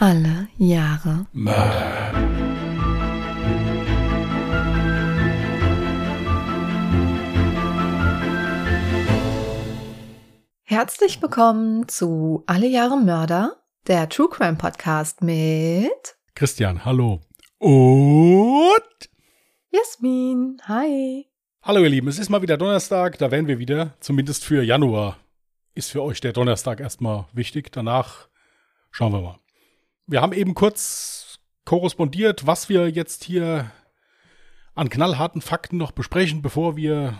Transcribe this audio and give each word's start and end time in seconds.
Alle 0.00 0.46
Jahre 0.58 1.26
Mörder. 1.32 2.12
Herzlich 10.62 11.20
willkommen 11.20 11.88
zu 11.88 12.44
Alle 12.46 12.68
Jahre 12.68 12.96
Mörder, 12.96 13.56
der 13.88 14.08
True 14.08 14.28
Crime 14.30 14.54
Podcast 14.54 15.20
mit 15.20 15.90
Christian, 16.36 16.84
hallo. 16.84 17.20
Und 17.58 19.10
Jasmin. 19.72 20.62
Hi. 20.68 21.26
hallo 21.62 21.80
ihr 21.80 21.88
Lieben, 21.88 22.06
es 22.06 22.20
ist 22.20 22.28
mal 22.28 22.42
wieder 22.42 22.56
Donnerstag, 22.56 23.18
da 23.18 23.32
wären 23.32 23.48
wir 23.48 23.58
wieder, 23.58 23.94
zumindest 23.98 24.44
für 24.44 24.62
Januar. 24.62 25.18
Ist 25.74 25.90
für 25.90 26.04
euch 26.04 26.20
der 26.20 26.32
Donnerstag 26.32 26.78
erstmal 26.78 27.26
wichtig, 27.32 27.72
danach 27.72 28.28
schauen 28.92 29.12
wir 29.12 29.22
mal. 29.22 29.38
Wir 30.08 30.22
haben 30.22 30.32
eben 30.32 30.54
kurz 30.54 31.38
korrespondiert, 31.66 32.46
was 32.46 32.70
wir 32.70 32.88
jetzt 32.88 33.24
hier 33.24 33.70
an 34.74 34.88
knallharten 34.88 35.42
Fakten 35.42 35.76
noch 35.76 35.92
besprechen, 35.92 36.40
bevor 36.40 36.76
wir, 36.76 37.18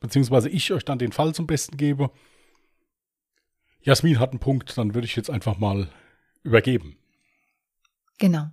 beziehungsweise 0.00 0.48
ich 0.48 0.72
euch 0.72 0.84
dann 0.84 0.98
den 0.98 1.12
Fall 1.12 1.32
zum 1.32 1.46
Besten 1.46 1.76
gebe. 1.76 2.10
Jasmin 3.82 4.18
hat 4.18 4.30
einen 4.30 4.40
Punkt, 4.40 4.76
dann 4.76 4.94
würde 4.94 5.06
ich 5.06 5.14
jetzt 5.14 5.30
einfach 5.30 5.56
mal 5.56 5.88
übergeben. 6.42 6.98
Genau. 8.18 8.48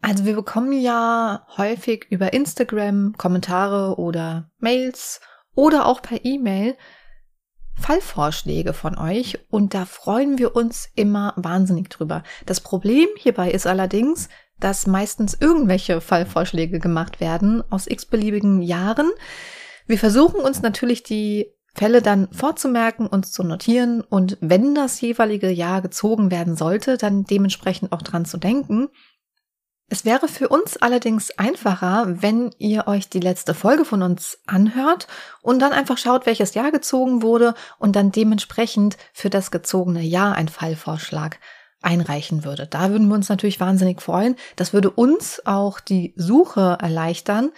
Also 0.00 0.24
wir 0.24 0.36
bekommen 0.36 0.72
ja 0.72 1.46
häufig 1.58 2.06
über 2.08 2.32
Instagram 2.32 3.12
Kommentare 3.18 3.98
oder 3.98 4.50
Mails 4.58 5.20
oder 5.54 5.84
auch 5.84 6.00
per 6.00 6.24
E-Mail 6.24 6.78
Fallvorschläge 7.78 8.72
von 8.72 8.98
euch 8.98 9.38
und 9.50 9.74
da 9.74 9.84
freuen 9.84 10.38
wir 10.38 10.56
uns 10.56 10.88
immer 10.94 11.34
wahnsinnig 11.36 11.90
drüber. 11.90 12.22
Das 12.46 12.60
Problem 12.60 13.06
hierbei 13.16 13.50
ist 13.50 13.66
allerdings, 13.66 14.28
dass 14.58 14.86
meistens 14.86 15.36
irgendwelche 15.38 16.00
Fallvorschläge 16.00 16.78
gemacht 16.78 17.20
werden 17.20 17.62
aus 17.70 17.86
x-beliebigen 17.86 18.62
Jahren. 18.62 19.10
Wir 19.86 19.98
versuchen 19.98 20.40
uns 20.40 20.62
natürlich 20.62 21.02
die 21.02 21.52
Fälle 21.74 22.00
dann 22.00 22.28
vorzumerken, 22.32 23.06
uns 23.06 23.32
zu 23.32 23.44
notieren 23.44 24.00
und 24.00 24.38
wenn 24.40 24.74
das 24.74 24.98
jeweilige 25.00 25.50
Jahr 25.50 25.82
gezogen 25.82 26.30
werden 26.30 26.56
sollte, 26.56 26.96
dann 26.96 27.24
dementsprechend 27.24 27.92
auch 27.92 28.00
dran 28.00 28.24
zu 28.24 28.38
denken. 28.38 28.88
Es 29.88 30.04
wäre 30.04 30.26
für 30.26 30.48
uns 30.48 30.76
allerdings 30.76 31.30
einfacher, 31.38 32.20
wenn 32.20 32.50
ihr 32.58 32.88
euch 32.88 33.08
die 33.08 33.20
letzte 33.20 33.54
Folge 33.54 33.84
von 33.84 34.02
uns 34.02 34.38
anhört 34.46 35.06
und 35.42 35.60
dann 35.60 35.72
einfach 35.72 35.96
schaut, 35.96 36.26
welches 36.26 36.54
Jahr 36.54 36.72
gezogen 36.72 37.22
wurde 37.22 37.54
und 37.78 37.94
dann 37.94 38.10
dementsprechend 38.10 38.96
für 39.12 39.30
das 39.30 39.52
gezogene 39.52 40.02
Jahr 40.02 40.34
einen 40.34 40.48
Fallvorschlag 40.48 41.38
einreichen 41.82 42.44
würde. 42.44 42.66
Da 42.66 42.90
würden 42.90 43.06
wir 43.06 43.14
uns 43.14 43.28
natürlich 43.28 43.60
wahnsinnig 43.60 44.02
freuen. 44.02 44.34
Das 44.56 44.72
würde 44.72 44.90
uns 44.90 45.40
auch 45.46 45.78
die 45.78 46.14
Suche 46.16 46.78
erleichtern. 46.80 47.52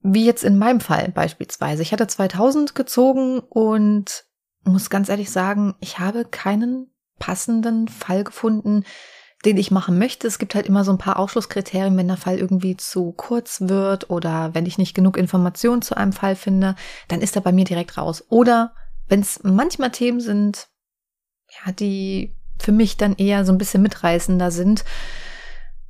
Wie 0.00 0.24
jetzt 0.24 0.42
in 0.42 0.56
meinem 0.56 0.80
Fall 0.80 1.10
beispielsweise. 1.10 1.82
Ich 1.82 1.92
hatte 1.92 2.06
2000 2.06 2.74
gezogen 2.74 3.40
und 3.40 4.24
muss 4.64 4.88
ganz 4.88 5.10
ehrlich 5.10 5.30
sagen, 5.30 5.74
ich 5.80 5.98
habe 5.98 6.24
keinen 6.24 6.94
passenden 7.18 7.88
Fall 7.88 8.24
gefunden, 8.24 8.84
den 9.44 9.56
ich 9.56 9.70
machen 9.70 9.98
möchte. 9.98 10.26
Es 10.26 10.38
gibt 10.38 10.54
halt 10.54 10.66
immer 10.66 10.84
so 10.84 10.90
ein 10.90 10.98
paar 10.98 11.18
Ausschlusskriterien, 11.18 11.96
wenn 11.96 12.08
der 12.08 12.16
Fall 12.16 12.38
irgendwie 12.38 12.76
zu 12.76 13.12
kurz 13.12 13.62
wird 13.62 14.10
oder 14.10 14.54
wenn 14.54 14.66
ich 14.66 14.78
nicht 14.78 14.94
genug 14.94 15.16
Informationen 15.16 15.82
zu 15.82 15.96
einem 15.96 16.12
Fall 16.12 16.36
finde, 16.36 16.76
dann 17.08 17.22
ist 17.22 17.36
er 17.36 17.42
bei 17.42 17.52
mir 17.52 17.64
direkt 17.64 17.96
raus. 17.96 18.24
Oder 18.28 18.74
wenn 19.08 19.20
es 19.20 19.40
manchmal 19.42 19.90
Themen 19.90 20.20
sind, 20.20 20.68
ja, 21.64 21.72
die 21.72 22.36
für 22.58 22.72
mich 22.72 22.96
dann 22.96 23.16
eher 23.16 23.44
so 23.44 23.52
ein 23.52 23.58
bisschen 23.58 23.82
mitreißender 23.82 24.50
sind, 24.50 24.84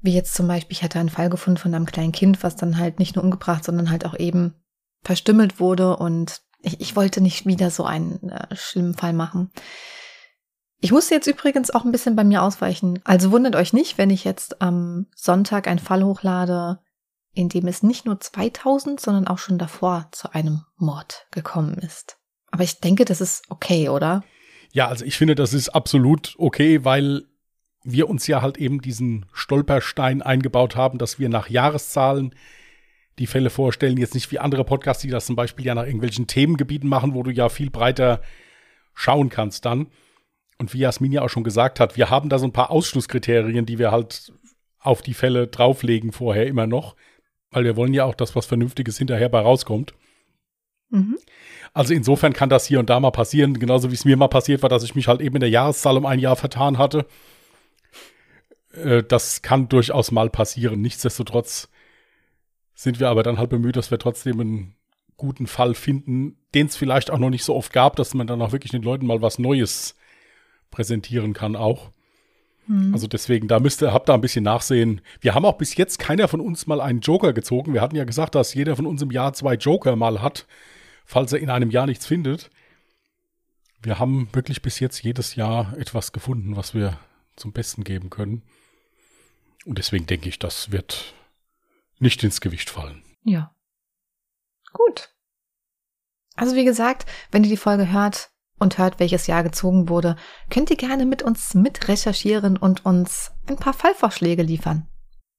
wie 0.01 0.15
jetzt 0.15 0.35
zum 0.35 0.47
Beispiel, 0.47 0.77
ich 0.77 0.83
hatte 0.83 0.99
einen 0.99 1.11
Fall 1.11 1.29
gefunden 1.29 1.59
von 1.59 1.75
einem 1.75 1.87
kleinen 1.87 2.13
Kind, 2.13 2.43
was 2.43 2.57
dann 2.57 2.79
halt 2.79 2.99
nicht 2.99 3.17
nur 3.17 3.25
umgebracht, 3.25 3.65
sondern 3.65 3.91
halt 3.91 4.07
auch 4.07 4.19
eben 4.19 4.55
verstümmelt 5.03 5.61
wurde 5.61 5.97
und 5.97 6.41
ich, 6.63 6.81
ich 6.81 6.97
wollte 6.97 7.21
nicht 7.21 7.47
wieder 7.47 7.71
so 7.71 7.85
einen 7.85 8.31
äh, 8.31 8.55
schlimmen 8.55 8.95
Fall 8.95 9.13
machen. 9.13 9.51
Ich 10.83 10.93
musste 10.93 11.15
jetzt 11.15 11.27
übrigens 11.27 11.71
auch 11.71 11.85
ein 11.85 11.93
bisschen 11.93 12.17
bei 12.17 12.25
mir 12.25 12.43
ausweichen. 12.43 13.01
Also 13.05 13.31
wundert 13.31 13.55
euch 13.55 13.75
nicht, 13.75 13.99
wenn 13.99 14.09
ich 14.09 14.25
jetzt 14.25 14.63
am 14.63 15.07
Sonntag 15.15 15.69
einen 15.69 15.79
Fall 15.79 16.03
hochlade, 16.03 16.79
in 17.35 17.51
dem 17.51 17.67
es 17.67 17.83
nicht 17.83 18.07
nur 18.07 18.19
2000, 18.19 18.99
sondern 18.99 19.29
auch 19.29 19.37
schon 19.37 19.59
davor 19.59 20.09
zu 20.13 20.33
einem 20.33 20.63
Mord 20.77 21.27
gekommen 21.33 21.75
ist. 21.75 22.17
Aber 22.51 22.65
ich 22.65 22.81
denke, 22.81 23.05
das 23.05 23.21
ist 23.21 23.43
okay, 23.51 23.91
oder? 23.91 24.25
Ja, 24.73 24.89
also 24.89 25.05
ich 25.05 25.19
finde, 25.19 25.35
das 25.35 25.53
ist 25.53 25.69
absolut 25.69 26.35
okay, 26.39 26.83
weil 26.83 27.25
wir 27.83 28.09
uns 28.09 28.27
ja 28.27 28.41
halt 28.41 28.57
eben 28.57 28.81
diesen 28.81 29.27
Stolperstein 29.33 30.23
eingebaut 30.23 30.77
haben, 30.77 30.99
dass 30.99 31.19
wir 31.19 31.29
nach 31.29 31.51
Jahreszahlen 31.51 32.35
die 33.19 33.27
Fälle 33.27 33.51
vorstellen. 33.51 33.99
Jetzt 33.99 34.15
nicht 34.15 34.31
wie 34.33 34.39
andere 34.39 34.65
Podcasts, 34.65 35.03
die 35.03 35.11
das 35.11 35.27
zum 35.27 35.37
Beispiel 35.37 35.67
ja 35.67 35.75
nach 35.75 35.85
irgendwelchen 35.85 36.27
Themengebieten 36.27 36.89
machen, 36.89 37.15
wo 37.15 37.23
du 37.23 37.31
ja 37.31 37.51
viel 37.51 37.71
breiter 37.71 38.23
schauen 38.95 39.29
kannst 39.29 39.67
dann. 39.67 39.89
Und 40.61 40.75
wie 40.75 40.81
Jasmin 40.81 41.11
ja 41.11 41.23
auch 41.23 41.31
schon 41.31 41.43
gesagt 41.43 41.81
hat, 41.81 41.97
wir 41.97 42.11
haben 42.11 42.29
da 42.29 42.39
so 42.39 42.45
ein 42.45 42.53
paar 42.53 42.71
Ausschlusskriterien, 42.71 43.65
die 43.65 43.79
wir 43.79 43.91
halt 43.91 44.31
auf 44.79 45.01
die 45.01 45.15
Fälle 45.15 45.47
drauflegen 45.47 46.13
vorher 46.13 46.47
immer 46.47 46.67
noch, 46.67 46.97
weil 47.51 47.65
wir 47.65 47.77
wollen 47.77 47.95
ja 47.95 48.05
auch, 48.05 48.15
dass 48.15 48.37
was 48.37 48.45
Vernünftiges 48.45 48.99
hinterher 48.99 49.31
bei 49.31 49.41
rauskommt. 49.41 49.95
Mhm. 50.91 51.17
Also 51.73 51.95
insofern 51.95 52.35
kann 52.35 52.51
das 52.51 52.67
hier 52.67 52.79
und 52.79 52.91
da 52.91 53.01
mal 53.01 53.11
passieren, 53.11 53.59
genauso 53.59 53.91
wie 53.91 53.95
es 53.95 54.05
mir 54.05 54.19
mal 54.19 54.29
passiert 54.29 54.61
war, 54.61 54.69
dass 54.69 54.83
ich 54.83 54.95
mich 54.95 55.09
halt 55.09 55.23
eben 55.23 55.37
in 55.37 55.41
der 55.41 55.49
Jahreszahl 55.49 55.97
um 55.97 56.05
ein 56.05 56.19
Jahr 56.19 56.37
vertan 56.37 56.77
hatte. 56.77 57.07
Äh, 58.75 59.03
Das 59.03 59.41
kann 59.41 59.69
durchaus 59.71 60.11
mal 60.11 60.29
passieren. 60.29 60.83
Nichtsdestotrotz 60.83 61.71
sind 62.75 63.01
wir 63.01 63.09
aber 63.09 63.23
dann 63.23 63.39
halt 63.39 63.49
bemüht, 63.49 63.77
dass 63.77 63.91
wir 63.91 63.99
trotzdem 63.99 64.41
einen 64.41 64.77
guten 65.17 65.47
Fall 65.47 65.75
finden, 65.75 66.37
den 66.55 66.67
es 66.67 66.77
vielleicht 66.77 67.11
auch 67.11 67.19
noch 67.19 67.31
nicht 67.31 67.45
so 67.45 67.55
oft 67.57 67.73
gab, 67.73 67.97
dass 67.97 68.13
man 68.13 68.27
dann 68.27 68.43
auch 68.43 68.53
wirklich 68.53 68.73
den 68.73 68.83
Leuten 68.83 69.07
mal 69.07 69.23
was 69.23 69.39
Neues 69.39 69.97
präsentieren 70.71 71.33
kann 71.33 71.57
auch. 71.57 71.91
Hm. 72.67 72.93
Also 72.93 73.07
deswegen, 73.07 73.49
da 73.49 73.59
müsste, 73.59 73.93
habt 73.93 74.09
da 74.09 74.15
ein 74.15 74.21
bisschen 74.21 74.45
nachsehen. 74.45 75.01
Wir 75.21 75.35
haben 75.35 75.45
auch 75.45 75.59
bis 75.59 75.77
jetzt 75.77 75.99
keiner 75.99 76.29
von 76.29 76.41
uns 76.41 76.67
mal 76.67 76.81
einen 76.81 77.01
Joker 77.01 77.33
gezogen. 77.33 77.75
Wir 77.75 77.81
hatten 77.81 77.97
ja 77.97 78.05
gesagt, 78.05 78.35
dass 78.35 78.55
jeder 78.55 78.77
von 78.77 78.87
uns 78.87 79.03
im 79.03 79.11
Jahr 79.11 79.33
zwei 79.33 79.55
Joker 79.55 79.97
mal 79.97 80.23
hat, 80.23 80.47
falls 81.05 81.33
er 81.33 81.41
in 81.41 81.51
einem 81.51 81.71
Jahr 81.71 81.87
nichts 81.87 82.07
findet. 82.07 82.51
Wir 83.83 83.99
haben 83.99 84.29
wirklich 84.33 84.63
bis 84.63 84.79
jetzt 84.79 85.03
jedes 85.03 85.35
Jahr 85.35 85.77
etwas 85.79 86.13
gefunden, 86.13 86.57
was 86.57 86.75
wir 86.75 86.99
zum 87.37 87.53
Besten 87.53 87.83
geben 87.83 88.11
können. 88.11 88.43
Und 89.65 89.79
deswegen 89.79 90.07
denke 90.07 90.29
ich, 90.29 90.39
das 90.39 90.71
wird 90.71 91.15
nicht 91.99 92.23
ins 92.23 92.41
Gewicht 92.41 92.71
fallen. 92.71 93.03
Ja. 93.25 93.55
Gut. 94.73 95.15
Also 96.37 96.57
wie 96.57 96.65
gesagt, 96.65 97.07
wenn 97.31 97.45
ihr 97.45 97.51
die 97.51 97.57
Folge 97.57 97.91
hört 97.93 98.31
und 98.61 98.79
hört, 98.79 99.01
welches 99.01 99.27
Jahr 99.27 99.43
gezogen 99.43 99.89
wurde, 99.89 100.17
könnt 100.51 100.71
ihr 100.71 100.77
gerne 100.77 101.07
mit 101.07 101.23
uns 101.23 101.55
mit 101.55 101.89
recherchieren 101.89 102.57
und 102.57 102.85
uns 102.85 103.33
ein 103.49 103.57
paar 103.57 103.73
Fallvorschläge 103.73 104.43
liefern. 104.43 104.87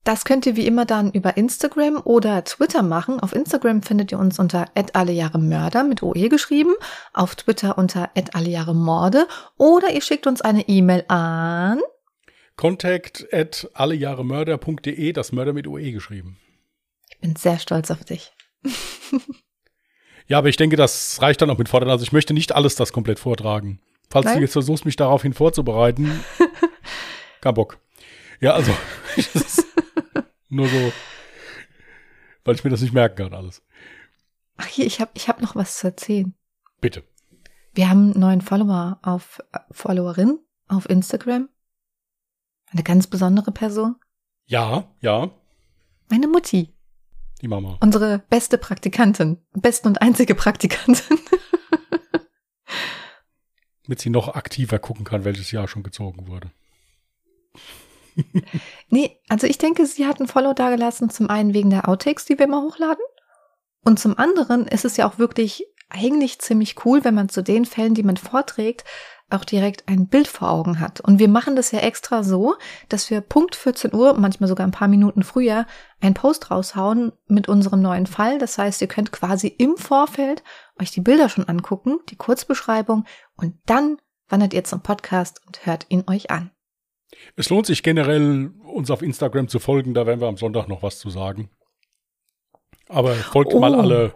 Das 0.04 0.26
könnt 0.26 0.48
ihr 0.48 0.56
wie 0.56 0.66
immer 0.66 0.86
dann 0.86 1.12
über 1.12 1.38
Instagram 1.38 2.02
oder 2.04 2.44
Twitter 2.44 2.82
machen. 2.82 3.20
Auf 3.20 3.36
Instagram 3.36 3.84
findet 3.84 4.12
ihr 4.12 4.18
uns 4.18 4.40
unter 4.40 4.66
@allejahremörder 4.94 5.84
mit 5.84 6.02
OE 6.02 6.28
geschrieben, 6.28 6.74
auf 7.14 7.36
Twitter 7.36 7.78
unter 7.78 8.10
@allejahremorde 8.34 9.28
oder 9.58 9.92
ihr 9.92 10.02
schickt 10.02 10.26
uns 10.26 10.42
eine 10.42 10.68
E-Mail 10.68 11.06
an 11.08 11.80
Contact 12.56 13.28
at 13.32 13.70
allejahremörder.de, 13.76 15.14
das 15.14 15.32
Mörder 15.32 15.54
mit 15.54 15.68
UE 15.68 15.92
geschrieben. 15.92 16.40
Ich 17.10 17.20
bin 17.20 17.36
sehr 17.36 17.60
stolz 17.60 17.92
auf 17.92 18.04
dich. 18.04 18.34
Ja, 20.32 20.38
aber 20.38 20.48
ich 20.48 20.56
denke, 20.56 20.78
das 20.78 21.22
reicht 21.22 21.42
dann 21.42 21.50
auch 21.50 21.58
mit 21.58 21.68
Fordern. 21.68 21.90
Also 21.90 22.04
ich 22.04 22.14
möchte 22.14 22.34
nicht 22.34 22.54
alles 22.54 22.76
das 22.76 22.94
komplett 22.94 23.20
vortragen. 23.20 23.82
Falls 24.10 24.28
Nein? 24.28 24.38
du 24.38 24.42
jetzt 24.44 24.54
versuchst, 24.54 24.86
mich 24.86 24.96
daraufhin 24.96 25.34
vorzubereiten, 25.34 26.24
kein 27.42 27.54
Bock. 27.54 27.80
Ja, 28.40 28.54
also 28.54 28.72
nur 30.48 30.70
so, 30.70 30.94
weil 32.46 32.56
ich 32.56 32.64
mir 32.64 32.70
das 32.70 32.80
nicht 32.80 32.94
merken 32.94 33.18
kann 33.18 33.34
alles. 33.34 33.62
Ach 34.56 34.68
hier, 34.68 34.86
ich 34.86 35.02
habe 35.02 35.12
ich 35.16 35.28
hab 35.28 35.42
noch 35.42 35.58
was 35.58 35.80
zu 35.80 35.88
erzählen. 35.88 36.34
Bitte. 36.80 37.04
Wir 37.74 37.90
haben 37.90 38.12
einen 38.12 38.20
neuen 38.22 38.42
Follower 38.42 39.00
auf 39.02 39.44
äh, 39.52 39.60
Followerin 39.72 40.40
auf 40.70 40.90
Instagram. 40.90 41.50
Eine 42.72 42.84
ganz 42.84 43.06
besondere 43.06 43.52
Person. 43.52 43.98
Ja, 44.46 44.86
ja, 45.02 45.30
Meine 46.10 46.30
Mutti. 46.30 46.74
Die 47.42 47.48
Mama. 47.48 47.78
Unsere 47.82 48.20
beste 48.30 48.58
Praktikantin. 48.58 49.38
Beste 49.54 49.88
und 49.88 50.02
einzige 50.02 50.36
Praktikantin. 50.36 51.20
Damit 53.84 54.00
sie 54.00 54.10
noch 54.10 54.36
aktiver 54.36 54.80
gucken 54.80 55.06
kann, 55.06 55.26
welches 55.26 55.52
Jahr 55.52 55.68
schon 55.68 55.84
gezogen 55.84 56.28
wurde. 56.28 56.52
nee, 58.90 59.20
also 59.30 59.48
ich 59.48 59.58
denke, 59.58 59.86
sie 59.86 60.06
hat 60.06 60.20
ein 60.20 60.28
Follow 60.28 60.54
dagelassen. 60.54 61.10
Zum 61.10 61.30
einen 61.30 61.54
wegen 61.54 61.70
der 61.70 61.90
Outtakes, 61.90 62.26
die 62.26 62.38
wir 62.38 62.46
immer 62.46 62.62
hochladen. 62.62 63.04
Und 63.84 64.00
zum 64.00 64.18
anderen 64.18 64.68
ist 64.68 64.86
es 64.86 64.98
ja 64.98 65.10
auch 65.10 65.18
wirklich 65.18 65.66
eigentlich 65.90 66.40
ziemlich 66.40 66.86
cool, 66.86 67.04
wenn 67.04 67.16
man 67.16 67.30
zu 67.30 67.42
den 67.44 67.66
Fällen, 67.66 67.96
die 67.96 68.04
man 68.04 68.18
vorträgt, 68.18 68.86
auch 69.34 69.46
direkt 69.46 69.88
ein 69.88 70.08
Bild 70.08 70.28
vor 70.28 70.50
Augen 70.50 70.80
hat. 70.80 71.02
Und 71.02 71.20
wir 71.20 71.28
machen 71.28 71.56
das 71.56 71.72
ja 71.72 71.80
extra 71.80 72.24
so, 72.24 72.56
dass 72.90 73.10
wir 73.10 73.22
Punkt 73.22 73.56
14 73.56 73.94
Uhr, 73.94 74.14
manchmal 74.14 74.48
sogar 74.48 74.66
ein 74.66 74.72
paar 74.72 74.88
Minuten 74.88 75.24
früher, 75.24 75.66
einen 76.00 76.14
Post 76.14 76.52
raushauen 76.52 77.12
mit 77.28 77.48
unserem 77.48 77.82
neuen 77.82 78.08
Fall. 78.08 78.38
Das 78.40 78.58
heißt, 78.58 78.82
ihr 78.82 78.88
könnt 78.88 79.12
quasi 79.12 79.48
im 79.48 79.78
Vorfeld 79.78 80.44
euch 80.80 80.92
die 80.92 81.02
Bilder 81.02 81.30
schon 81.30 81.48
angucken, 81.48 82.00
die 82.10 82.16
Kurzbeschreibung 82.16 83.06
und 83.36 83.56
dann 83.66 83.98
wandert 84.30 84.54
ihr 84.54 84.64
zum 84.64 84.82
Podcast 84.82 85.42
und 85.46 85.66
hört 85.66 85.86
ihn 85.90 86.04
euch 86.08 86.32
an. 86.32 86.52
Es 87.36 87.50
lohnt 87.50 87.66
sich 87.66 87.84
generell, 87.84 88.52
uns 88.64 88.90
auf 88.90 89.02
Instagram 89.02 89.48
zu 89.48 89.60
folgen, 89.60 89.94
da 89.94 90.06
werden 90.06 90.22
wir 90.22 90.28
am 90.28 90.38
Sonntag 90.38 90.68
noch 90.68 90.82
was 90.82 91.00
zu 91.00 91.10
sagen. 91.10 91.50
Aber 92.88 93.14
folgt 93.14 93.54
oh. 93.54 93.60
mal 93.60 93.76
alle, 93.76 94.14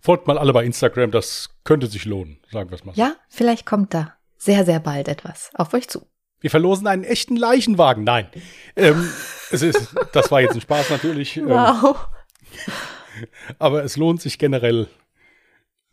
folgt 0.00 0.26
mal 0.26 0.38
alle 0.38 0.52
bei 0.52 0.64
Instagram, 0.64 1.10
das 1.10 1.50
könnte 1.64 1.86
sich 1.86 2.04
lohnen, 2.04 2.38
sagen 2.50 2.70
wir 2.70 2.76
es 2.76 2.84
mal. 2.84 2.94
Ja, 2.94 3.16
vielleicht 3.28 3.66
kommt 3.66 3.94
da 3.94 4.15
sehr, 4.36 4.64
sehr 4.64 4.80
bald 4.80 5.08
etwas 5.08 5.50
auf 5.54 5.72
euch 5.74 5.88
zu. 5.88 6.06
Wir 6.40 6.50
verlosen 6.50 6.86
einen 6.86 7.04
echten 7.04 7.36
Leichenwagen. 7.36 8.04
Nein. 8.04 8.28
Ähm, 8.76 9.10
es 9.50 9.62
ist, 9.62 9.94
das 10.12 10.30
war 10.30 10.40
jetzt 10.40 10.54
ein 10.54 10.60
Spaß 10.60 10.90
natürlich. 10.90 11.36
Ähm, 11.36 11.48
wow. 11.48 12.08
aber 13.58 13.82
es 13.82 13.96
lohnt 13.96 14.20
sich 14.20 14.38
generell 14.38 14.88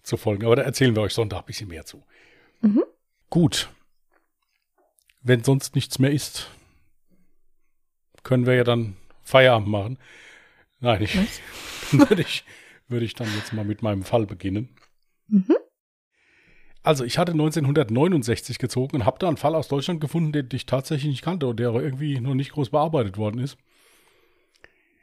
zu 0.03 0.17
folgen. 0.17 0.45
Aber 0.45 0.57
da 0.57 0.63
erzählen 0.63 0.95
wir 0.95 1.01
euch 1.01 1.13
Sonntag 1.13 1.39
ein 1.39 1.45
bisschen 1.45 1.69
mehr 1.69 1.85
zu. 1.85 2.03
Mhm. 2.61 2.83
Gut. 3.29 3.69
Wenn 5.21 5.43
sonst 5.43 5.75
nichts 5.75 5.99
mehr 5.99 6.11
ist, 6.11 6.49
können 8.23 8.45
wir 8.45 8.55
ja 8.55 8.63
dann 8.63 8.97
Feierabend 9.23 9.69
machen. 9.69 9.97
Nein, 10.81 11.01
ich, 11.01 11.15
würde 11.91 12.21
ich, 12.21 12.43
würde 12.89 13.05
ich 13.05 13.13
dann 13.13 13.33
jetzt 13.37 13.53
mal 13.53 13.63
mit 13.63 13.81
meinem 13.81 14.03
Fall 14.03 14.25
beginnen. 14.25 14.75
Mhm. 15.27 15.55
Also 16.83 17.05
ich 17.05 17.17
hatte 17.17 17.31
1969 17.31 18.59
gezogen 18.59 18.97
und 18.97 19.05
habe 19.05 19.17
da 19.17 19.29
einen 19.29 19.37
Fall 19.37 19.55
aus 19.55 19.69
Deutschland 19.69 20.01
gefunden, 20.01 20.33
den 20.33 20.49
ich 20.51 20.65
tatsächlich 20.65 21.09
nicht 21.09 21.23
kannte 21.23 21.47
und 21.47 21.59
der 21.59 21.73
irgendwie 21.73 22.19
noch 22.19 22.33
nicht 22.33 22.51
groß 22.51 22.69
bearbeitet 22.69 23.17
worden 23.17 23.39
ist. 23.39 23.57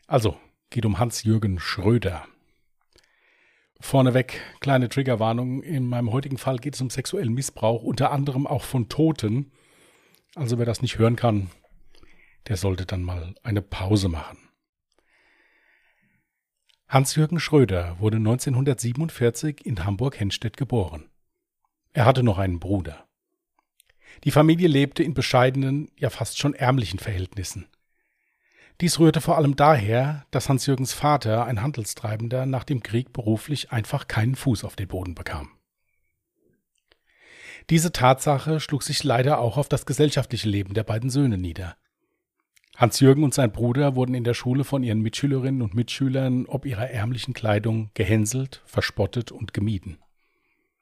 Also, 0.06 0.36
geht 0.68 0.84
um 0.84 0.98
Hans-Jürgen 0.98 1.58
Schröder. 1.58 2.26
Vorneweg, 3.80 4.40
kleine 4.60 4.90
Triggerwarnung. 4.90 5.62
In 5.62 5.86
meinem 5.86 6.12
heutigen 6.12 6.36
Fall 6.36 6.58
geht 6.58 6.74
es 6.74 6.80
um 6.82 6.90
sexuellen 6.90 7.32
Missbrauch, 7.32 7.82
unter 7.82 8.12
anderem 8.12 8.46
auch 8.46 8.64
von 8.64 8.88
Toten. 8.88 9.50
Also 10.34 10.58
wer 10.58 10.66
das 10.66 10.82
nicht 10.82 10.98
hören 10.98 11.16
kann, 11.16 11.50
der 12.48 12.56
sollte 12.56 12.84
dann 12.84 13.02
mal 13.02 13.34
eine 13.42 13.62
Pause 13.62 14.08
machen. 14.08 14.38
Hans-Jürgen 16.88 17.40
Schröder 17.40 17.98
wurde 18.00 18.18
1947 18.18 19.64
in 19.64 19.84
Hamburg-Henstedt 19.84 20.56
geboren. 20.56 21.09
Er 21.92 22.04
hatte 22.04 22.22
noch 22.22 22.38
einen 22.38 22.60
Bruder. 22.60 23.06
Die 24.24 24.30
Familie 24.30 24.68
lebte 24.68 25.02
in 25.02 25.14
bescheidenen, 25.14 25.90
ja 25.96 26.10
fast 26.10 26.38
schon 26.38 26.54
ärmlichen 26.54 26.98
Verhältnissen. 26.98 27.66
Dies 28.80 28.98
rührte 28.98 29.20
vor 29.20 29.36
allem 29.36 29.56
daher, 29.56 30.24
dass 30.30 30.48
Hans-Jürgens 30.48 30.92
Vater, 30.92 31.44
ein 31.44 31.62
Handelstreibender, 31.62 32.46
nach 32.46 32.64
dem 32.64 32.82
Krieg 32.82 33.12
beruflich 33.12 33.72
einfach 33.72 34.08
keinen 34.08 34.36
Fuß 34.36 34.64
auf 34.64 34.76
den 34.76 34.88
Boden 34.88 35.14
bekam. 35.14 35.50
Diese 37.68 37.92
Tatsache 37.92 38.58
schlug 38.58 38.82
sich 38.82 39.04
leider 39.04 39.38
auch 39.38 39.58
auf 39.58 39.68
das 39.68 39.84
gesellschaftliche 39.84 40.48
Leben 40.48 40.74
der 40.74 40.82
beiden 40.82 41.10
Söhne 41.10 41.36
nieder. 41.36 41.76
Hans-Jürgen 42.76 43.22
und 43.22 43.34
sein 43.34 43.52
Bruder 43.52 43.94
wurden 43.96 44.14
in 44.14 44.24
der 44.24 44.32
Schule 44.32 44.64
von 44.64 44.82
ihren 44.82 45.00
Mitschülerinnen 45.00 45.60
und 45.60 45.74
Mitschülern 45.74 46.46
ob 46.46 46.64
ihrer 46.64 46.90
ärmlichen 46.90 47.34
Kleidung 47.34 47.90
gehänselt, 47.92 48.62
verspottet 48.64 49.30
und 49.30 49.52
gemieden. 49.52 49.98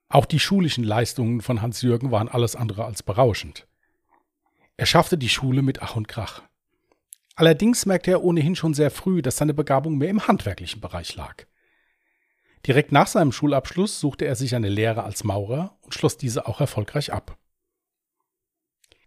Auch 0.08 0.24
die 0.24 0.40
schulischen 0.40 0.84
Leistungen 0.84 1.42
von 1.42 1.60
Hans-Jürgen 1.60 2.10
waren 2.10 2.28
alles 2.28 2.56
andere 2.56 2.84
als 2.84 3.02
berauschend. 3.02 3.66
Er 4.76 4.86
schaffte 4.86 5.18
die 5.18 5.28
Schule 5.28 5.60
mit 5.60 5.82
Ach 5.82 5.96
und 5.96 6.08
Krach. 6.08 6.42
Allerdings 7.34 7.84
merkte 7.84 8.12
er 8.12 8.24
ohnehin 8.24 8.56
schon 8.56 8.74
sehr 8.74 8.90
früh, 8.90 9.22
dass 9.22 9.36
seine 9.36 9.54
Begabung 9.54 9.98
mehr 9.98 10.08
im 10.08 10.26
handwerklichen 10.26 10.80
Bereich 10.80 11.14
lag. 11.14 11.44
Direkt 12.66 12.90
nach 12.90 13.06
seinem 13.06 13.32
Schulabschluss 13.32 14.00
suchte 14.00 14.24
er 14.24 14.34
sich 14.34 14.54
eine 14.54 14.68
Lehre 14.68 15.04
als 15.04 15.24
Maurer 15.24 15.78
und 15.82 15.94
schloss 15.94 16.16
diese 16.16 16.46
auch 16.46 16.60
erfolgreich 16.60 17.12
ab. 17.12 17.38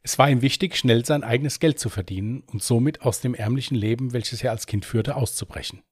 Es 0.04 0.18
war 0.18 0.30
ihm 0.30 0.42
wichtig, 0.42 0.78
schnell 0.78 1.06
sein 1.06 1.24
eigenes 1.24 1.60
Geld 1.60 1.80
zu 1.80 1.90
verdienen 1.90 2.42
und 2.48 2.64
somit 2.64 3.02
aus 3.02 3.22
dem 3.22 3.36
ärmlichen 3.36 3.76
Leben, 3.76 4.14
welches 4.14 4.44
er 4.44 4.52
als 4.52 4.66
Kind 4.66 4.86
führte, 4.86 5.16
auszubrechen. 5.16 5.84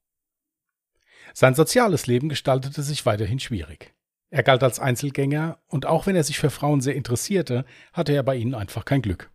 Sein 1.33 1.53
soziales 1.55 2.07
Leben 2.07 2.29
gestaltete 2.29 2.81
sich 2.81 3.05
weiterhin 3.05 3.39
schwierig. 3.39 3.93
Er 4.29 4.43
galt 4.43 4.61
als 4.63 4.79
Einzelgänger 4.79 5.59
und 5.67 5.85
auch 5.85 6.05
wenn 6.05 6.15
er 6.15 6.23
sich 6.23 6.37
für 6.37 6.49
Frauen 6.49 6.81
sehr 6.81 6.95
interessierte, 6.95 7.65
hatte 7.93 8.13
er 8.13 8.23
bei 8.23 8.35
ihnen 8.35 8.53
einfach 8.53 8.85
kein 8.85 9.01
Glück. 9.01 9.31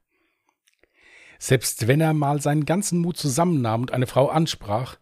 Selbst 1.38 1.88
wenn 1.88 2.00
er 2.00 2.14
mal 2.14 2.40
seinen 2.40 2.64
ganzen 2.64 3.00
Mut 3.00 3.16
zusammennahm 3.16 3.82
und 3.82 3.92
eine 3.92 4.06
Frau 4.06 4.28
ansprach, 4.28 4.96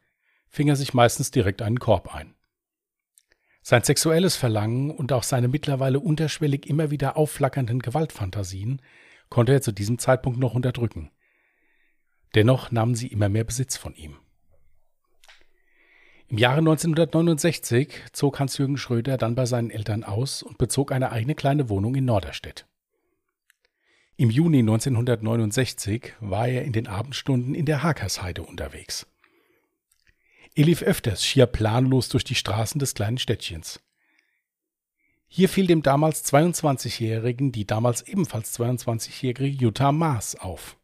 fing 0.48 0.68
er 0.68 0.76
sich 0.76 0.94
meistens 0.94 1.30
direkt 1.30 1.62
einen 1.62 1.78
Korb 1.78 2.14
ein. 2.14 2.34
Sein 3.62 3.84
sexuelles 3.84 4.34
Verlangen 4.34 4.90
und 4.90 5.12
auch 5.12 5.22
seine 5.22 5.46
mittlerweile 5.46 6.00
unterschwellig 6.00 6.66
immer 6.66 6.90
wieder 6.90 7.16
aufflackernden 7.16 7.78
Gewaltfantasien 7.80 8.82
konnte 9.28 9.52
er 9.52 9.62
zu 9.62 9.72
diesem 9.72 9.98
Zeitpunkt 9.98 10.38
noch 10.38 10.54
unterdrücken. 10.54 11.12
Dennoch 12.34 12.70
nahmen 12.70 12.94
sie 12.94 13.06
immer 13.06 13.28
mehr 13.28 13.44
Besitz 13.44 13.76
von 13.76 13.94
ihm. 13.94 14.16
Im 16.32 16.38
Jahre 16.38 16.60
1969 16.60 17.92
zog 18.12 18.40
Hans-Jürgen 18.40 18.78
Schröder 18.78 19.18
dann 19.18 19.34
bei 19.34 19.44
seinen 19.44 19.68
Eltern 19.68 20.02
aus 20.02 20.42
und 20.42 20.56
bezog 20.56 20.90
eine 20.90 21.12
eigene 21.12 21.34
kleine 21.34 21.68
Wohnung 21.68 21.94
in 21.94 22.06
Norderstedt. 22.06 22.64
Im 24.16 24.30
Juni 24.30 24.60
1969 24.60 26.14
war 26.20 26.48
er 26.48 26.64
in 26.64 26.72
den 26.72 26.86
Abendstunden 26.86 27.54
in 27.54 27.66
der 27.66 27.82
Hakersheide 27.82 28.44
unterwegs. 28.44 29.06
Er 30.54 30.64
lief 30.64 30.80
öfters 30.80 31.22
schier 31.22 31.44
planlos 31.44 32.08
durch 32.08 32.24
die 32.24 32.34
Straßen 32.34 32.78
des 32.78 32.94
kleinen 32.94 33.18
Städtchens. 33.18 33.80
Hier 35.28 35.50
fiel 35.50 35.66
dem 35.66 35.82
damals 35.82 36.24
22-Jährigen 36.32 37.52
die 37.52 37.66
damals 37.66 38.00
ebenfalls 38.08 38.58
22-jährige 38.58 39.54
Jutta 39.64 39.92
Maas 39.92 40.34
auf. 40.36 40.78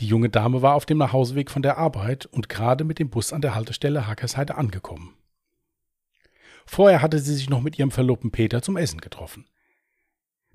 Die 0.00 0.06
junge 0.06 0.28
Dame 0.28 0.62
war 0.62 0.74
auf 0.74 0.86
dem 0.86 0.98
Nachhauseweg 0.98 1.50
von 1.50 1.62
der 1.62 1.78
Arbeit 1.78 2.26
und 2.26 2.48
gerade 2.48 2.84
mit 2.84 2.98
dem 2.98 3.10
Bus 3.10 3.32
an 3.32 3.42
der 3.42 3.54
Haltestelle 3.54 4.06
Hackersheide 4.06 4.56
angekommen. 4.56 5.14
Vorher 6.64 7.02
hatte 7.02 7.18
sie 7.18 7.34
sich 7.34 7.50
noch 7.50 7.60
mit 7.60 7.78
ihrem 7.78 7.90
Verlobten 7.90 8.30
Peter 8.30 8.62
zum 8.62 8.76
Essen 8.76 9.00
getroffen. 9.00 9.46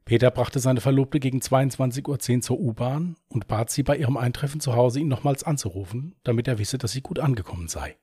Peter 0.06 0.32
brachte 0.32 0.60
seine 0.60 0.80
Verlobte 0.80 1.20
gegen 1.20 1.40
22.10 1.40 2.08
Uhr 2.08 2.42
zur 2.42 2.60
U-Bahn 2.60 3.18
und 3.28 3.48
bat 3.48 3.70
sie 3.70 3.84
bei 3.84 3.98
ihrem 3.98 4.16
Eintreffen 4.16 4.62
zu 4.62 4.74
Hause 4.74 5.02
ihn 5.02 5.10
nochmals 5.10 5.44
anzurufen, 5.44 6.16
damit 6.24 6.48
er 6.48 6.60
wisse, 6.60 6.78
dass 6.78 6.94
sie 6.94 7.02
gut 7.02 7.20
angekommen 7.20 7.68
sei. 7.68 7.98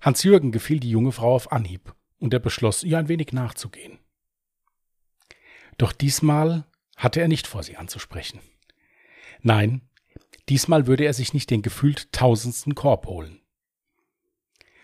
Hans-Jürgen 0.00 0.52
gefiel 0.52 0.78
die 0.78 0.90
junge 0.90 1.10
Frau 1.12 1.34
auf 1.34 1.50
Anhieb 1.50 1.92
und 2.20 2.32
er 2.32 2.38
beschloss, 2.38 2.84
ihr 2.84 2.98
ein 2.98 3.08
wenig 3.08 3.32
nachzugehen. 3.32 3.98
Doch 5.76 5.92
diesmal 5.92 6.66
hatte 6.96 7.20
er 7.20 7.28
nicht 7.28 7.48
vor, 7.48 7.64
sie 7.64 7.76
anzusprechen. 7.76 8.38
Nein, 9.44 9.82
diesmal 10.48 10.86
würde 10.86 11.04
er 11.04 11.12
sich 11.12 11.34
nicht 11.34 11.50
den 11.50 11.60
gefühlt 11.60 12.10
tausendsten 12.12 12.74
Korb 12.74 13.06
holen. 13.06 13.42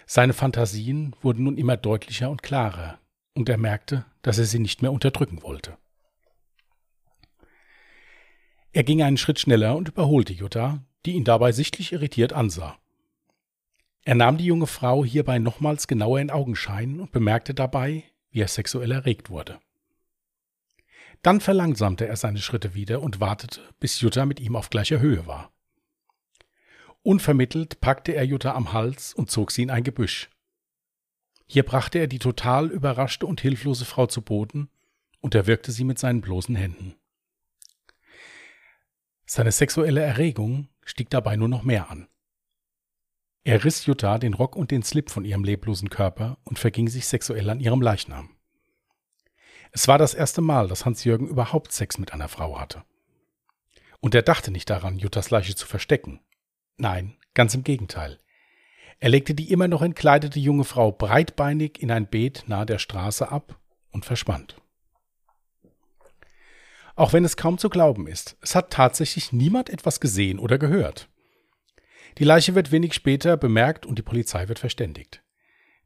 Seine 0.04 0.34
Fantasien 0.34 1.16
wurden 1.22 1.44
nun 1.44 1.56
immer 1.56 1.78
deutlicher 1.78 2.28
und 2.28 2.42
klarer, 2.42 3.00
und 3.34 3.48
er 3.48 3.56
merkte, 3.56 4.04
dass 4.20 4.36
er 4.36 4.44
sie 4.44 4.58
nicht 4.58 4.82
mehr 4.82 4.92
unterdrücken 4.92 5.42
wollte. 5.42 5.78
Er 8.72 8.84
ging 8.84 9.02
einen 9.02 9.16
Schritt 9.16 9.40
schneller 9.40 9.76
und 9.76 9.88
überholte 9.88 10.34
Jutta, 10.34 10.84
die 11.06 11.12
ihn 11.12 11.24
dabei 11.24 11.52
sichtlich 11.52 11.92
irritiert 11.92 12.34
ansah. 12.34 12.78
Er 14.04 14.14
nahm 14.14 14.36
die 14.36 14.44
junge 14.44 14.66
Frau 14.66 15.06
hierbei 15.06 15.38
nochmals 15.38 15.86
genauer 15.86 16.20
in 16.20 16.30
Augenschein 16.30 17.00
und 17.00 17.12
bemerkte 17.12 17.54
dabei, 17.54 18.04
wie 18.30 18.40
er 18.40 18.48
sexuell 18.48 18.92
erregt 18.92 19.30
wurde. 19.30 19.58
Dann 21.22 21.40
verlangsamte 21.40 22.06
er 22.06 22.16
seine 22.16 22.38
Schritte 22.38 22.74
wieder 22.74 23.02
und 23.02 23.20
wartete, 23.20 23.60
bis 23.78 24.00
Jutta 24.00 24.24
mit 24.24 24.40
ihm 24.40 24.56
auf 24.56 24.70
gleicher 24.70 25.00
Höhe 25.00 25.26
war. 25.26 25.52
Unvermittelt 27.02 27.80
packte 27.80 28.12
er 28.12 28.24
Jutta 28.24 28.54
am 28.54 28.72
Hals 28.72 29.14
und 29.14 29.30
zog 29.30 29.50
sie 29.50 29.62
in 29.62 29.70
ein 29.70 29.84
Gebüsch. 29.84 30.30
Hier 31.46 31.62
brachte 31.62 31.98
er 31.98 32.06
die 32.06 32.18
total 32.18 32.70
überraschte 32.70 33.26
und 33.26 33.40
hilflose 33.40 33.84
Frau 33.84 34.06
zu 34.06 34.22
Boden 34.22 34.70
und 35.20 35.34
erwürgte 35.34 35.72
sie 35.72 35.84
mit 35.84 35.98
seinen 35.98 36.20
bloßen 36.20 36.56
Händen. 36.56 36.94
Seine 39.26 39.52
sexuelle 39.52 40.00
Erregung 40.00 40.68
stieg 40.84 41.10
dabei 41.10 41.36
nur 41.36 41.48
noch 41.48 41.62
mehr 41.62 41.90
an. 41.90 42.08
Er 43.44 43.64
riss 43.64 43.86
Jutta 43.86 44.18
den 44.18 44.34
Rock 44.34 44.54
und 44.56 44.70
den 44.70 44.82
Slip 44.82 45.10
von 45.10 45.24
ihrem 45.24 45.44
leblosen 45.44 45.88
Körper 45.88 46.38
und 46.44 46.58
verging 46.58 46.88
sich 46.88 47.06
sexuell 47.06 47.48
an 47.48 47.60
ihrem 47.60 47.80
Leichnam. 47.80 48.36
Es 49.72 49.86
war 49.88 49.98
das 49.98 50.14
erste 50.14 50.40
Mal, 50.40 50.68
dass 50.68 50.84
Hans-Jürgen 50.84 51.28
überhaupt 51.28 51.72
Sex 51.72 51.98
mit 51.98 52.12
einer 52.12 52.28
Frau 52.28 52.58
hatte. 52.58 52.84
Und 54.00 54.14
er 54.14 54.22
dachte 54.22 54.50
nicht 54.50 54.68
daran, 54.68 54.98
Juttas 54.98 55.30
Leiche 55.30 55.54
zu 55.54 55.66
verstecken. 55.66 56.20
Nein, 56.76 57.16
ganz 57.34 57.54
im 57.54 57.62
Gegenteil. 57.62 58.18
Er 58.98 59.10
legte 59.10 59.34
die 59.34 59.50
immer 59.50 59.68
noch 59.68 59.82
entkleidete 59.82 60.38
junge 60.38 60.64
Frau 60.64 60.92
breitbeinig 60.92 61.80
in 61.80 61.90
ein 61.90 62.06
Beet 62.06 62.44
nahe 62.46 62.66
der 62.66 62.78
Straße 62.78 63.30
ab 63.30 63.58
und 63.92 64.04
verschwand. 64.04 64.56
Auch 66.96 67.12
wenn 67.12 67.24
es 67.24 67.36
kaum 67.36 67.56
zu 67.56 67.70
glauben 67.70 68.06
ist, 68.06 68.36
es 68.42 68.54
hat 68.54 68.70
tatsächlich 68.70 69.32
niemand 69.32 69.70
etwas 69.70 70.00
gesehen 70.00 70.38
oder 70.38 70.58
gehört. 70.58 71.08
Die 72.18 72.24
Leiche 72.24 72.54
wird 72.54 72.72
wenig 72.72 72.92
später 72.92 73.36
bemerkt 73.36 73.86
und 73.86 73.98
die 73.98 74.02
Polizei 74.02 74.48
wird 74.48 74.58
verständigt. 74.58 75.22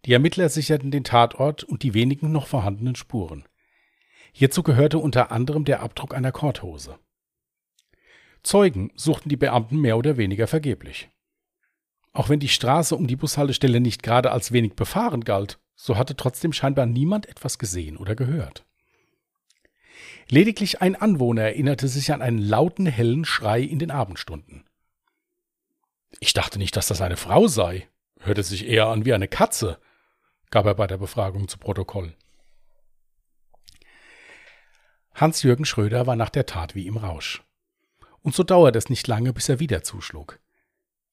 Die 0.07 0.13
Ermittler 0.13 0.49
sicherten 0.49 0.91
den 0.91 1.05
Tatort 1.05 1.63
und 1.63 1.83
die 1.83 1.95
wenigen 1.95 2.33
noch 2.33 2.47
vorhandenen 2.47 2.97
Spuren. 2.97 3.45
Hierzu 4.37 4.65
gehörte 4.65 4.99
unter 4.99 5.31
anderem 5.31 5.65
der 5.65 5.81
Abdruck 5.81 6.13
einer 6.13 6.33
Korthose. 6.33 6.99
Zeugen 8.43 8.91
suchten 8.97 9.29
die 9.29 9.37
Beamten 9.37 9.81
mehr 9.81 9.97
oder 9.97 10.17
weniger 10.17 10.49
vergeblich. 10.49 11.09
Auch 12.13 12.29
wenn 12.29 12.41
die 12.41 12.49
Straße 12.49 12.97
um 12.97 13.07
die 13.07 13.15
Bushaltestelle 13.15 13.79
nicht 13.79 14.03
gerade 14.03 14.33
als 14.33 14.51
wenig 14.51 14.75
befahren 14.75 15.23
galt, 15.23 15.61
so 15.77 15.97
hatte 15.97 16.17
trotzdem 16.17 16.53
scheinbar 16.53 16.85
niemand 16.87 17.27
etwas 17.29 17.59
gesehen 17.59 17.97
oder 17.97 18.17
gehört. 18.17 18.67
Lediglich 20.29 20.83
ein 20.83 20.97
Anwohner 20.97 21.43
erinnerte 21.43 21.87
sich 21.87 22.13
an 22.13 22.21
einen 22.21 22.39
lauten, 22.39 22.87
hellen 22.87 23.25
Schrei 23.25 23.61
in 23.61 23.79
den 23.79 23.93
Abendstunden. 23.93 24.65
Ich 26.19 26.33
dachte 26.33 26.59
nicht, 26.59 26.77
dass 26.77 26.89
das 26.89 27.01
eine 27.01 27.17
Frau 27.17 27.47
sei, 27.47 27.89
hörte 28.19 28.43
sich 28.43 28.67
eher 28.67 28.89
an 28.89 29.05
wie 29.05 29.15
eine 29.15 29.29
Katze, 29.29 29.79
gab 30.51 30.67
er 30.67 30.75
bei 30.75 30.89
der 30.89 30.99
Befragung 30.99 31.47
zu 31.47 31.59
Protokoll. 31.59 32.17
Hans-Jürgen 35.15 35.65
Schröder 35.65 36.07
war 36.07 36.17
nach 36.17 36.31
der 36.31 36.47
Tat 36.47 36.75
wie 36.75 36.87
im 36.87 36.97
Rausch. 36.97 37.43
Und 38.23 38.35
so 38.35 38.43
dauerte 38.43 38.79
es 38.79 38.91
nicht 38.91 39.07
lange, 39.07 39.33
bis 39.33 39.49
er 39.49 39.61
wieder 39.61 39.83
zuschlug. 39.83 40.41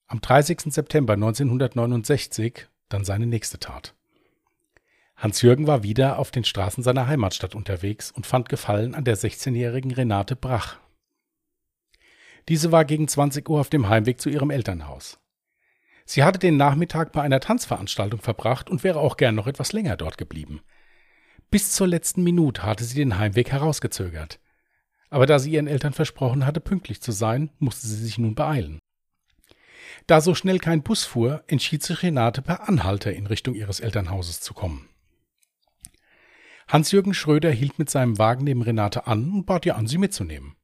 Am 0.08 0.20
30. 0.20 0.72
September 0.72 1.12
1969 1.14 2.68
dann 2.88 3.04
seine 3.04 3.26
nächste 3.26 3.58
Tat. 3.58 3.94
Hans-Jürgen 5.16 5.68
war 5.68 5.84
wieder 5.84 6.18
auf 6.18 6.32
den 6.32 6.42
Straßen 6.42 6.82
seiner 6.82 7.06
Heimatstadt 7.06 7.54
unterwegs 7.54 8.10
und 8.10 8.26
fand 8.26 8.48
Gefallen 8.48 8.94
an 8.94 9.04
der 9.04 9.16
16-jährigen 9.16 9.92
Renate 9.92 10.34
Brach. 10.34 10.78
Diese 12.48 12.72
war 12.72 12.84
gegen 12.84 13.06
20 13.06 13.48
Uhr 13.48 13.60
auf 13.60 13.70
dem 13.70 13.88
Heimweg 13.88 14.20
zu 14.20 14.28
ihrem 14.28 14.50
Elternhaus. 14.50 15.20
Sie 16.04 16.24
hatte 16.24 16.40
den 16.40 16.56
Nachmittag 16.56 17.12
bei 17.12 17.22
einer 17.22 17.38
Tanzveranstaltung 17.38 18.20
verbracht 18.20 18.68
und 18.68 18.82
wäre 18.82 18.98
auch 18.98 19.16
gern 19.16 19.36
noch 19.36 19.46
etwas 19.46 19.72
länger 19.72 19.96
dort 19.96 20.18
geblieben. 20.18 20.60
Bis 21.52 21.70
zur 21.70 21.86
letzten 21.86 22.22
Minute 22.22 22.62
hatte 22.62 22.82
sie 22.82 22.96
den 22.96 23.18
Heimweg 23.18 23.52
herausgezögert. 23.52 24.40
Aber 25.10 25.26
da 25.26 25.38
sie 25.38 25.52
ihren 25.52 25.66
Eltern 25.66 25.92
versprochen 25.92 26.46
hatte, 26.46 26.60
pünktlich 26.60 27.02
zu 27.02 27.12
sein, 27.12 27.50
musste 27.58 27.86
sie 27.86 28.02
sich 28.02 28.16
nun 28.16 28.34
beeilen. 28.34 28.78
Da 30.06 30.22
so 30.22 30.34
schnell 30.34 30.58
kein 30.58 30.82
Bus 30.82 31.04
fuhr, 31.04 31.44
entschied 31.48 31.82
sich 31.82 32.02
Renate 32.02 32.40
per 32.40 32.70
Anhalter 32.70 33.12
in 33.12 33.26
Richtung 33.26 33.54
ihres 33.54 33.80
Elternhauses 33.80 34.40
zu 34.40 34.54
kommen. 34.54 34.88
Hans-Jürgen 36.68 37.12
Schröder 37.12 37.50
hielt 37.50 37.78
mit 37.78 37.90
seinem 37.90 38.16
Wagen 38.16 38.44
neben 38.44 38.62
Renate 38.62 39.06
an 39.06 39.30
und 39.30 39.44
bat 39.44 39.66
ihr 39.66 39.76
an, 39.76 39.86
sie 39.86 39.98
mitzunehmen. 39.98 40.56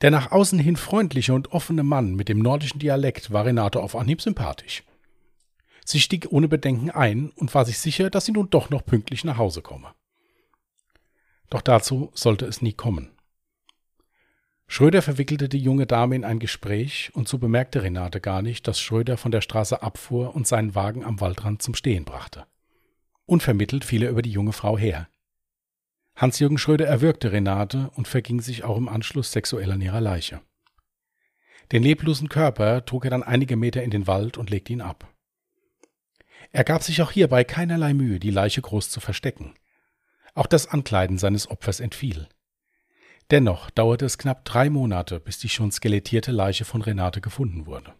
Der 0.00 0.12
nach 0.12 0.30
außen 0.30 0.60
hin 0.60 0.76
freundliche 0.76 1.34
und 1.34 1.50
offene 1.50 1.82
Mann 1.82 2.14
mit 2.14 2.28
dem 2.28 2.38
nordischen 2.38 2.78
Dialekt 2.78 3.32
war 3.32 3.44
Renate 3.44 3.80
auf 3.80 3.96
Anhieb 3.96 4.22
sympathisch. 4.22 4.84
Sie 5.88 6.00
stieg 6.00 6.26
ohne 6.30 6.48
Bedenken 6.48 6.90
ein 6.90 7.30
und 7.30 7.54
war 7.54 7.64
sich 7.64 7.78
sicher, 7.78 8.10
dass 8.10 8.24
sie 8.24 8.32
nun 8.32 8.50
doch 8.50 8.70
noch 8.70 8.84
pünktlich 8.84 9.22
nach 9.22 9.38
Hause 9.38 9.62
komme. 9.62 9.94
Doch 11.48 11.62
dazu 11.62 12.10
sollte 12.12 12.44
es 12.44 12.60
nie 12.60 12.72
kommen. 12.72 13.12
Schröder 14.66 15.00
verwickelte 15.00 15.48
die 15.48 15.60
junge 15.60 15.86
Dame 15.86 16.16
in 16.16 16.24
ein 16.24 16.40
Gespräch, 16.40 17.12
und 17.14 17.28
so 17.28 17.38
bemerkte 17.38 17.84
Renate 17.84 18.20
gar 18.20 18.42
nicht, 18.42 18.66
dass 18.66 18.80
Schröder 18.80 19.16
von 19.16 19.30
der 19.30 19.40
Straße 19.42 19.80
abfuhr 19.80 20.34
und 20.34 20.48
seinen 20.48 20.74
Wagen 20.74 21.04
am 21.04 21.20
Waldrand 21.20 21.62
zum 21.62 21.76
Stehen 21.76 22.04
brachte. 22.04 22.46
Unvermittelt 23.24 23.84
fiel 23.84 24.02
er 24.02 24.10
über 24.10 24.22
die 24.22 24.32
junge 24.32 24.52
Frau 24.52 24.76
her. 24.76 25.08
Hans-Jürgen 26.16 26.58
Schröder 26.58 26.88
erwürgte 26.88 27.30
Renate 27.30 27.90
und 27.94 28.08
verging 28.08 28.40
sich 28.40 28.64
auch 28.64 28.76
im 28.76 28.88
Anschluss 28.88 29.30
sexuell 29.30 29.70
an 29.70 29.82
ihrer 29.82 30.00
Leiche. 30.00 30.40
Den 31.70 31.84
leblosen 31.84 32.28
Körper 32.28 32.84
trug 32.84 33.04
er 33.04 33.10
dann 33.10 33.22
einige 33.22 33.54
Meter 33.54 33.84
in 33.84 33.90
den 33.90 34.08
Wald 34.08 34.36
und 34.36 34.50
legte 34.50 34.72
ihn 34.72 34.80
ab. 34.80 35.12
Er 36.52 36.64
gab 36.64 36.82
sich 36.82 37.02
auch 37.02 37.10
hierbei 37.10 37.44
keinerlei 37.44 37.94
Mühe, 37.94 38.18
die 38.18 38.30
Leiche 38.30 38.62
groß 38.62 38.90
zu 38.90 39.00
verstecken. 39.00 39.54
Auch 40.34 40.46
das 40.46 40.66
Ankleiden 40.66 41.18
seines 41.18 41.50
Opfers 41.50 41.80
entfiel. 41.80 42.28
Dennoch 43.30 43.70
dauerte 43.70 44.04
es 44.04 44.18
knapp 44.18 44.44
drei 44.44 44.70
Monate, 44.70 45.18
bis 45.18 45.38
die 45.38 45.48
schon 45.48 45.72
skelettierte 45.72 46.30
Leiche 46.30 46.64
von 46.64 46.82
Renate 46.82 47.20
gefunden 47.20 47.66
wurde. 47.66 47.94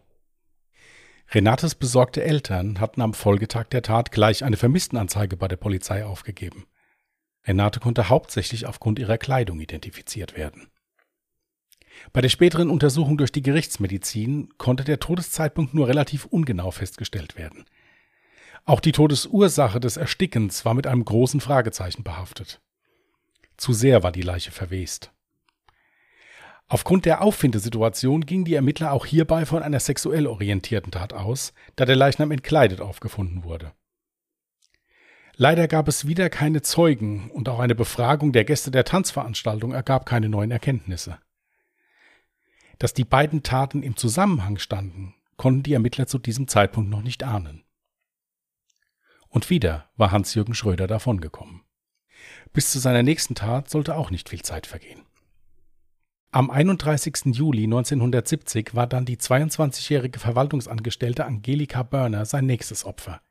Renates 1.31 1.75
besorgte 1.75 2.23
Eltern 2.23 2.79
hatten 2.79 3.01
am 3.01 3.13
Folgetag 3.13 3.65
der 3.65 3.81
Tat 3.81 4.11
gleich 4.11 4.45
eine 4.45 4.55
Vermisstenanzeige 4.55 5.35
bei 5.35 5.49
der 5.49 5.57
Polizei 5.57 6.05
aufgegeben. 6.05 6.65
Renate 7.45 7.81
konnte 7.81 8.07
hauptsächlich 8.07 8.65
aufgrund 8.65 8.99
ihrer 8.99 9.17
Kleidung 9.17 9.59
identifiziert 9.59 10.37
werden. 10.37 10.69
Bei 12.13 12.21
der 12.21 12.29
späteren 12.29 12.69
Untersuchung 12.69 13.17
durch 13.17 13.31
die 13.31 13.41
Gerichtsmedizin 13.41 14.49
konnte 14.57 14.83
der 14.83 14.99
Todeszeitpunkt 14.99 15.73
nur 15.73 15.87
relativ 15.87 16.25
ungenau 16.25 16.71
festgestellt 16.71 17.37
werden. 17.37 17.65
Auch 18.67 18.81
die 18.81 18.91
Todesursache 18.91 19.79
des 19.79 19.95
Erstickens 19.95 20.65
war 20.65 20.73
mit 20.73 20.87
einem 20.87 21.05
großen 21.05 21.39
Fragezeichen 21.39 22.03
behaftet. 22.03 22.59
Zu 23.55 23.71
sehr 23.71 24.03
war 24.03 24.11
die 24.11 24.21
Leiche 24.21 24.51
verwest. 24.51 25.13
Aufgrund 26.67 27.05
der 27.05 27.21
Auffindesituation 27.21 28.25
gingen 28.25 28.43
die 28.43 28.55
Ermittler 28.55 28.91
auch 28.91 29.05
hierbei 29.05 29.45
von 29.45 29.63
einer 29.63 29.79
sexuell 29.79 30.27
orientierten 30.27 30.91
Tat 30.91 31.13
aus, 31.13 31.53
da 31.77 31.85
der 31.85 31.95
Leichnam 31.95 32.29
entkleidet 32.29 32.81
aufgefunden 32.81 33.45
wurde. 33.45 33.71
Leider 35.37 35.69
gab 35.69 35.87
es 35.87 36.05
wieder 36.05 36.29
keine 36.29 36.61
Zeugen 36.61 37.31
und 37.31 37.47
auch 37.47 37.59
eine 37.59 37.75
Befragung 37.75 38.33
der 38.33 38.43
Gäste 38.43 38.69
der 38.69 38.83
Tanzveranstaltung 38.83 39.71
ergab 39.71 40.05
keine 40.05 40.27
neuen 40.27 40.51
Erkenntnisse. 40.51 41.19
Dass 42.79 42.93
die 42.93 43.05
beiden 43.05 43.43
Taten 43.43 43.81
im 43.81 43.95
Zusammenhang 43.95 44.57
standen, 44.57 45.15
konnten 45.37 45.63
die 45.63 45.73
Ermittler 45.73 46.05
zu 46.05 46.19
diesem 46.19 46.49
Zeitpunkt 46.49 46.89
noch 46.89 47.01
nicht 47.01 47.23
ahnen. 47.23 47.63
Und 49.29 49.49
wieder 49.49 49.89
war 49.95 50.11
Hans-Jürgen 50.11 50.53
Schröder 50.53 50.87
davongekommen. 50.87 51.61
Bis 52.53 52.71
zu 52.71 52.79
seiner 52.79 53.03
nächsten 53.03 53.35
Tat 53.35 53.69
sollte 53.69 53.95
auch 53.95 54.09
nicht 54.11 54.29
viel 54.29 54.41
Zeit 54.41 54.67
vergehen. 54.67 55.03
Am 56.31 56.49
31. 56.49 57.35
Juli 57.35 57.63
1970 57.63 58.75
war 58.75 58.85
dann 58.85 59.05
die 59.05 59.17
22-jährige 59.17 60.19
Verwaltungsangestellte 60.19 61.25
Angelika 61.25 61.83
Börner 61.83 62.25
sein 62.25 62.45
nächstes 62.45 62.83
Opfer. 62.85 63.21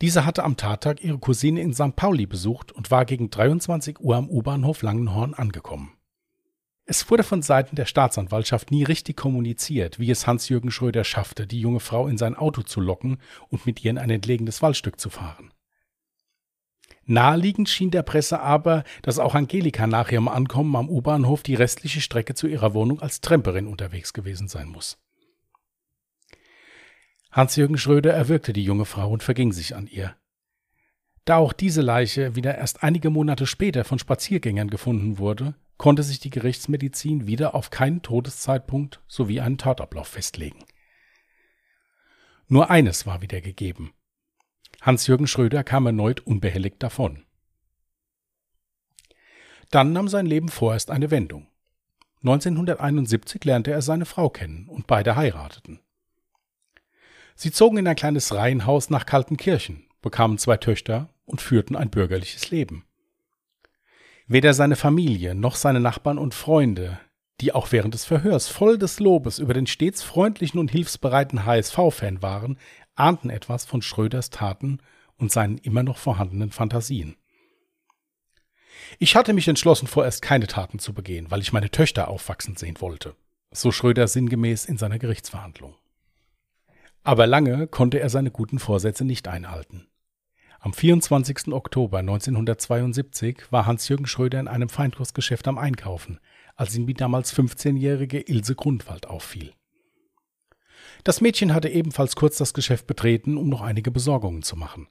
Diese 0.00 0.26
hatte 0.26 0.42
am 0.42 0.56
Tattag 0.56 1.04
ihre 1.04 1.18
Cousine 1.18 1.60
in 1.60 1.72
St. 1.72 1.94
Pauli 1.94 2.26
besucht 2.26 2.72
und 2.72 2.90
war 2.90 3.04
gegen 3.04 3.30
23 3.30 4.00
Uhr 4.00 4.16
am 4.16 4.28
U-Bahnhof 4.28 4.82
Langenhorn 4.82 5.34
angekommen. 5.34 5.92
Es 6.92 7.10
wurde 7.10 7.22
von 7.22 7.40
Seiten 7.40 7.74
der 7.74 7.86
Staatsanwaltschaft 7.86 8.70
nie 8.70 8.84
richtig 8.84 9.16
kommuniziert, 9.16 9.98
wie 9.98 10.10
es 10.10 10.26
Hans-Jürgen 10.26 10.70
Schröder 10.70 11.04
schaffte, 11.04 11.46
die 11.46 11.58
junge 11.58 11.80
Frau 11.80 12.06
in 12.06 12.18
sein 12.18 12.34
Auto 12.34 12.60
zu 12.60 12.82
locken 12.82 13.16
und 13.48 13.64
mit 13.64 13.82
ihr 13.82 13.92
in 13.92 13.96
ein 13.96 14.10
entlegenes 14.10 14.60
Waldstück 14.60 15.00
zu 15.00 15.08
fahren. 15.08 15.54
Naheliegend 17.06 17.70
schien 17.70 17.90
der 17.90 18.02
Presse 18.02 18.40
aber, 18.40 18.84
dass 19.00 19.18
auch 19.18 19.34
Angelika 19.34 19.86
nach 19.86 20.12
ihrem 20.12 20.28
Ankommen 20.28 20.76
am 20.76 20.90
U-Bahnhof 20.90 21.42
die 21.42 21.54
restliche 21.54 22.02
Strecke 22.02 22.34
zu 22.34 22.46
ihrer 22.46 22.74
Wohnung 22.74 23.00
als 23.00 23.22
Tremperin 23.22 23.68
unterwegs 23.68 24.12
gewesen 24.12 24.48
sein 24.48 24.68
muss. 24.68 24.98
Hans-Jürgen 27.30 27.78
Schröder 27.78 28.12
erwürgte 28.12 28.52
die 28.52 28.64
junge 28.64 28.84
Frau 28.84 29.10
und 29.10 29.22
verging 29.22 29.52
sich 29.52 29.74
an 29.74 29.86
ihr. 29.86 30.14
Da 31.24 31.36
auch 31.36 31.54
diese 31.54 31.80
Leiche 31.80 32.36
wieder 32.36 32.58
erst 32.58 32.82
einige 32.82 33.08
Monate 33.08 33.46
später 33.46 33.84
von 33.84 33.98
Spaziergängern 33.98 34.68
gefunden 34.68 35.16
wurde, 35.16 35.54
konnte 35.82 36.04
sich 36.04 36.20
die 36.20 36.30
Gerichtsmedizin 36.30 37.26
wieder 37.26 37.56
auf 37.56 37.70
keinen 37.70 38.02
Todeszeitpunkt 38.02 39.00
sowie 39.08 39.40
einen 39.40 39.58
Tatablauf 39.58 40.06
festlegen. 40.06 40.64
Nur 42.46 42.70
eines 42.70 43.04
war 43.04 43.20
wieder 43.20 43.40
gegeben. 43.40 43.92
Hans-Jürgen 44.80 45.26
Schröder 45.26 45.64
kam 45.64 45.86
erneut 45.86 46.20
unbehelligt 46.20 46.80
davon. 46.80 47.24
Dann 49.72 49.92
nahm 49.92 50.06
sein 50.06 50.24
Leben 50.24 50.50
vorerst 50.50 50.88
eine 50.88 51.10
Wendung. 51.10 51.48
1971 52.18 53.44
lernte 53.44 53.72
er 53.72 53.82
seine 53.82 54.04
Frau 54.04 54.30
kennen 54.30 54.68
und 54.68 54.86
beide 54.86 55.16
heirateten. 55.16 55.80
Sie 57.34 57.50
zogen 57.50 57.78
in 57.78 57.88
ein 57.88 57.96
kleines 57.96 58.32
Reihenhaus 58.32 58.88
nach 58.88 59.04
Kaltenkirchen, 59.04 59.88
bekamen 60.00 60.38
zwei 60.38 60.58
Töchter 60.58 61.12
und 61.24 61.40
führten 61.40 61.74
ein 61.74 61.90
bürgerliches 61.90 62.52
Leben. 62.52 62.84
Weder 64.32 64.54
seine 64.54 64.76
Familie 64.76 65.34
noch 65.34 65.56
seine 65.56 65.78
Nachbarn 65.78 66.16
und 66.16 66.32
Freunde, 66.32 66.98
die 67.42 67.52
auch 67.52 67.70
während 67.70 67.92
des 67.92 68.06
Verhörs 68.06 68.48
voll 68.48 68.78
des 68.78 68.98
Lobes 68.98 69.38
über 69.38 69.52
den 69.52 69.66
stets 69.66 70.02
freundlichen 70.02 70.58
und 70.58 70.70
hilfsbereiten 70.70 71.44
HSV-Fan 71.44 72.22
waren, 72.22 72.56
ahnten 72.94 73.28
etwas 73.28 73.66
von 73.66 73.82
Schröders 73.82 74.30
Taten 74.30 74.78
und 75.18 75.30
seinen 75.30 75.58
immer 75.58 75.82
noch 75.82 75.98
vorhandenen 75.98 76.50
Fantasien. 76.50 77.16
Ich 78.98 79.16
hatte 79.16 79.34
mich 79.34 79.48
entschlossen, 79.48 79.86
vorerst 79.86 80.22
keine 80.22 80.46
Taten 80.46 80.78
zu 80.78 80.94
begehen, 80.94 81.30
weil 81.30 81.42
ich 81.42 81.52
meine 81.52 81.70
Töchter 81.70 82.08
aufwachsen 82.08 82.56
sehen 82.56 82.80
wollte, 82.80 83.14
so 83.50 83.70
Schröder 83.70 84.08
sinngemäß 84.08 84.64
in 84.64 84.78
seiner 84.78 84.98
Gerichtsverhandlung. 84.98 85.74
Aber 87.02 87.26
lange 87.26 87.66
konnte 87.66 88.00
er 88.00 88.08
seine 88.08 88.30
guten 88.30 88.58
Vorsätze 88.58 89.04
nicht 89.04 89.28
einhalten. 89.28 89.88
Am 90.64 90.72
24. 90.72 91.48
Oktober 91.48 91.98
1972 91.98 93.50
war 93.50 93.66
Hans-Jürgen 93.66 94.06
Schröder 94.06 94.38
in 94.38 94.46
einem 94.46 94.68
Feinkostgeschäft 94.68 95.48
am 95.48 95.58
Einkaufen, 95.58 96.20
als 96.54 96.76
ihm 96.76 96.86
die 96.86 96.94
damals 96.94 97.34
15-jährige 97.36 98.20
Ilse 98.20 98.54
Grundwald 98.54 99.08
auffiel. 99.08 99.52
Das 101.02 101.20
Mädchen 101.20 101.52
hatte 101.52 101.68
ebenfalls 101.68 102.14
kurz 102.14 102.36
das 102.36 102.54
Geschäft 102.54 102.86
betreten, 102.86 103.38
um 103.38 103.48
noch 103.48 103.60
einige 103.60 103.90
Besorgungen 103.90 104.44
zu 104.44 104.54
machen. 104.54 104.86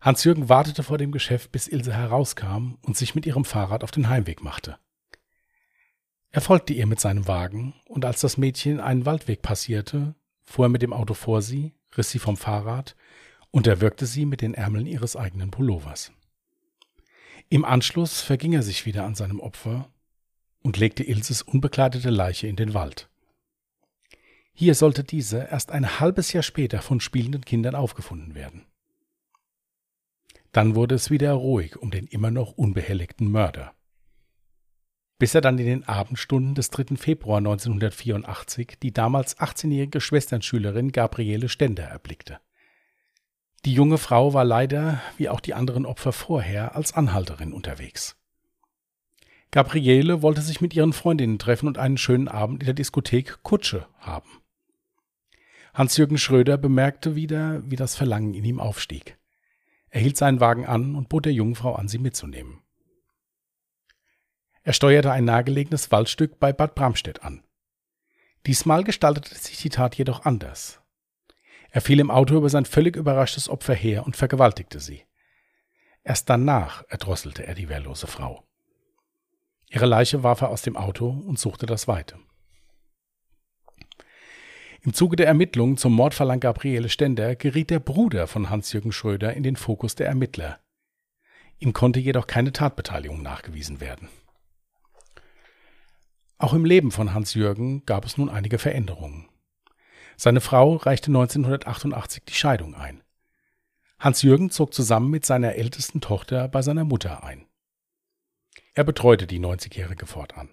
Hans-Jürgen 0.00 0.48
wartete 0.48 0.82
vor 0.82 0.96
dem 0.96 1.12
Geschäft, 1.12 1.52
bis 1.52 1.68
Ilse 1.68 1.92
herauskam 1.92 2.78
und 2.80 2.96
sich 2.96 3.14
mit 3.14 3.26
ihrem 3.26 3.44
Fahrrad 3.44 3.84
auf 3.84 3.90
den 3.90 4.08
Heimweg 4.08 4.42
machte. 4.42 4.78
Er 6.30 6.40
folgte 6.40 6.72
ihr 6.72 6.86
mit 6.86 7.00
seinem 7.00 7.28
Wagen, 7.28 7.74
und 7.84 8.06
als 8.06 8.22
das 8.22 8.38
Mädchen 8.38 8.80
einen 8.80 9.04
Waldweg 9.04 9.42
passierte, 9.42 10.14
fuhr 10.42 10.64
er 10.64 10.70
mit 10.70 10.80
dem 10.80 10.94
Auto 10.94 11.12
vor 11.12 11.42
sie, 11.42 11.74
riss 11.98 12.10
sie 12.10 12.18
vom 12.18 12.38
Fahrrad 12.38 12.96
und 13.50 13.66
erwürgte 13.66 14.06
sie 14.06 14.26
mit 14.26 14.40
den 14.40 14.54
Ärmeln 14.54 14.86
ihres 14.86 15.16
eigenen 15.16 15.50
Pullovers. 15.50 16.12
Im 17.48 17.64
Anschluss 17.64 18.20
verging 18.20 18.52
er 18.52 18.62
sich 18.62 18.84
wieder 18.84 19.04
an 19.04 19.14
seinem 19.14 19.40
Opfer 19.40 19.90
und 20.62 20.76
legte 20.76 21.04
Ilses 21.04 21.42
unbekleidete 21.42 22.10
Leiche 22.10 22.46
in 22.46 22.56
den 22.56 22.74
Wald. 22.74 23.08
Hier 24.52 24.74
sollte 24.74 25.04
diese 25.04 25.48
erst 25.50 25.70
ein 25.70 26.00
halbes 26.00 26.32
Jahr 26.32 26.42
später 26.42 26.82
von 26.82 27.00
spielenden 27.00 27.44
Kindern 27.44 27.74
aufgefunden 27.74 28.34
werden. 28.34 28.66
Dann 30.52 30.74
wurde 30.74 30.96
es 30.96 31.10
wieder 31.10 31.32
ruhig 31.32 31.76
um 31.76 31.90
den 31.90 32.06
immer 32.06 32.30
noch 32.30 32.52
unbehelligten 32.52 33.30
Mörder. 33.30 33.74
Bis 35.18 35.34
er 35.34 35.40
dann 35.40 35.58
in 35.58 35.66
den 35.66 35.84
Abendstunden 35.84 36.54
des 36.54 36.70
3. 36.70 36.96
Februar 36.96 37.38
1984 37.38 38.78
die 38.82 38.92
damals 38.92 39.38
18-jährige 39.38 40.00
Schwesternschülerin 40.00 40.92
Gabriele 40.92 41.48
Stender 41.48 41.84
erblickte. 41.84 42.40
Die 43.64 43.72
junge 43.72 43.98
Frau 43.98 44.34
war 44.34 44.44
leider, 44.44 45.00
wie 45.16 45.28
auch 45.28 45.40
die 45.40 45.54
anderen 45.54 45.84
Opfer 45.84 46.12
vorher, 46.12 46.76
als 46.76 46.94
Anhalterin 46.94 47.52
unterwegs. 47.52 48.16
Gabriele 49.50 50.22
wollte 50.22 50.42
sich 50.42 50.60
mit 50.60 50.74
ihren 50.74 50.92
Freundinnen 50.92 51.38
treffen 51.38 51.66
und 51.66 51.78
einen 51.78 51.98
schönen 51.98 52.28
Abend 52.28 52.62
in 52.62 52.66
der 52.66 52.74
Diskothek 52.74 53.42
Kutsche 53.42 53.86
haben. 53.98 54.28
Hans-Jürgen 55.74 56.18
Schröder 56.18 56.58
bemerkte 56.58 57.14
wieder, 57.14 57.62
wie 57.70 57.76
das 57.76 57.96
Verlangen 57.96 58.34
in 58.34 58.44
ihm 58.44 58.60
aufstieg. 58.60 59.16
Er 59.90 60.00
hielt 60.00 60.16
seinen 60.16 60.40
Wagen 60.40 60.66
an 60.66 60.94
und 60.94 61.08
bot 61.08 61.24
der 61.24 61.32
jungen 61.32 61.54
Frau 61.54 61.74
an, 61.74 61.88
sie 61.88 61.98
mitzunehmen. 61.98 62.60
Er 64.62 64.74
steuerte 64.74 65.10
ein 65.12 65.24
nahegelegenes 65.24 65.90
Waldstück 65.90 66.38
bei 66.38 66.52
Bad 66.52 66.74
Bramstedt 66.74 67.22
an. 67.22 67.42
Diesmal 68.46 68.84
gestaltete 68.84 69.34
sich 69.34 69.58
die 69.58 69.70
Tat 69.70 69.96
jedoch 69.96 70.26
anders. 70.26 70.80
Er 71.70 71.80
fiel 71.80 72.00
im 72.00 72.10
Auto 72.10 72.36
über 72.36 72.48
sein 72.48 72.64
völlig 72.64 72.96
überraschtes 72.96 73.48
Opfer 73.48 73.74
her 73.74 74.06
und 74.06 74.16
vergewaltigte 74.16 74.80
sie. 74.80 75.02
Erst 76.02 76.30
danach 76.30 76.84
erdrosselte 76.88 77.46
er 77.46 77.54
die 77.54 77.68
wehrlose 77.68 78.06
Frau. 78.06 78.44
Ihre 79.68 79.86
Leiche 79.86 80.22
warf 80.22 80.40
er 80.40 80.48
aus 80.48 80.62
dem 80.62 80.76
Auto 80.76 81.08
und 81.08 81.38
suchte 81.38 81.66
das 81.66 81.86
Weite. 81.88 82.18
Im 84.80 84.94
Zuge 84.94 85.16
der 85.16 85.26
Ermittlungen 85.26 85.76
zum 85.76 85.92
Mordfall 85.92 86.30
an 86.30 86.40
Gabriele 86.40 86.88
Stender 86.88 87.36
geriet 87.36 87.68
der 87.68 87.80
Bruder 87.80 88.26
von 88.26 88.48
Hans-Jürgen 88.48 88.92
Schröder 88.92 89.34
in 89.34 89.42
den 89.42 89.56
Fokus 89.56 89.94
der 89.94 90.06
Ermittler. 90.06 90.60
Ihm 91.58 91.72
konnte 91.72 92.00
jedoch 92.00 92.26
keine 92.26 92.52
Tatbeteiligung 92.52 93.20
nachgewiesen 93.20 93.80
werden. 93.80 94.08
Auch 96.38 96.54
im 96.54 96.64
Leben 96.64 96.92
von 96.92 97.12
Hans-Jürgen 97.12 97.84
gab 97.84 98.06
es 98.06 98.16
nun 98.16 98.30
einige 98.30 98.58
Veränderungen. 98.58 99.27
Seine 100.20 100.40
Frau 100.40 100.74
reichte 100.74 101.10
1988 101.12 102.24
die 102.24 102.34
Scheidung 102.34 102.74
ein. 102.74 103.04
Hans-Jürgen 104.00 104.50
zog 104.50 104.74
zusammen 104.74 105.10
mit 105.10 105.24
seiner 105.24 105.54
ältesten 105.54 106.00
Tochter 106.00 106.48
bei 106.48 106.60
seiner 106.60 106.82
Mutter 106.82 107.22
ein. 107.22 107.46
Er 108.74 108.82
betreute 108.82 109.28
die 109.28 109.38
90-Jährige 109.38 110.06
fortan. 110.06 110.50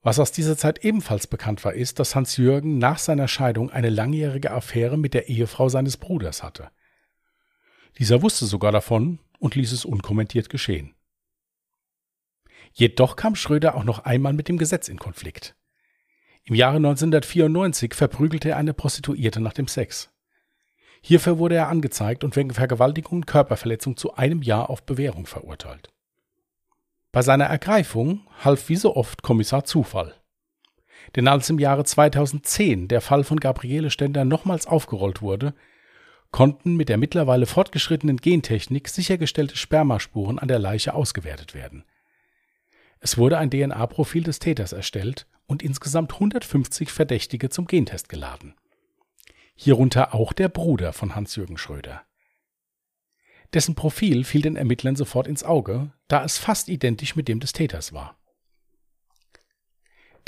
Was 0.00 0.18
aus 0.18 0.32
dieser 0.32 0.56
Zeit 0.56 0.84
ebenfalls 0.84 1.28
bekannt 1.28 1.64
war, 1.64 1.74
ist, 1.74 2.00
dass 2.00 2.16
Hans-Jürgen 2.16 2.78
nach 2.78 2.98
seiner 2.98 3.28
Scheidung 3.28 3.70
eine 3.70 3.90
langjährige 3.90 4.50
Affäre 4.50 4.98
mit 4.98 5.14
der 5.14 5.28
Ehefrau 5.28 5.68
seines 5.68 5.96
Bruders 5.96 6.42
hatte. 6.42 6.72
Dieser 8.00 8.22
wusste 8.22 8.46
sogar 8.46 8.72
davon 8.72 9.20
und 9.38 9.54
ließ 9.54 9.70
es 9.70 9.84
unkommentiert 9.84 10.48
geschehen. 10.50 10.96
Jedoch 12.72 13.14
kam 13.14 13.36
Schröder 13.36 13.76
auch 13.76 13.84
noch 13.84 14.00
einmal 14.00 14.32
mit 14.32 14.48
dem 14.48 14.58
Gesetz 14.58 14.88
in 14.88 14.98
Konflikt. 14.98 15.54
Im 16.44 16.54
Jahre 16.56 16.76
1994 16.76 17.94
verprügelte 17.94 18.50
er 18.50 18.56
eine 18.56 18.74
Prostituierte 18.74 19.40
nach 19.40 19.52
dem 19.52 19.68
Sex. 19.68 20.10
Hierfür 21.00 21.38
wurde 21.38 21.54
er 21.54 21.68
angezeigt 21.68 22.24
und 22.24 22.36
wegen 22.36 22.52
Vergewaltigung 22.52 23.18
und 23.18 23.26
Körperverletzung 23.26 23.96
zu 23.96 24.14
einem 24.14 24.42
Jahr 24.42 24.70
auf 24.70 24.84
Bewährung 24.84 25.26
verurteilt. 25.26 25.90
Bei 27.12 27.22
seiner 27.22 27.44
Ergreifung 27.44 28.26
half 28.42 28.68
wie 28.68 28.76
so 28.76 28.96
oft 28.96 29.22
Kommissar 29.22 29.64
Zufall. 29.64 30.14
Denn 31.14 31.28
als 31.28 31.50
im 31.50 31.58
Jahre 31.58 31.84
2010 31.84 32.88
der 32.88 33.00
Fall 33.00 33.24
von 33.24 33.38
Gabriele 33.38 33.90
Stender 33.90 34.24
nochmals 34.24 34.66
aufgerollt 34.66 35.20
wurde, 35.22 35.54
konnten 36.30 36.76
mit 36.76 36.88
der 36.88 36.98
mittlerweile 36.98 37.46
fortgeschrittenen 37.46 38.16
Gentechnik 38.16 38.88
sichergestellte 38.88 39.56
Spermaspuren 39.56 40.38
an 40.38 40.48
der 40.48 40.58
Leiche 40.58 40.94
ausgewertet 40.94 41.54
werden. 41.54 41.84
Es 43.04 43.18
wurde 43.18 43.36
ein 43.36 43.50
DNA-Profil 43.50 44.22
des 44.22 44.38
Täters 44.38 44.72
erstellt 44.72 45.26
und 45.46 45.60
insgesamt 45.60 46.12
150 46.12 46.92
Verdächtige 46.92 47.48
zum 47.48 47.66
Gentest 47.66 48.08
geladen. 48.08 48.54
Hierunter 49.56 50.14
auch 50.14 50.32
der 50.32 50.48
Bruder 50.48 50.92
von 50.92 51.16
Hans-Jürgen 51.16 51.58
Schröder. 51.58 52.02
Dessen 53.52 53.74
Profil 53.74 54.22
fiel 54.22 54.42
den 54.42 54.54
Ermittlern 54.54 54.94
sofort 54.94 55.26
ins 55.26 55.42
Auge, 55.42 55.92
da 56.06 56.24
es 56.24 56.38
fast 56.38 56.68
identisch 56.68 57.16
mit 57.16 57.26
dem 57.26 57.40
des 57.40 57.52
Täters 57.52 57.92
war. 57.92 58.16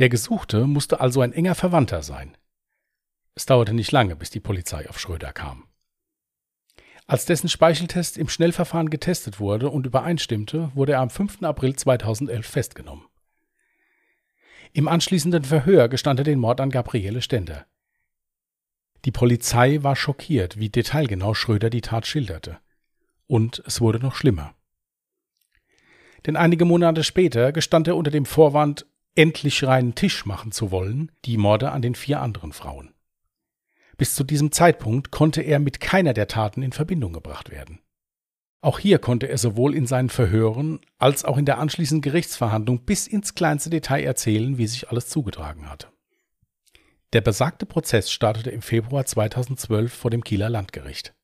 Der 0.01 0.09
Gesuchte 0.09 0.67
musste 0.67 1.01
also 1.01 1.21
ein 1.21 1.33
enger 1.33 1.55
Verwandter 1.55 2.03
sein. 2.03 2.37
Es 3.37 3.47
dauerte 3.47 3.73
nicht 3.73 3.93
lange, 3.93 4.17
bis 4.17 4.31
die 4.31 4.41
Polizei 4.41 4.89
auf 4.89 4.99
Schröder 4.99 5.33
kam. 5.33 5.69
Als 7.07 7.27
dessen 7.27 7.49
Speicheltest 7.49 8.17
im 8.17 8.29
Schnellverfahren 8.29 8.89
getestet 8.89 9.39
wurde 9.39 9.69
und 9.69 9.87
übereinstimmte, 9.87 10.71
wurde 10.75 10.93
er 10.93 11.01
am 11.01 11.11
5. 11.11 11.43
April 11.43 11.77
2011 11.77 12.47
festgenommen. 12.47 13.05
Im 14.73 14.89
anschließenden 14.89 15.45
Verhör 15.45 15.89
gestand 15.89 16.21
er 16.21 16.25
den 16.25 16.39
Mord 16.39 16.61
an 16.61 16.71
Gabriele 16.71 17.21
Stender. 17.21 17.67
Die 19.05 19.13
Polizei 19.13 19.83
war 19.83 19.97
schockiert, 19.97 20.59
wie 20.59 20.71
detailgenau 20.71 21.35
Schröder 21.35 21.69
die 21.69 21.83
Tat 21.83 22.07
schilderte. 22.07 22.59
Und 23.27 23.63
es 23.67 23.83
wurde 23.83 23.99
noch 23.99 24.15
schlimmer. 24.15 24.55
Denn 26.27 26.37
einige 26.37 26.65
Monate 26.65 27.05
später 27.05 27.53
gestand 27.53 27.87
er 27.87 27.97
unter 27.97 28.11
dem 28.11 28.25
Vorwand, 28.25 28.87
endlich 29.15 29.63
reinen 29.63 29.95
Tisch 29.95 30.25
machen 30.25 30.53
zu 30.53 30.71
wollen, 30.71 31.13
die 31.27 31.37
Morde 31.37 31.71
an 31.71 31.83
den 31.83 31.95
vier 31.95 32.21
anderen 32.21 32.53
Frauen. 32.53 32.94
Bis 33.97 34.15
zu 34.15 34.25
diesem 34.25 34.53
Zeitpunkt 34.53 35.11
konnte 35.11 35.43
er 35.43 35.59
mit 35.59 35.81
keiner 35.81 36.15
der 36.15 36.29
Taten 36.29 36.63
in 36.63 36.73
Verbindung 36.73 37.13
gebracht 37.13 37.51
werden. 37.51 37.81
Auch 38.61 38.79
hier 38.79 38.99
konnte 38.99 39.29
er 39.29 39.37
sowohl 39.37 39.75
in 39.75 39.87
seinen 39.87 40.09
Verhören 40.09 40.81
als 40.99 41.25
auch 41.25 41.37
in 41.37 41.45
der 41.45 41.59
anschließenden 41.59 42.01
Gerichtsverhandlung 42.01 42.85
bis 42.87 43.07
ins 43.07 43.35
kleinste 43.35 43.69
Detail 43.69 44.03
erzählen, 44.03 44.57
wie 44.57 44.67
sich 44.67 44.89
alles 44.89 45.09
zugetragen 45.09 45.69
hatte. 45.69 45.89
Der 47.13 47.21
besagte 47.21 47.67
Prozess 47.67 48.11
startete 48.11 48.51
im 48.51 48.63
Februar 48.63 49.05
2012 49.05 49.93
vor 49.93 50.11
dem 50.11 50.25
Kieler 50.25 50.49
Landgericht. 50.49 51.15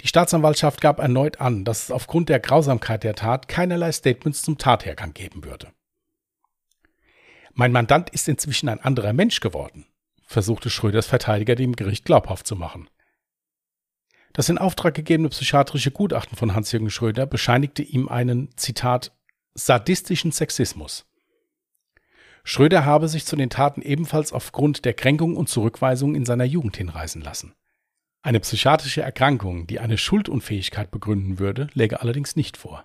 Die 0.00 0.08
Staatsanwaltschaft 0.08 0.80
gab 0.80 0.98
erneut 0.98 1.40
an, 1.40 1.64
dass 1.64 1.84
es 1.84 1.90
aufgrund 1.90 2.28
der 2.28 2.40
Grausamkeit 2.40 3.04
der 3.04 3.14
Tat 3.14 3.48
keinerlei 3.48 3.92
Statements 3.92 4.42
zum 4.42 4.58
Tathergang 4.58 5.14
geben 5.14 5.44
würde. 5.44 5.72
Mein 7.52 7.72
Mandant 7.72 8.10
ist 8.10 8.28
inzwischen 8.28 8.68
ein 8.68 8.80
anderer 8.80 9.12
Mensch 9.12 9.40
geworden, 9.40 9.86
versuchte 10.26 10.68
Schröders 10.68 11.06
Verteidiger 11.06 11.54
dem 11.54 11.74
Gericht 11.74 12.04
glaubhaft 12.04 12.46
zu 12.46 12.56
machen. 12.56 12.90
Das 14.32 14.50
in 14.50 14.58
Auftrag 14.58 14.94
gegebene 14.94 15.30
psychiatrische 15.30 15.90
Gutachten 15.90 16.36
von 16.36 16.54
Hans-Jürgen 16.54 16.90
Schröder 16.90 17.24
bescheinigte 17.24 17.82
ihm 17.82 18.08
einen, 18.08 18.54
Zitat, 18.56 19.16
sadistischen 19.54 20.32
Sexismus. 20.32 21.06
Schröder 22.44 22.84
habe 22.84 23.08
sich 23.08 23.24
zu 23.24 23.34
den 23.34 23.50
Taten 23.50 23.80
ebenfalls 23.80 24.32
aufgrund 24.32 24.84
der 24.84 24.94
Kränkung 24.94 25.36
und 25.36 25.48
Zurückweisung 25.48 26.14
in 26.14 26.26
seiner 26.26 26.44
Jugend 26.44 26.76
hinreißen 26.76 27.22
lassen. 27.22 27.54
Eine 28.22 28.40
psychiatrische 28.40 29.02
Erkrankung, 29.02 29.66
die 29.66 29.80
eine 29.80 29.96
Schuldunfähigkeit 29.96 30.90
begründen 30.90 31.38
würde, 31.38 31.68
läge 31.74 32.02
allerdings 32.02 32.36
nicht 32.36 32.56
vor. 32.56 32.84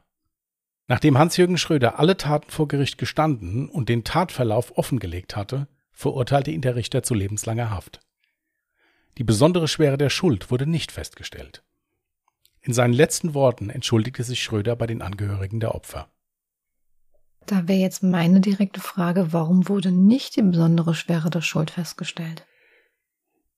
Nachdem 0.88 1.18
Hans-Jürgen 1.18 1.58
Schröder 1.58 2.00
alle 2.00 2.16
Taten 2.16 2.50
vor 2.50 2.68
Gericht 2.68 2.98
gestanden 2.98 3.70
und 3.70 3.90
den 3.90 4.04
Tatverlauf 4.04 4.78
offengelegt 4.78 5.36
hatte, 5.36 5.68
verurteilte 6.02 6.52
ihn 6.52 6.62
der 6.62 6.76
Richter 6.76 7.04
zu 7.04 7.14
lebenslanger 7.14 7.70
Haft. 7.70 8.02
Die 9.18 9.24
besondere 9.24 9.68
Schwere 9.68 9.98
der 9.98 10.10
Schuld 10.10 10.52
wurde 10.52 10.66
nicht 10.66 10.92
festgestellt. 10.92 11.64
In 12.62 12.74
seinen 12.74 12.94
letzten 12.94 13.34
Worten 13.34 13.70
entschuldigte 13.70 14.24
sich 14.24 14.44
Schröder 14.44 14.76
bei 14.76 14.88
den 14.88 15.02
Angehörigen 15.02 15.60
der 15.60 15.76
Opfer. 15.76 16.10
Da 17.46 17.68
wäre 17.68 17.80
jetzt 17.80 18.04
meine 18.04 18.40
direkte 18.40 18.80
Frage, 18.80 19.34
warum 19.34 19.68
wurde 19.68 19.92
nicht 19.92 20.36
die 20.36 20.44
besondere 20.44 20.94
Schwere 20.94 21.30
der 21.30 21.42
Schuld 21.42 21.72
festgestellt? 21.72 22.46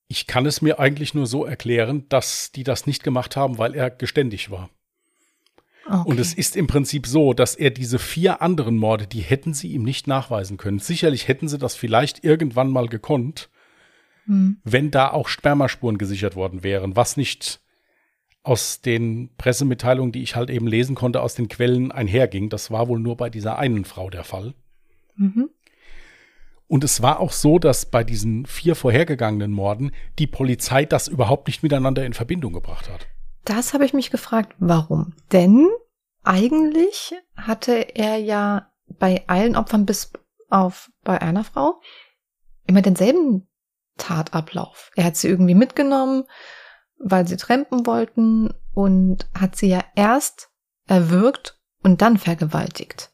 Ich 0.08 0.28
kann 0.28 0.46
es 0.46 0.62
mir 0.62 0.80
eigentlich 0.80 1.14
nur 1.14 1.28
so 1.28 1.46
erklären, 1.46 2.08
dass 2.10 2.52
die 2.52 2.64
das 2.64 2.88
nicht 2.88 3.04
gemacht 3.04 3.36
haben, 3.36 3.58
weil 3.58 3.74
er 3.74 3.90
geständig 3.90 4.52
war. 4.52 4.70
Okay. 5.86 6.10
Und 6.10 6.20
es 6.20 6.34
ist 6.34 6.56
im 6.56 6.68
Prinzip 6.68 7.06
so, 7.08 7.34
dass 7.34 7.56
er 7.56 7.70
diese 7.70 8.00
vier 8.00 8.42
anderen 8.42 8.78
Morde, 8.78 9.06
die 9.06 9.20
hätten 9.20 9.54
sie 9.54 9.74
ihm 9.74 9.84
nicht 9.84 10.08
nachweisen 10.08 10.58
können. 10.58 10.80
Sicherlich 10.80 11.28
hätten 11.28 11.48
sie 11.48 11.58
das 11.58 11.76
vielleicht 11.76 12.24
irgendwann 12.24 12.70
mal 12.70 12.88
gekonnt, 12.88 13.50
hm. 14.26 14.58
wenn 14.64 14.92
da 14.92 15.12
auch 15.12 15.28
Spermaspuren 15.28 15.98
gesichert 15.98 16.36
worden 16.36 16.64
wären, 16.64 16.96
was 16.96 17.18
nicht 17.18 17.60
aus 18.44 18.82
den 18.82 19.30
Pressemitteilungen, 19.38 20.12
die 20.12 20.24
ich 20.24 20.36
halt 20.36 20.50
eben 20.50 20.68
lesen 20.68 20.96
konnte, 20.96 21.22
aus 21.22 21.36
den 21.36 21.48
Quellen 21.48 21.92
einherging. 21.92 22.50
Das 22.50 22.72
war 22.72 22.88
wohl 22.88 23.00
nur 23.00 23.18
bei 23.18 23.30
dieser 23.30 23.58
einen 23.58 23.86
Frau 23.86 24.10
der 24.10 24.24
Fall. 24.24 24.54
Mhm. 25.16 25.50
Und 26.68 26.84
es 26.84 27.02
war 27.02 27.20
auch 27.20 27.32
so, 27.32 27.60
dass 27.60 27.86
bei 27.86 28.04
diesen 28.04 28.46
vier 28.46 28.76
vorhergegangenen 28.76 29.52
Morden 29.52 29.92
die 30.18 30.28
Polizei 30.28 30.86
das 30.86 31.08
überhaupt 31.08 31.48
nicht 31.48 31.62
miteinander 31.62 32.06
in 32.06 32.14
Verbindung 32.14 32.54
gebracht 32.54 32.90
hat. 32.90 33.08
Das 33.46 33.74
habe 33.74 33.86
ich 33.86 33.94
mich 33.94 34.12
gefragt, 34.12 34.56
warum? 34.60 35.14
Denn 35.32 35.68
eigentlich 36.24 37.14
hatte 37.36 37.96
er 37.96 38.18
ja 38.18 38.72
bei 38.88 39.24
allen 39.28 39.56
Opfern 39.56 39.86
bis 39.86 40.12
auf 40.50 40.92
bei 41.04 41.22
einer 41.22 41.44
Frau 41.44 41.82
immer 42.68 42.82
denselben 42.82 43.48
Tatablauf. 43.98 44.92
Er 44.96 45.06
hat 45.06 45.18
sie 45.18 45.28
irgendwie 45.28 45.56
mitgenommen, 45.56 46.24
weil 46.98 47.28
sie 47.28 47.38
trampen 47.38 47.86
wollten 47.86 48.54
und 48.74 49.28
hat 49.38 49.56
sie 49.56 49.68
ja 49.68 49.84
erst 49.96 50.50
erwürgt 50.88 51.60
und 51.82 52.02
dann 52.02 52.18
vergewaltigt. 52.18 53.12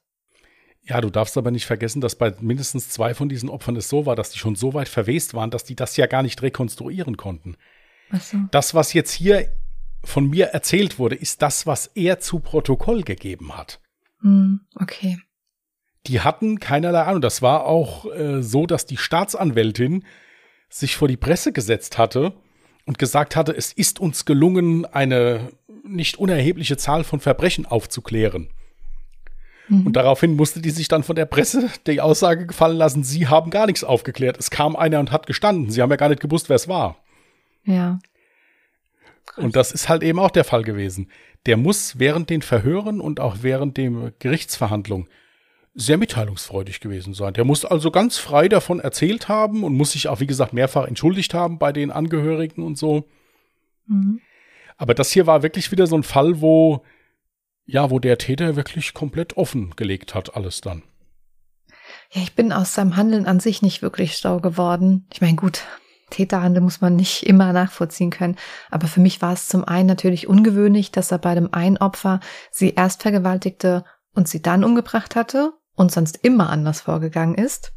Ja, 0.83 1.01
du 1.01 1.09
darfst 1.09 1.37
aber 1.37 1.51
nicht 1.51 1.65
vergessen, 1.65 2.01
dass 2.01 2.15
bei 2.15 2.33
mindestens 2.39 2.89
zwei 2.89 3.13
von 3.13 3.29
diesen 3.29 3.49
Opfern 3.49 3.75
es 3.75 3.89
so 3.89 4.05
war, 4.05 4.15
dass 4.15 4.31
die 4.31 4.39
schon 4.39 4.55
so 4.55 4.73
weit 4.73 4.89
verwest 4.89 5.33
waren, 5.33 5.51
dass 5.51 5.63
die 5.63 5.75
das 5.75 5.97
ja 5.97 6.07
gar 6.07 6.23
nicht 6.23 6.41
rekonstruieren 6.41 7.17
konnten. 7.17 7.57
Ach 8.11 8.21
so. 8.21 8.37
Das, 8.51 8.73
was 8.73 8.93
jetzt 8.93 9.11
hier 9.11 9.47
von 10.03 10.29
mir 10.29 10.47
erzählt 10.47 10.99
wurde, 10.99 11.15
ist 11.15 11.41
das, 11.41 11.67
was 11.67 11.87
er 11.87 12.19
zu 12.19 12.39
Protokoll 12.39 13.03
gegeben 13.03 13.57
hat. 13.57 13.79
Hm, 14.21 14.61
okay. 14.75 15.17
Die 16.07 16.21
hatten 16.21 16.59
keinerlei 16.59 17.03
Ahnung. 17.03 17.21
Das 17.21 17.41
war 17.41 17.65
auch 17.65 18.05
äh, 18.11 18.41
so, 18.41 18.65
dass 18.65 18.85
die 18.85 18.97
Staatsanwältin 18.97 20.05
sich 20.69 20.95
vor 20.95 21.07
die 21.07 21.17
Presse 21.17 21.51
gesetzt 21.51 21.97
hatte 21.97 22.33
und 22.85 22.97
gesagt 22.97 23.35
hatte, 23.35 23.55
es 23.55 23.73
ist 23.73 23.99
uns 23.99 24.25
gelungen, 24.25 24.85
eine 24.85 25.51
nicht 25.83 26.17
unerhebliche 26.17 26.77
Zahl 26.77 27.03
von 27.03 27.19
Verbrechen 27.19 27.65
aufzuklären. 27.65 28.49
Mhm. 29.67 29.87
Und 29.87 29.93
daraufhin 29.93 30.35
musste 30.35 30.61
die 30.61 30.69
sich 30.71 30.87
dann 30.87 31.03
von 31.03 31.15
der 31.15 31.25
Presse 31.25 31.69
die 31.87 32.01
Aussage 32.01 32.45
gefallen 32.45 32.77
lassen, 32.77 33.03
sie 33.03 33.27
haben 33.27 33.51
gar 33.51 33.65
nichts 33.65 33.83
aufgeklärt. 33.83 34.37
Es 34.37 34.49
kam 34.49 34.75
einer 34.75 34.99
und 34.99 35.11
hat 35.11 35.27
gestanden. 35.27 35.71
Sie 35.71 35.81
haben 35.81 35.89
ja 35.89 35.95
gar 35.95 36.09
nicht 36.09 36.21
gewusst, 36.21 36.49
wer 36.49 36.55
es 36.55 36.67
war. 36.67 36.97
Ja. 37.65 37.99
Und 39.39 39.55
das 39.55 39.71
ist 39.71 39.89
halt 39.89 40.03
eben 40.03 40.19
auch 40.19 40.31
der 40.31 40.43
Fall 40.43 40.63
gewesen. 40.63 41.09
Der 41.45 41.57
muss 41.57 41.97
während 41.99 42.29
den 42.29 42.41
Verhören 42.41 42.99
und 42.99 43.19
auch 43.19 43.37
während 43.41 43.77
der 43.77 44.13
Gerichtsverhandlung 44.19 45.07
sehr 45.73 45.97
mitteilungsfreudig 45.97 46.79
gewesen 46.79 47.13
sein. 47.13 47.33
Der 47.33 47.45
muss 47.45 47.63
also 47.63 47.91
ganz 47.91 48.17
frei 48.17 48.49
davon 48.49 48.79
erzählt 48.79 49.29
haben 49.29 49.63
und 49.63 49.75
muss 49.75 49.93
sich 49.93 50.07
auch, 50.07 50.19
wie 50.19 50.27
gesagt, 50.27 50.53
mehrfach 50.53 50.87
entschuldigt 50.87 51.33
haben 51.33 51.57
bei 51.57 51.71
den 51.71 51.91
Angehörigen 51.91 52.63
und 52.63 52.77
so. 52.77 53.07
Mhm. 53.85 54.19
Aber 54.77 54.93
das 54.93 55.11
hier 55.11 55.27
war 55.27 55.43
wirklich 55.43 55.71
wieder 55.71 55.87
so 55.87 55.95
ein 55.95 56.03
Fall, 56.03 56.41
wo, 56.41 56.83
ja, 57.65 57.89
wo 57.91 57.99
der 57.99 58.17
Täter 58.17 58.55
wirklich 58.55 58.93
komplett 58.93 59.37
offen 59.37 59.75
gelegt 59.75 60.15
hat, 60.15 60.35
alles 60.35 60.61
dann. 60.61 60.83
Ja, 62.11 62.21
ich 62.21 62.33
bin 62.33 62.51
aus 62.51 62.73
seinem 62.73 62.95
Handeln 62.95 63.25
an 63.25 63.39
sich 63.39 63.61
nicht 63.61 63.81
wirklich 63.81 64.15
schlau 64.15 64.39
geworden. 64.39 65.07
Ich 65.13 65.21
meine, 65.21 65.35
gut, 65.35 65.63
Täterhandel 66.09 66.61
muss 66.61 66.81
man 66.81 66.95
nicht 66.95 67.23
immer 67.25 67.53
nachvollziehen 67.53 68.09
können. 68.09 68.37
Aber 68.69 68.87
für 68.87 68.99
mich 68.99 69.21
war 69.21 69.33
es 69.33 69.47
zum 69.47 69.63
einen 69.63 69.87
natürlich 69.87 70.27
ungewöhnlich, 70.27 70.91
dass 70.91 71.11
er 71.11 71.17
bei 71.17 71.35
dem 71.35 71.53
einen 71.53 71.77
Opfer 71.77 72.19
sie 72.51 72.73
erst 72.73 73.01
vergewaltigte 73.01 73.83
und 74.13 74.27
sie 74.27 74.41
dann 74.41 74.63
umgebracht 74.63 75.15
hatte 75.15 75.53
und 75.75 75.91
sonst 75.91 76.19
immer 76.23 76.49
anders 76.49 76.81
vorgegangen 76.81 77.35
ist. 77.35 77.73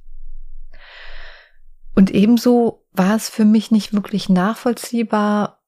Und 1.94 2.10
ebenso 2.10 2.86
war 2.92 3.16
es 3.16 3.28
für 3.28 3.44
mich 3.44 3.70
nicht 3.70 3.92
wirklich 3.92 4.28
nachvollziehbar, 4.28 5.62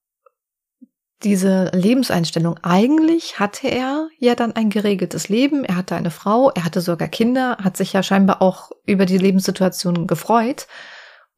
diese 1.25 1.71
Lebenseinstellung. 1.73 2.59
Eigentlich 2.63 3.39
hatte 3.39 3.69
er 3.69 4.09
ja 4.19 4.35
dann 4.35 4.53
ein 4.53 4.71
geregeltes 4.71 5.29
Leben, 5.29 5.65
er 5.65 5.77
hatte 5.77 5.97
eine 5.97 6.11
Frau, 6.11 6.51
er 6.51 6.65
hatte 6.65 6.81
sogar 6.81 7.09
Kinder, 7.09 7.59
hat 7.63 7.77
sich 7.77 7.93
ja 7.93 8.03
scheinbar 8.03 8.43
auch 8.43 8.71
über 8.85 9.07
die 9.07 9.19
Lebenssituation 9.19 10.07
gefreut 10.07 10.67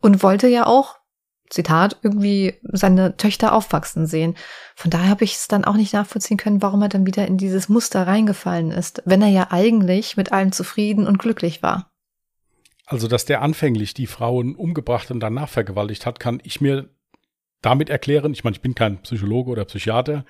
und 0.01 0.23
wollte 0.23 0.49
ja 0.49 0.67
auch 0.67 0.97
Zitat, 1.51 1.99
irgendwie 2.03 2.55
seine 2.63 3.17
Töchter 3.17 3.53
aufwachsen 3.53 4.07
sehen. 4.07 4.37
Von 4.75 4.91
daher 4.91 5.11
habe 5.11 5.25
ich 5.25 5.35
es 5.35 5.49
dann 5.49 5.65
auch 5.65 5.77
nicht 5.77 5.93
nachvollziehen 5.93 6.37
können, 6.37 6.63
warum 6.63 6.83
er 6.83 6.89
dann 6.89 7.07
wieder 7.07 7.27
in 7.27 7.39
dieses 7.39 7.69
Muster 7.69 8.07
reingefallen 8.07 8.71
ist, 8.71 9.03
wenn 9.05 9.23
er 9.23 9.29
ja 9.29 9.49
eigentlich 9.51 10.17
mit 10.17 10.33
allem 10.33 10.53
zufrieden 10.53 11.07
und 11.07 11.19
glücklich 11.19 11.63
war. 11.63 11.91
Also, 12.87 13.09
dass 13.09 13.25
der 13.25 13.43
anfänglich 13.43 13.95
die 13.95 14.07
Frauen 14.07 14.55
umgebracht 14.55 15.11
und 15.11 15.21
danach 15.21 15.49
vergewaltigt 15.49 16.07
hat, 16.07 16.21
kann 16.21 16.41
ich 16.45 16.61
mir 16.61 16.89
damit 17.61 17.91
erklären. 17.91 18.33
Ich 18.33 18.45
meine, 18.45 18.55
ich 18.55 18.63
bin 18.63 18.77
kein 18.77 18.99
Psychologe 19.03 19.51
oder 19.51 19.65
Psychiater, 19.65 20.25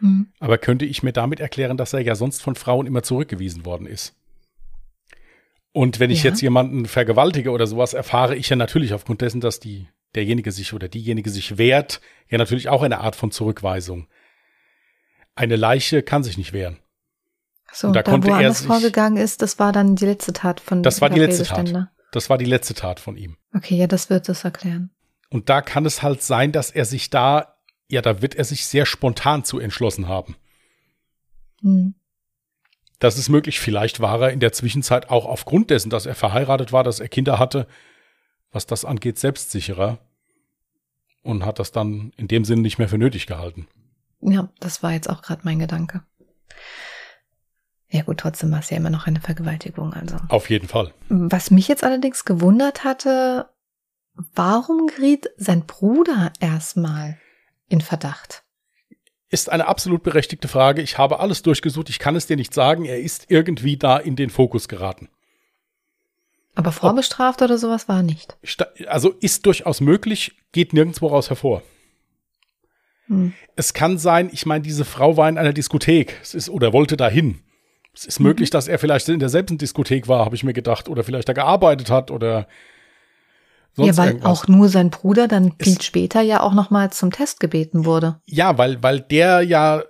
mhm. 0.00 0.28
aber 0.38 0.56
könnte 0.56 0.86
ich 0.86 1.02
mir 1.02 1.12
damit 1.12 1.38
erklären, 1.38 1.76
dass 1.76 1.92
er 1.92 2.00
ja 2.00 2.14
sonst 2.14 2.40
von 2.40 2.54
Frauen 2.54 2.86
immer 2.86 3.02
zurückgewiesen 3.02 3.66
worden 3.66 3.86
ist. 3.86 4.14
Und 5.72 6.00
wenn 6.00 6.10
ich 6.10 6.22
ja. 6.22 6.30
jetzt 6.30 6.40
jemanden 6.40 6.86
vergewaltige 6.86 7.50
oder 7.50 7.66
sowas, 7.66 7.92
erfahre 7.92 8.34
ich 8.36 8.48
ja 8.48 8.56
natürlich 8.56 8.94
aufgrund 8.94 9.20
dessen, 9.20 9.40
dass 9.40 9.60
die 9.60 9.86
derjenige 10.14 10.52
sich 10.52 10.72
oder 10.72 10.88
diejenige 10.88 11.30
sich 11.30 11.58
wehrt, 11.58 12.00
ja 12.28 12.38
natürlich 12.38 12.68
auch 12.68 12.82
eine 12.82 13.00
Art 13.00 13.16
von 13.16 13.30
Zurückweisung. 13.30 14.08
Eine 15.34 15.56
Leiche 15.56 16.02
kann 16.02 16.24
sich 16.24 16.36
nicht 16.36 16.52
wehren. 16.52 16.78
So, 17.72 17.88
da, 17.88 18.02
da 18.02 18.10
konnte 18.10 18.28
wo 18.28 18.32
er 18.32 18.38
alles 18.38 18.62
vorgegangen 18.62 19.22
ist, 19.22 19.42
das 19.42 19.58
war 19.58 19.72
dann 19.72 19.94
die 19.94 20.06
letzte 20.06 20.32
Tat 20.32 20.60
von 20.60 20.82
Das 20.82 21.00
war 21.00 21.10
die 21.10 21.20
letzte 21.20 21.44
Tat. 21.44 21.88
Das 22.12 22.30
war 22.30 22.38
die 22.38 22.46
letzte 22.46 22.74
Tat 22.74 23.00
von 23.00 23.16
ihm. 23.16 23.36
Okay, 23.54 23.76
ja, 23.76 23.86
das 23.86 24.08
wird 24.08 24.28
das 24.28 24.44
erklären. 24.44 24.90
Und 25.30 25.50
da 25.50 25.60
kann 25.60 25.84
es 25.84 26.02
halt 26.02 26.22
sein, 26.22 26.52
dass 26.52 26.70
er 26.70 26.86
sich 26.86 27.10
da, 27.10 27.58
ja, 27.88 28.00
da 28.00 28.22
wird 28.22 28.34
er 28.34 28.44
sich 28.44 28.66
sehr 28.66 28.86
spontan 28.86 29.44
zu 29.44 29.58
entschlossen 29.58 30.08
haben. 30.08 30.36
Hm. 31.60 31.94
Das 32.98 33.18
ist 33.18 33.28
möglich. 33.28 33.60
Vielleicht 33.60 34.00
war 34.00 34.22
er 34.22 34.30
in 34.30 34.40
der 34.40 34.52
Zwischenzeit 34.52 35.10
auch 35.10 35.26
aufgrund 35.26 35.70
dessen, 35.70 35.90
dass 35.90 36.06
er 36.06 36.14
verheiratet 36.14 36.72
war, 36.72 36.82
dass 36.82 36.98
er 36.98 37.08
Kinder 37.08 37.38
hatte, 37.38 37.66
was 38.50 38.66
das 38.66 38.84
angeht, 38.84 39.18
selbstsicherer 39.18 39.98
und 41.22 41.44
hat 41.44 41.58
das 41.58 41.72
dann 41.72 42.12
in 42.16 42.28
dem 42.28 42.44
Sinne 42.44 42.62
nicht 42.62 42.78
mehr 42.78 42.88
für 42.88 42.98
nötig 42.98 43.26
gehalten. 43.26 43.68
Ja, 44.20 44.48
das 44.60 44.82
war 44.82 44.92
jetzt 44.92 45.08
auch 45.10 45.22
gerade 45.22 45.42
mein 45.44 45.58
Gedanke. 45.58 46.02
Ja 47.90 48.02
gut, 48.02 48.18
trotzdem 48.18 48.50
war 48.50 48.58
es 48.58 48.70
ja 48.70 48.76
immer 48.76 48.90
noch 48.90 49.06
eine 49.06 49.20
Vergewaltigung, 49.20 49.94
also. 49.94 50.16
Auf 50.28 50.50
jeden 50.50 50.68
Fall. 50.68 50.92
Was 51.08 51.50
mich 51.50 51.68
jetzt 51.68 51.84
allerdings 51.84 52.24
gewundert 52.24 52.84
hatte, 52.84 53.48
warum 54.34 54.88
geriet 54.88 55.30
sein 55.36 55.64
Bruder 55.66 56.32
erstmal 56.40 57.18
in 57.68 57.80
Verdacht? 57.80 58.44
Ist 59.30 59.50
eine 59.50 59.68
absolut 59.68 60.02
berechtigte 60.02 60.48
Frage. 60.48 60.82
Ich 60.82 60.98
habe 60.98 61.20
alles 61.20 61.42
durchgesucht. 61.42 61.90
Ich 61.90 61.98
kann 61.98 62.16
es 62.16 62.26
dir 62.26 62.36
nicht 62.36 62.54
sagen. 62.54 62.84
Er 62.84 63.00
ist 63.00 63.26
irgendwie 63.28 63.76
da 63.76 63.98
in 63.98 64.16
den 64.16 64.30
Fokus 64.30 64.68
geraten. 64.68 65.08
Aber 66.58 66.72
vorbestraft 66.72 67.40
oder 67.40 67.56
sowas 67.56 67.88
war 67.88 68.02
nicht. 68.02 68.36
Also 68.88 69.10
ist 69.20 69.46
durchaus 69.46 69.80
möglich, 69.80 70.32
geht 70.50 70.72
nirgendwo 70.72 71.06
raus 71.06 71.30
hervor. 71.30 71.62
Hm. 73.06 73.32
Es 73.54 73.74
kann 73.74 73.96
sein, 73.96 74.28
ich 74.32 74.44
meine, 74.44 74.62
diese 74.62 74.84
Frau 74.84 75.16
war 75.16 75.28
in 75.28 75.38
einer 75.38 75.52
Diskothek 75.52 76.18
es 76.20 76.34
ist, 76.34 76.50
oder 76.50 76.72
wollte 76.72 76.96
dahin. 76.96 77.38
Es 77.94 78.06
ist 78.06 78.18
mhm. 78.18 78.26
möglich, 78.26 78.50
dass 78.50 78.66
er 78.66 78.80
vielleicht 78.80 79.08
in 79.08 79.20
derselben 79.20 79.56
Diskothek 79.56 80.08
war, 80.08 80.24
habe 80.24 80.34
ich 80.34 80.42
mir 80.42 80.52
gedacht, 80.52 80.88
oder 80.88 81.04
vielleicht 81.04 81.28
da 81.28 81.32
gearbeitet 81.32 81.90
hat 81.90 82.10
oder 82.10 82.48
sonst 83.74 83.86
Ja, 83.86 83.96
weil 83.96 84.08
irgendwas. 84.14 84.28
auch 84.28 84.48
nur 84.48 84.68
sein 84.68 84.90
Bruder 84.90 85.28
dann 85.28 85.54
viel 85.60 85.76
es, 85.78 85.84
später 85.84 86.22
ja 86.22 86.40
auch 86.40 86.54
noch 86.54 86.70
mal 86.70 86.90
zum 86.90 87.12
Test 87.12 87.38
gebeten 87.38 87.84
wurde. 87.84 88.20
Ja, 88.26 88.58
weil 88.58 88.82
weil 88.82 89.00
der 89.00 89.42
ja 89.42 89.84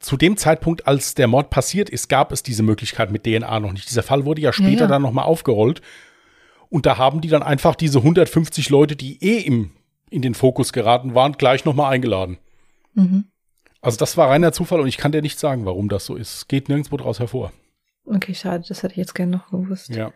zu 0.00 0.16
dem 0.16 0.36
Zeitpunkt, 0.36 0.86
als 0.86 1.14
der 1.14 1.26
Mord 1.26 1.50
passiert 1.50 1.90
ist, 1.90 2.08
gab 2.08 2.32
es 2.32 2.42
diese 2.42 2.62
Möglichkeit 2.62 3.10
mit 3.10 3.24
DNA 3.24 3.60
noch 3.60 3.72
nicht. 3.72 3.88
Dieser 3.88 4.02
Fall 4.02 4.24
wurde 4.24 4.40
ja 4.40 4.52
später 4.52 4.70
ja, 4.70 4.80
ja. 4.82 4.86
dann 4.86 5.02
nochmal 5.02 5.24
aufgerollt. 5.24 5.82
Und 6.68 6.86
da 6.86 6.98
haben 6.98 7.20
die 7.20 7.28
dann 7.28 7.42
einfach 7.42 7.74
diese 7.74 7.98
150 7.98 8.70
Leute, 8.70 8.96
die 8.96 9.22
eh 9.22 9.40
im, 9.40 9.70
in 10.10 10.22
den 10.22 10.34
Fokus 10.34 10.72
geraten 10.72 11.14
waren, 11.14 11.32
gleich 11.32 11.64
nochmal 11.64 11.92
eingeladen. 11.92 12.38
Mhm. 12.94 13.26
Also 13.80 13.98
das 13.98 14.16
war 14.16 14.30
reiner 14.30 14.52
Zufall 14.52 14.80
und 14.80 14.88
ich 14.88 14.96
kann 14.96 15.12
dir 15.12 15.22
nicht 15.22 15.38
sagen, 15.38 15.64
warum 15.64 15.88
das 15.88 16.06
so 16.06 16.16
ist. 16.16 16.34
Es 16.34 16.48
geht 16.48 16.68
nirgendwo 16.68 16.96
draus 16.96 17.20
hervor. 17.20 17.52
Okay, 18.04 18.34
schade, 18.34 18.64
das 18.66 18.82
hätte 18.82 18.92
ich 18.92 18.98
jetzt 18.98 19.14
gerne 19.14 19.32
noch 19.32 19.50
gewusst. 19.50 19.90
Ja. 19.90 20.12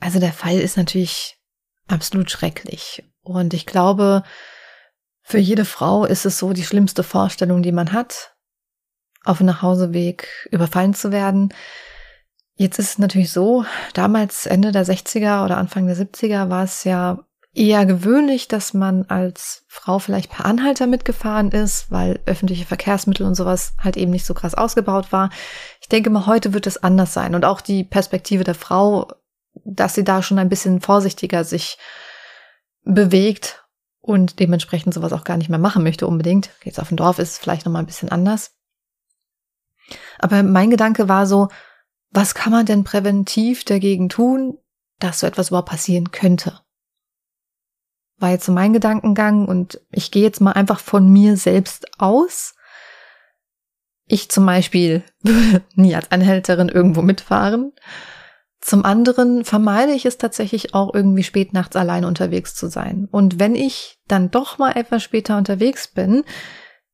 Also 0.00 0.20
der 0.20 0.32
Fall 0.32 0.58
ist 0.58 0.76
natürlich 0.76 1.38
absolut 1.88 2.30
schrecklich. 2.30 3.02
Und 3.22 3.54
ich 3.54 3.66
glaube, 3.66 4.22
für 5.22 5.38
jede 5.38 5.64
Frau 5.64 6.04
ist 6.04 6.26
es 6.26 6.38
so 6.38 6.52
die 6.52 6.64
schlimmste 6.64 7.02
Vorstellung, 7.02 7.62
die 7.62 7.72
man 7.72 7.92
hat, 7.92 8.35
auf 9.26 9.38
dem 9.38 9.46
Nachhauseweg 9.46 10.48
überfallen 10.50 10.94
zu 10.94 11.12
werden. 11.12 11.52
Jetzt 12.54 12.78
ist 12.78 12.90
es 12.90 12.98
natürlich 12.98 13.32
so, 13.32 13.64
damals 13.92 14.46
Ende 14.46 14.72
der 14.72 14.86
60er 14.86 15.44
oder 15.44 15.58
Anfang 15.58 15.86
der 15.86 15.96
70er 15.96 16.48
war 16.48 16.64
es 16.64 16.84
ja 16.84 17.26
eher 17.52 17.86
gewöhnlich, 17.86 18.48
dass 18.48 18.74
man 18.74 19.04
als 19.08 19.64
Frau 19.68 19.98
vielleicht 19.98 20.30
per 20.30 20.44
Anhalter 20.44 20.86
mitgefahren 20.86 21.50
ist, 21.50 21.90
weil 21.90 22.20
öffentliche 22.26 22.66
Verkehrsmittel 22.66 23.26
und 23.26 23.34
sowas 23.34 23.74
halt 23.82 23.96
eben 23.96 24.10
nicht 24.10 24.26
so 24.26 24.34
krass 24.34 24.54
ausgebaut 24.54 25.10
war. 25.10 25.30
Ich 25.80 25.88
denke 25.88 26.10
mal, 26.10 26.26
heute 26.26 26.52
wird 26.54 26.66
es 26.66 26.82
anders 26.82 27.14
sein 27.14 27.34
und 27.34 27.44
auch 27.44 27.60
die 27.60 27.84
Perspektive 27.84 28.44
der 28.44 28.54
Frau, 28.54 29.08
dass 29.64 29.94
sie 29.94 30.04
da 30.04 30.22
schon 30.22 30.38
ein 30.38 30.50
bisschen 30.50 30.80
vorsichtiger 30.80 31.44
sich 31.44 31.78
bewegt 32.84 33.64
und 34.00 34.38
dementsprechend 34.38 34.94
sowas 34.94 35.12
auch 35.12 35.24
gar 35.24 35.36
nicht 35.36 35.48
mehr 35.48 35.58
machen 35.58 35.82
möchte 35.82 36.06
unbedingt. 36.06 36.50
Jetzt 36.62 36.78
auf 36.78 36.88
dem 36.88 36.96
Dorf 36.96 37.18
ist 37.18 37.32
es 37.32 37.38
vielleicht 37.38 37.66
noch 37.66 37.72
mal 37.72 37.80
ein 37.80 37.86
bisschen 37.86 38.10
anders. 38.10 38.55
Aber 40.18 40.42
mein 40.42 40.70
Gedanke 40.70 41.08
war 41.08 41.26
so, 41.26 41.48
was 42.10 42.34
kann 42.34 42.52
man 42.52 42.66
denn 42.66 42.84
präventiv 42.84 43.64
dagegen 43.64 44.08
tun, 44.08 44.58
dass 44.98 45.20
so 45.20 45.26
etwas 45.26 45.48
überhaupt 45.48 45.68
passieren 45.68 46.10
könnte? 46.10 46.60
War 48.18 48.30
jetzt 48.30 48.46
so 48.46 48.52
mein 48.52 48.72
Gedankengang 48.72 49.46
und 49.46 49.80
ich 49.90 50.10
gehe 50.10 50.22
jetzt 50.22 50.40
mal 50.40 50.52
einfach 50.52 50.80
von 50.80 51.08
mir 51.08 51.36
selbst 51.36 51.86
aus. 52.00 52.54
Ich 54.06 54.30
zum 54.30 54.46
Beispiel 54.46 55.02
würde 55.22 55.62
nie 55.74 55.94
als 55.94 56.10
Anhälterin 56.10 56.68
irgendwo 56.68 57.02
mitfahren. 57.02 57.72
Zum 58.60 58.84
anderen 58.84 59.44
vermeide 59.44 59.92
ich 59.92 60.06
es 60.06 60.18
tatsächlich 60.18 60.74
auch 60.74 60.94
irgendwie 60.94 61.22
spät 61.22 61.52
nachts 61.52 61.76
alleine 61.76 62.08
unterwegs 62.08 62.54
zu 62.54 62.68
sein. 62.68 63.06
Und 63.10 63.38
wenn 63.38 63.54
ich 63.54 63.98
dann 64.08 64.30
doch 64.30 64.58
mal 64.58 64.72
etwas 64.72 65.02
später 65.02 65.36
unterwegs 65.36 65.88
bin, 65.88 66.24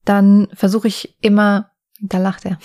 dann 0.05 0.49
versuche 0.53 0.89
ich 0.89 1.17
immer, 1.23 1.72
da 2.03 2.19
lacht 2.19 2.45
er, 2.45 2.59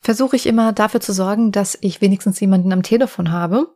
versuche 0.00 0.36
ich 0.36 0.46
immer 0.46 0.72
dafür 0.72 1.00
zu 1.00 1.12
sorgen, 1.12 1.52
dass 1.52 1.76
ich 1.80 2.00
wenigstens 2.00 2.40
jemanden 2.40 2.72
am 2.72 2.82
Telefon 2.82 3.30
habe. 3.30 3.74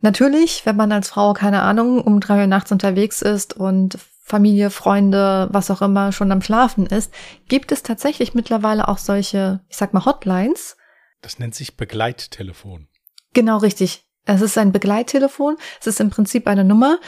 Natürlich, 0.00 0.64
wenn 0.64 0.76
man 0.76 0.92
als 0.92 1.08
Frau, 1.08 1.32
keine 1.32 1.62
Ahnung, 1.62 2.00
um 2.02 2.20
drei 2.20 2.40
Uhr 2.40 2.46
nachts 2.46 2.72
unterwegs 2.72 3.20
ist 3.20 3.54
und 3.54 3.98
Familie, 4.22 4.70
Freunde, 4.70 5.48
was 5.50 5.70
auch 5.70 5.82
immer 5.82 6.12
schon 6.12 6.30
am 6.30 6.40
Schlafen 6.40 6.86
ist, 6.86 7.12
gibt 7.48 7.72
es 7.72 7.82
tatsächlich 7.82 8.32
mittlerweile 8.32 8.88
auch 8.88 8.98
solche, 8.98 9.60
ich 9.68 9.76
sag 9.76 9.92
mal, 9.92 10.04
Hotlines. 10.04 10.76
Das 11.20 11.38
nennt 11.38 11.54
sich 11.54 11.76
Begleittelefon. 11.76 12.88
Genau 13.34 13.58
richtig. 13.58 14.04
Es 14.24 14.40
ist 14.40 14.56
ein 14.56 14.72
Begleittelefon. 14.72 15.56
Es 15.80 15.88
ist 15.88 16.00
im 16.00 16.10
Prinzip 16.10 16.46
eine 16.46 16.64
Nummer. 16.64 16.98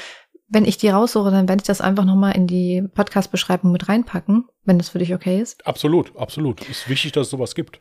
Wenn 0.52 0.66
ich 0.66 0.76
die 0.76 0.90
raussuche, 0.90 1.30
dann 1.30 1.48
werde 1.48 1.62
ich 1.62 1.66
das 1.66 1.80
einfach 1.80 2.04
nochmal 2.04 2.36
in 2.36 2.46
die 2.46 2.82
Podcast-Beschreibung 2.94 3.72
mit 3.72 3.88
reinpacken, 3.88 4.44
wenn 4.64 4.76
das 4.76 4.90
für 4.90 4.98
dich 4.98 5.14
okay 5.14 5.40
ist. 5.40 5.66
Absolut, 5.66 6.14
absolut. 6.14 6.68
Ist 6.68 6.90
wichtig, 6.90 7.12
dass 7.12 7.28
es 7.28 7.30
sowas 7.30 7.54
gibt. 7.54 7.80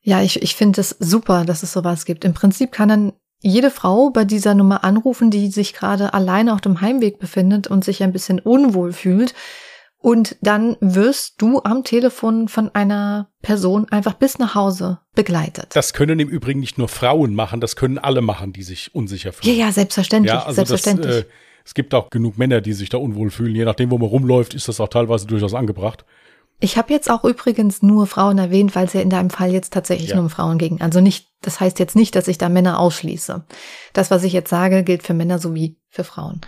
Ja, 0.00 0.22
ich, 0.22 0.40
ich 0.40 0.54
finde 0.54 0.80
es 0.80 0.90
super, 1.00 1.44
dass 1.44 1.64
es 1.64 1.72
sowas 1.72 2.04
gibt. 2.04 2.24
Im 2.24 2.32
Prinzip 2.32 2.70
kann 2.70 2.88
dann 2.88 3.12
jede 3.40 3.72
Frau 3.72 4.10
bei 4.10 4.24
dieser 4.24 4.54
Nummer 4.54 4.84
anrufen, 4.84 5.32
die 5.32 5.50
sich 5.50 5.74
gerade 5.74 6.14
alleine 6.14 6.54
auf 6.54 6.60
dem 6.60 6.80
Heimweg 6.80 7.18
befindet 7.18 7.66
und 7.66 7.84
sich 7.84 8.04
ein 8.04 8.12
bisschen 8.12 8.38
unwohl 8.38 8.92
fühlt. 8.92 9.34
Und 9.98 10.36
dann 10.40 10.76
wirst 10.80 11.42
du 11.42 11.62
am 11.64 11.82
Telefon 11.82 12.46
von 12.46 12.72
einer 12.74 13.30
Person 13.42 13.88
einfach 13.90 14.14
bis 14.14 14.38
nach 14.38 14.54
Hause 14.54 15.00
begleitet. 15.16 15.74
Das 15.74 15.94
können 15.94 16.20
im 16.20 16.28
Übrigen 16.28 16.60
nicht 16.60 16.78
nur 16.78 16.88
Frauen 16.88 17.34
machen, 17.34 17.60
das 17.60 17.74
können 17.74 17.98
alle 17.98 18.20
machen, 18.20 18.52
die 18.52 18.62
sich 18.62 18.94
unsicher 18.94 19.32
fühlen. 19.32 19.56
Ja, 19.56 19.66
ja, 19.66 19.72
selbstverständlich. 19.72 20.32
Ja, 20.32 20.44
also 20.44 20.54
selbstverständlich. 20.54 21.06
Das, 21.06 21.24
äh, 21.24 21.28
es 21.64 21.74
gibt 21.74 21.94
auch 21.94 22.10
genug 22.10 22.36
Männer, 22.36 22.60
die 22.60 22.74
sich 22.74 22.90
da 22.90 22.98
unwohl 22.98 23.30
fühlen. 23.30 23.54
Je 23.54 23.64
nachdem, 23.64 23.90
wo 23.90 23.98
man 23.98 24.08
rumläuft, 24.08 24.54
ist 24.54 24.68
das 24.68 24.80
auch 24.80 24.88
teilweise 24.88 25.26
durchaus 25.26 25.54
angebracht. 25.54 26.04
Ich 26.60 26.76
habe 26.76 26.92
jetzt 26.92 27.10
auch 27.10 27.24
übrigens 27.24 27.82
nur 27.82 28.06
Frauen 28.06 28.38
erwähnt, 28.38 28.74
weil 28.76 28.86
es 28.86 28.92
ja 28.92 29.00
in 29.00 29.10
deinem 29.10 29.30
Fall 29.30 29.50
jetzt 29.50 29.72
tatsächlich 29.72 30.10
ja. 30.10 30.16
nur 30.16 30.24
um 30.24 30.30
Frauen 30.30 30.58
ging. 30.58 30.80
Also 30.80 31.00
nicht, 31.00 31.28
das 31.40 31.60
heißt 31.60 31.78
jetzt 31.78 31.96
nicht, 31.96 32.14
dass 32.14 32.28
ich 32.28 32.38
da 32.38 32.48
Männer 32.48 32.78
ausschließe. 32.78 33.44
Das, 33.92 34.10
was 34.10 34.22
ich 34.24 34.32
jetzt 34.32 34.50
sage, 34.50 34.84
gilt 34.84 35.02
für 35.02 35.14
Männer 35.14 35.38
sowie 35.38 35.80
für 35.88 36.04
Frauen. 36.04 36.42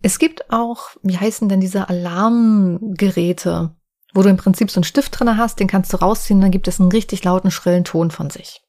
Es 0.00 0.18
gibt 0.18 0.52
auch, 0.52 0.90
wie 1.02 1.18
heißen 1.18 1.48
denn 1.48 1.60
diese 1.60 1.88
Alarmgeräte, 1.88 3.74
wo 4.14 4.22
du 4.22 4.28
im 4.28 4.36
Prinzip 4.36 4.70
so 4.70 4.78
einen 4.78 4.84
Stift 4.84 5.18
drinne 5.18 5.36
hast, 5.36 5.58
den 5.58 5.66
kannst 5.66 5.92
du 5.92 5.96
rausziehen, 5.96 6.40
dann 6.40 6.50
gibt 6.50 6.68
es 6.68 6.78
einen 6.78 6.92
richtig 6.92 7.24
lauten, 7.24 7.50
schrillen 7.50 7.84
Ton 7.84 8.10
von 8.10 8.30
sich. 8.30 8.62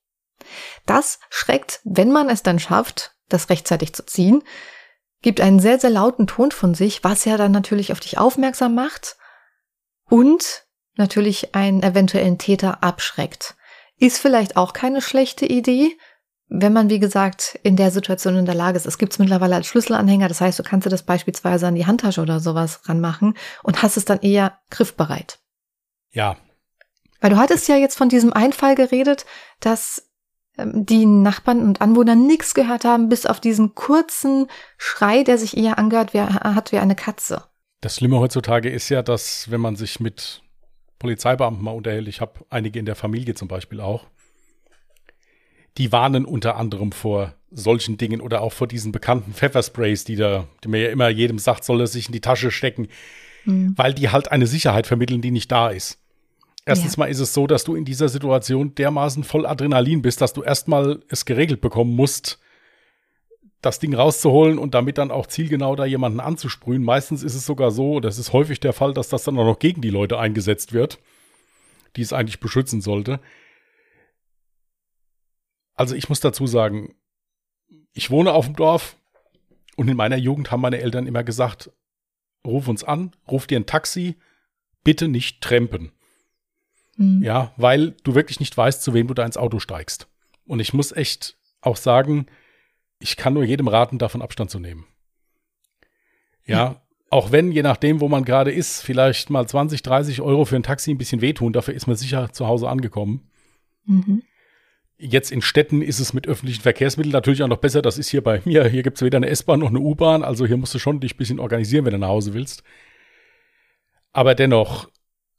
Das 0.86 1.20
schreckt, 1.30 1.82
wenn 1.84 2.12
man 2.12 2.30
es 2.30 2.42
dann 2.42 2.58
schafft, 2.58 3.16
das 3.30 3.50
rechtzeitig 3.50 3.94
zu 3.94 4.06
ziehen, 4.06 4.42
gibt 5.22 5.42
einen 5.42 5.60
sehr, 5.60 5.80
sehr 5.80 5.90
lauten 5.90 6.28
Ton 6.28 6.52
von 6.52 6.74
sich, 6.74 7.04
was 7.04 7.26
ja 7.26 7.38
dann 7.38 7.52
natürlich 7.52 7.92
auf 7.92 8.00
dich 8.00 8.18
aufmerksam 8.18 8.76
macht 8.76 9.18
und 10.10 10.66
natürlich 10.96 11.56
einen 11.56 11.84
eventuellen 11.84 12.38
Täter 12.38 12.84
abschreckt. 12.84 13.56
Ist 13.98 14.20
vielleicht 14.20 14.58
auch 14.58 14.74
keine 14.74 15.02
schlechte 15.02 15.46
Idee, 15.46 15.98
wenn 16.48 16.74
man, 16.74 16.90
wie 16.90 17.00
gesagt, 17.00 17.60
in 17.64 17.76
der 17.76 17.92
Situation 17.92 18.36
in 18.36 18.46
der 18.46 18.56
Lage 18.56 18.78
ist. 18.78 18.86
Es 18.86 18.98
gibt 18.98 19.14
es 19.14 19.20
mittlerweile 19.20 19.56
als 19.56 19.68
Schlüsselanhänger, 19.68 20.28
das 20.28 20.42
heißt, 20.42 20.58
du 20.58 20.64
kannst 20.64 20.86
dir 20.86 20.90
das 20.90 21.04
beispielsweise 21.04 21.68
an 21.68 21.76
die 21.76 21.86
Handtasche 21.86 22.22
oder 22.22 22.40
sowas 22.40 22.82
ranmachen 22.86 23.36
und 23.64 23.82
hast 23.84 23.98
es 23.98 24.06
dann 24.06 24.20
eher 24.22 24.60
griffbereit. 24.72 25.40
Ja. 26.12 26.38
Weil 27.22 27.30
du 27.32 27.38
hattest 27.38 27.68
ja 27.68 27.76
jetzt 27.76 27.98
von 27.98 28.10
diesem 28.10 28.34
Einfall 28.34 28.76
geredet, 28.76 29.26
dass 29.60 30.09
die 30.66 31.06
Nachbarn 31.06 31.62
und 31.62 31.82
Anwohner 31.82 32.16
nichts 32.16 32.54
gehört 32.54 32.86
haben, 32.86 33.10
bis 33.10 33.26
auf 33.26 33.40
diesen 33.40 33.76
kurzen 33.76 34.48
Schrei, 34.78 35.24
der 35.24 35.38
sich 35.38 35.58
eher 35.58 35.78
angehört 35.78 36.14
wie, 36.14 36.22
hat 36.22 36.72
wie 36.72 36.80
eine 36.80 36.96
Katze. 36.96 37.44
Das 37.82 37.96
Schlimme 37.96 38.20
heutzutage 38.20 38.70
ist 38.70 38.90
ja, 38.90 39.02
dass 39.02 39.50
wenn 39.52 39.62
man 39.62 39.76
sich 39.76 40.00
mit 40.00 40.42
Polizeibeamten 41.00 41.64
mal 41.64 41.72
unterhält, 41.72 42.08
ich 42.08 42.22
habe 42.22 42.46
einige 42.50 42.80
in 42.80 42.86
der 42.86 42.96
Familie 42.96 43.36
zum 43.36 43.48
Beispiel 43.48 43.80
auch, 43.80 44.06
die 45.78 45.92
warnen 45.92 46.26
unter 46.26 46.58
anderem 46.58 46.92
vor 46.92 47.34
solchen 47.52 47.98
Dingen 47.98 48.22
oder 48.22 48.42
auch 48.42 48.54
vor 48.54 48.68
diesen 48.68 48.92
bekannten 48.92 49.34
Pfeffersprays, 49.34 50.04
die 50.04 50.18
da, 50.18 50.48
die 50.64 50.68
mir 50.68 50.82
ja 50.82 50.90
immer 50.90 51.10
jedem 51.10 51.40
sagt, 51.40 51.64
soll 51.64 51.82
er 51.82 51.88
sich 51.88 52.08
in 52.08 52.12
die 52.12 52.22
Tasche 52.22 52.52
stecken, 52.52 52.90
mhm. 53.46 53.74
weil 53.78 53.94
die 53.94 54.10
halt 54.10 54.32
eine 54.32 54.46
Sicherheit 54.46 54.88
vermitteln, 54.88 55.22
die 55.22 55.32
nicht 55.32 55.52
da 55.52 55.70
ist. 55.70 56.00
Erstens 56.70 56.98
ja. 56.98 57.00
mal 57.00 57.10
ist 57.10 57.20
es 57.20 57.34
so, 57.34 57.48
dass 57.48 57.64
du 57.64 57.74
in 57.74 57.84
dieser 57.84 58.10
Situation 58.10 58.76
dermaßen 58.76 59.24
voll 59.24 59.48
Adrenalin 59.48 60.04
bist, 60.04 60.22
dass 60.22 60.34
du 60.34 60.44
erstmal 60.44 61.04
es 61.08 61.26
geregelt 61.26 61.62
bekommen 61.62 61.96
musst, 61.96 62.40
das 63.60 63.80
Ding 63.80 63.96
rauszuholen 63.96 64.60
und 64.60 64.76
damit 64.76 65.00
dann 65.00 65.10
auch 65.10 65.26
zielgenau 65.26 65.76
da 65.76 65.86
jemanden 65.86 66.20
anzusprühen. 66.20 66.84
Meistens 66.84 67.24
ist 67.24 67.34
es 67.34 67.48
sogar 67.48 67.72
so, 67.72 68.00
das 68.00 68.20
ist 68.20 68.34
häufig 68.34 68.60
der 68.60 68.74
Fall, 68.74 68.94
dass 68.94 69.10
das 69.10 69.24
dann 69.24 69.40
auch 69.40 69.46
noch 69.46 69.58
gegen 69.58 69.82
die 69.82 69.90
Leute 69.90 70.20
eingesetzt 70.20 70.72
wird, 70.72 71.00
die 71.96 72.04
es 72.04 72.14
eigentlich 72.14 72.40
beschützen 72.40 72.82
sollte. 72.82 73.20
Also 75.74 75.96
ich 75.96 76.08
muss 76.08 76.20
dazu 76.20 76.46
sagen, 76.46 76.94
ich 77.94 78.12
wohne 78.12 78.34
auf 78.34 78.46
dem 78.46 78.56
Dorf 78.56 78.96
und 79.76 79.88
in 79.88 79.98
meiner 79.98 80.18
Jugend 80.18 80.52
haben 80.52 80.62
meine 80.62 80.82
Eltern 80.82 81.08
immer 81.08 81.24
gesagt, 81.24 81.72
ruf 82.46 82.68
uns 82.68 82.84
an, 82.84 83.10
ruf 83.28 83.48
dir 83.48 83.60
ein 83.60 83.66
Taxi, 83.66 84.18
bitte 84.84 85.08
nicht 85.08 85.42
trampen. 85.42 85.94
Mhm. 87.00 87.24
Ja, 87.24 87.54
weil 87.56 87.92
du 88.04 88.14
wirklich 88.14 88.42
nicht 88.42 88.56
weißt, 88.56 88.84
zu 88.84 88.94
wem 88.94 89.08
du 89.08 89.14
da 89.14 89.26
ins 89.26 89.38
Auto 89.38 89.60
steigst. 89.60 90.08
Und 90.46 90.60
ich 90.60 90.74
muss 90.74 90.92
echt 90.92 91.38
auch 91.62 91.78
sagen, 91.78 92.26
ich 93.00 93.16
kann 93.16 93.34
nur 93.34 93.44
jedem 93.44 93.70
raten, 93.70 93.98
davon 93.98 94.22
Abstand 94.22 94.52
zu 94.52 94.60
nehmen. 94.60 94.86
Ja, 96.46 96.58
ja. 96.58 96.82
auch 97.10 97.32
wenn, 97.32 97.54
je 97.54 97.64
nachdem, 97.64 98.02
wo 98.02 98.10
man 98.10 98.26
gerade 98.26 98.52
ist, 98.52 98.82
vielleicht 98.82 99.30
mal 99.30 99.48
20, 99.48 99.82
30 99.82 100.22
Euro 100.22 100.44
für 100.44 100.58
ein 100.58 100.64
Taxi 100.64 100.92
ein 100.92 100.98
bisschen 100.98 101.22
wehtun, 101.22 101.54
dafür 101.54 101.74
ist 101.74 101.88
man 101.88 101.96
sicher 101.96 102.34
zu 102.34 102.48
Hause 102.48 102.68
angekommen. 102.68 103.30
Mhm. 103.86 104.24
Jetzt 104.98 105.32
in 105.32 105.42
Städten 105.42 105.82
ist 105.82 106.02
es 106.02 106.14
mit 106.14 106.28
öffentlichen 106.28 106.62
Verkehrsmitteln 106.62 107.14
natürlich 107.14 107.44
auch 107.44 107.48
noch 107.48 107.60
besser. 107.60 107.82
Das 107.82 107.98
ist 107.98 108.10
hier 108.10 108.22
bei 108.22 108.42
mir. 108.44 108.68
Hier 108.68 108.84
gibt 108.84 108.98
es 108.98 109.04
weder 109.04 109.16
eine 109.16 109.30
S-Bahn 109.30 109.62
noch 109.62 109.70
eine 109.70 109.80
U-Bahn. 109.80 110.26
Also 110.26 110.46
hier 110.46 110.58
musst 110.58 110.74
du 110.74 110.80
schon 110.80 111.00
dich 111.00 111.14
ein 111.14 111.18
bisschen 111.18 111.40
organisieren, 111.40 111.86
wenn 111.86 111.94
du 111.94 112.00
nach 112.00 112.10
Hause 112.10 112.34
willst. 112.34 112.64
Aber 114.12 114.36
dennoch, 114.36 114.90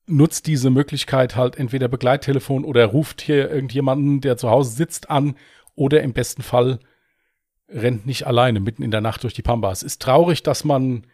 nutzt 0.06 0.46
diese 0.46 0.70
Möglichkeit 0.70 1.36
halt 1.36 1.56
entweder 1.56 1.88
Begleittelefon 1.88 2.64
oder 2.64 2.86
ruft 2.86 3.20
hier 3.20 3.50
irgendjemanden, 3.50 4.20
der 4.20 4.36
zu 4.36 4.50
Hause 4.50 4.70
sitzt, 4.70 5.10
an 5.10 5.36
oder 5.74 6.02
im 6.02 6.12
besten 6.12 6.42
Fall 6.42 6.80
rennt 7.68 8.06
nicht 8.06 8.26
alleine 8.26 8.60
mitten 8.60 8.82
in 8.82 8.90
der 8.90 9.00
Nacht 9.00 9.22
durch 9.22 9.34
die 9.34 9.42
Pampa. 9.42 9.70
Es 9.70 9.82
ist 9.82 10.02
traurig, 10.02 10.42
dass 10.42 10.64
man 10.64 11.06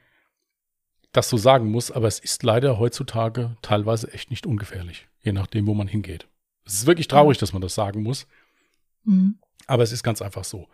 das 1.12 1.28
so 1.28 1.36
sagen 1.36 1.70
muss, 1.70 1.90
aber 1.90 2.08
es 2.08 2.18
ist 2.18 2.42
leider 2.42 2.78
heutzutage 2.78 3.56
teilweise 3.62 4.12
echt 4.12 4.30
nicht 4.30 4.46
ungefährlich, 4.46 5.08
je 5.20 5.32
nachdem, 5.32 5.66
wo 5.66 5.74
man 5.74 5.88
hingeht. 5.88 6.28
Es 6.64 6.74
ist 6.74 6.86
wirklich 6.86 7.08
traurig, 7.08 7.38
dass 7.38 7.52
man 7.52 7.62
das 7.62 7.74
sagen 7.74 8.02
muss, 8.02 8.26
mhm. 9.04 9.38
aber 9.66 9.82
es 9.82 9.92
ist 9.92 10.02
ganz 10.02 10.20
einfach 10.20 10.44
so. 10.44 10.68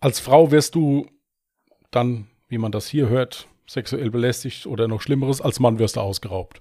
Als 0.00 0.20
Frau 0.20 0.50
wirst 0.50 0.74
du 0.74 1.08
dann, 1.90 2.28
wie 2.48 2.58
man 2.58 2.72
das 2.72 2.88
hier 2.88 3.08
hört, 3.08 3.48
sexuell 3.66 4.10
belästigt 4.10 4.66
oder 4.66 4.88
noch 4.88 5.00
Schlimmeres, 5.00 5.40
als 5.40 5.60
Mann 5.60 5.78
wirst 5.78 5.96
du 5.96 6.00
ausgeraubt. 6.00 6.60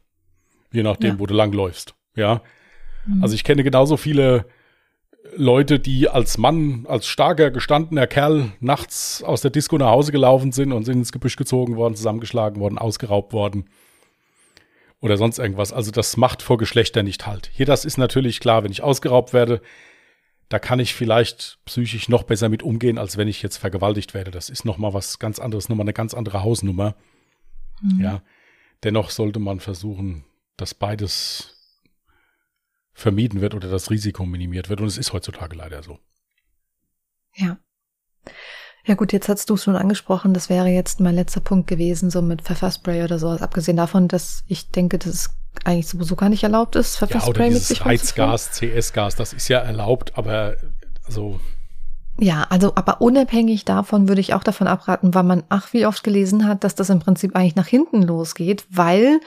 Je 0.76 0.84
nachdem, 0.84 1.14
ja. 1.14 1.20
wo 1.20 1.26
du 1.26 1.34
langläufst. 1.34 1.96
Ja. 2.16 2.42
Mhm. 3.06 3.24
Also 3.24 3.36
ich 3.36 3.44
kenne 3.44 3.64
genauso 3.64 3.98
viele 3.98 4.46
Leute, 5.36 5.80
die 5.80 6.08
als 6.10 6.38
Mann, 6.38 6.86
als 6.88 7.08
starker, 7.08 7.52
gestandener 7.52 8.08
Kerl 8.08 8.52
nachts 8.60 9.24
aus 9.24 9.42
der 9.42 9.52
Disco 9.52 9.78
nach 9.78 9.90
Hause 9.90 10.12
gelaufen 10.12 10.52
sind 10.52 10.72
und 10.72 10.86
sind 10.86 11.00
ins 11.00 11.12
Gebüsch 11.12 11.36
gezogen 11.36 11.76
worden, 11.76 11.96
zusammengeschlagen 11.96 12.60
worden, 12.60 12.78
ausgeraubt 12.78 13.34
worden 13.34 13.66
oder 15.02 15.18
sonst 15.18 15.40
irgendwas. 15.40 15.74
Also 15.74 15.92
das 15.92 16.18
macht 16.18 16.42
vor 16.42 16.58
Geschlechter 16.58 17.04
nicht 17.04 17.28
halt. 17.28 17.50
Hier, 17.54 17.66
das 17.66 17.86
ist 17.86 17.98
natürlich 17.98 18.40
klar, 18.40 18.64
wenn 18.64 18.72
ich 18.72 18.84
ausgeraubt 18.84 19.34
werde, 19.34 19.62
da 20.50 20.60
kann 20.60 20.80
ich 20.80 20.94
vielleicht 20.94 21.60
psychisch 21.66 22.08
noch 22.08 22.24
besser 22.24 22.50
mit 22.50 22.64
umgehen, 22.64 22.98
als 22.98 23.18
wenn 23.18 23.28
ich 23.28 23.42
jetzt 23.42 23.58
vergewaltigt 23.58 24.14
werde. 24.14 24.32
Das 24.32 24.50
ist 24.50 24.64
noch 24.64 24.78
mal 24.78 24.94
was 24.94 25.20
ganz 25.20 25.40
anderes, 25.40 25.70
noch 25.70 25.76
mal 25.76 25.84
eine 25.84 25.94
ganz 25.94 26.14
andere 26.14 26.44
Hausnummer. 26.44 26.96
Mhm. 27.82 28.02
Ja, 28.02 28.22
dennoch 28.84 29.10
sollte 29.10 29.40
man 29.40 29.60
versuchen, 29.60 30.24
dass 30.58 30.74
beides 30.74 31.56
vermieden 32.94 33.42
wird 33.42 33.54
oder 33.54 33.70
das 33.70 33.90
Risiko 33.92 34.26
minimiert 34.26 34.70
wird. 34.70 34.82
Und 34.82 34.88
es 34.88 34.98
ist 34.98 35.14
heutzutage 35.14 35.56
leider 35.56 35.84
so. 35.84 36.00
Ja. 37.36 37.58
Ja 38.88 38.94
gut, 38.94 39.14
jetzt 39.14 39.30
hast 39.30 39.50
du 39.50 39.56
es 39.56 39.64
schon 39.64 39.76
angesprochen, 39.76 40.34
das 40.34 40.48
wäre 40.48 40.68
jetzt 40.68 41.00
mein 41.00 41.16
letzter 41.16 41.40
Punkt 41.42 41.68
gewesen, 41.68 42.12
so 42.12 42.22
mit 42.22 42.44
Pfefferspray 42.44 43.04
oder 43.04 43.18
sowas. 43.18 43.42
Abgesehen 43.42 43.78
davon, 43.78 44.08
dass 44.08 44.44
ich 44.48 44.70
denke, 44.70 45.00
dass 45.00 45.08
es 45.12 45.30
eigentlich 45.64 45.88
sowieso 45.88 46.16
gar 46.16 46.30
nicht 46.30 46.44
erlaubt 46.44 46.76
ist, 46.76 46.98
Pfefferspray 46.98 47.34
ja, 47.34 47.48
oder 47.48 47.50
mit 47.50 47.64
sich 47.64 47.84
Heizgas, 47.84 48.52
CS-Gas, 48.52 49.16
das 49.16 49.34
ist 49.34 49.48
ja 49.48 49.60
erlaubt, 49.60 50.16
aber 50.18 50.56
also 51.06 51.40
ja, 52.18 52.44
also 52.50 52.74
aber 52.76 53.02
unabhängig 53.02 53.66
davon 53.66 54.08
würde 54.08 54.22
ich 54.22 54.34
auch 54.34 54.44
davon 54.44 54.68
abraten, 54.68 55.14
weil 55.14 55.24
man 55.24 55.44
ach 55.50 55.74
wie 55.74 55.86
oft 55.86 56.04
gelesen 56.04 56.48
hat, 56.48 56.64
dass 56.64 56.76
das 56.76 56.90
im 56.90 57.00
Prinzip 57.00 57.36
eigentlich 57.36 57.56
nach 57.56 57.68
hinten 57.68 58.02
losgeht, 58.02 58.66
weil 58.70 59.20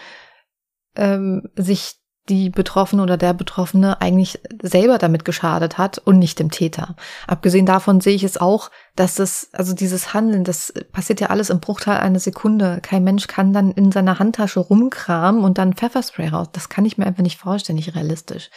ähm, 0.97 1.49
sich 1.57 1.99
die 2.29 2.51
Betroffene 2.51 3.03
oder 3.03 3.17
der 3.17 3.33
Betroffene 3.33 4.01
eigentlich 4.01 4.41
selber 4.63 4.99
damit 4.99 5.25
geschadet 5.25 5.79
hat 5.79 5.99
und 5.99 6.19
nicht 6.19 6.39
dem 6.39 6.51
Täter. 6.51 6.97
Abgesehen 7.27 7.67
davon 7.67 8.01
sehe 8.01 8.15
ich 8.15 8.25
es 8.25 8.37
auch, 8.37 8.71
dass 8.97 9.15
das, 9.15 9.49
also 9.53 9.75
dieses 9.75 10.13
Handeln, 10.15 10.45
das 10.45 10.73
passiert 10.93 11.21
ja 11.21 11.29
alles 11.29 11.51
im 11.51 11.61
Bruchteil 11.61 11.99
einer 11.99 12.19
Sekunde. 12.19 12.81
Kein 12.83 13.05
Mensch 13.05 13.27
kann 13.27 13.53
dann 13.53 13.73
in 13.73 13.93
seiner 13.93 14.19
Handtasche 14.19 14.61
rumkramen 14.61 15.43
und 15.43 15.59
dann 15.59 15.75
Pfefferspray 15.75 16.29
raus. 16.29 16.49
Das 16.53 16.69
kann 16.69 16.85
ich 16.85 16.99
mir 16.99 17.07
einfach 17.07 17.23
nicht 17.23 17.39
vorstellen, 17.39 17.77
nicht 17.77 17.95
realistisch. 17.95 18.51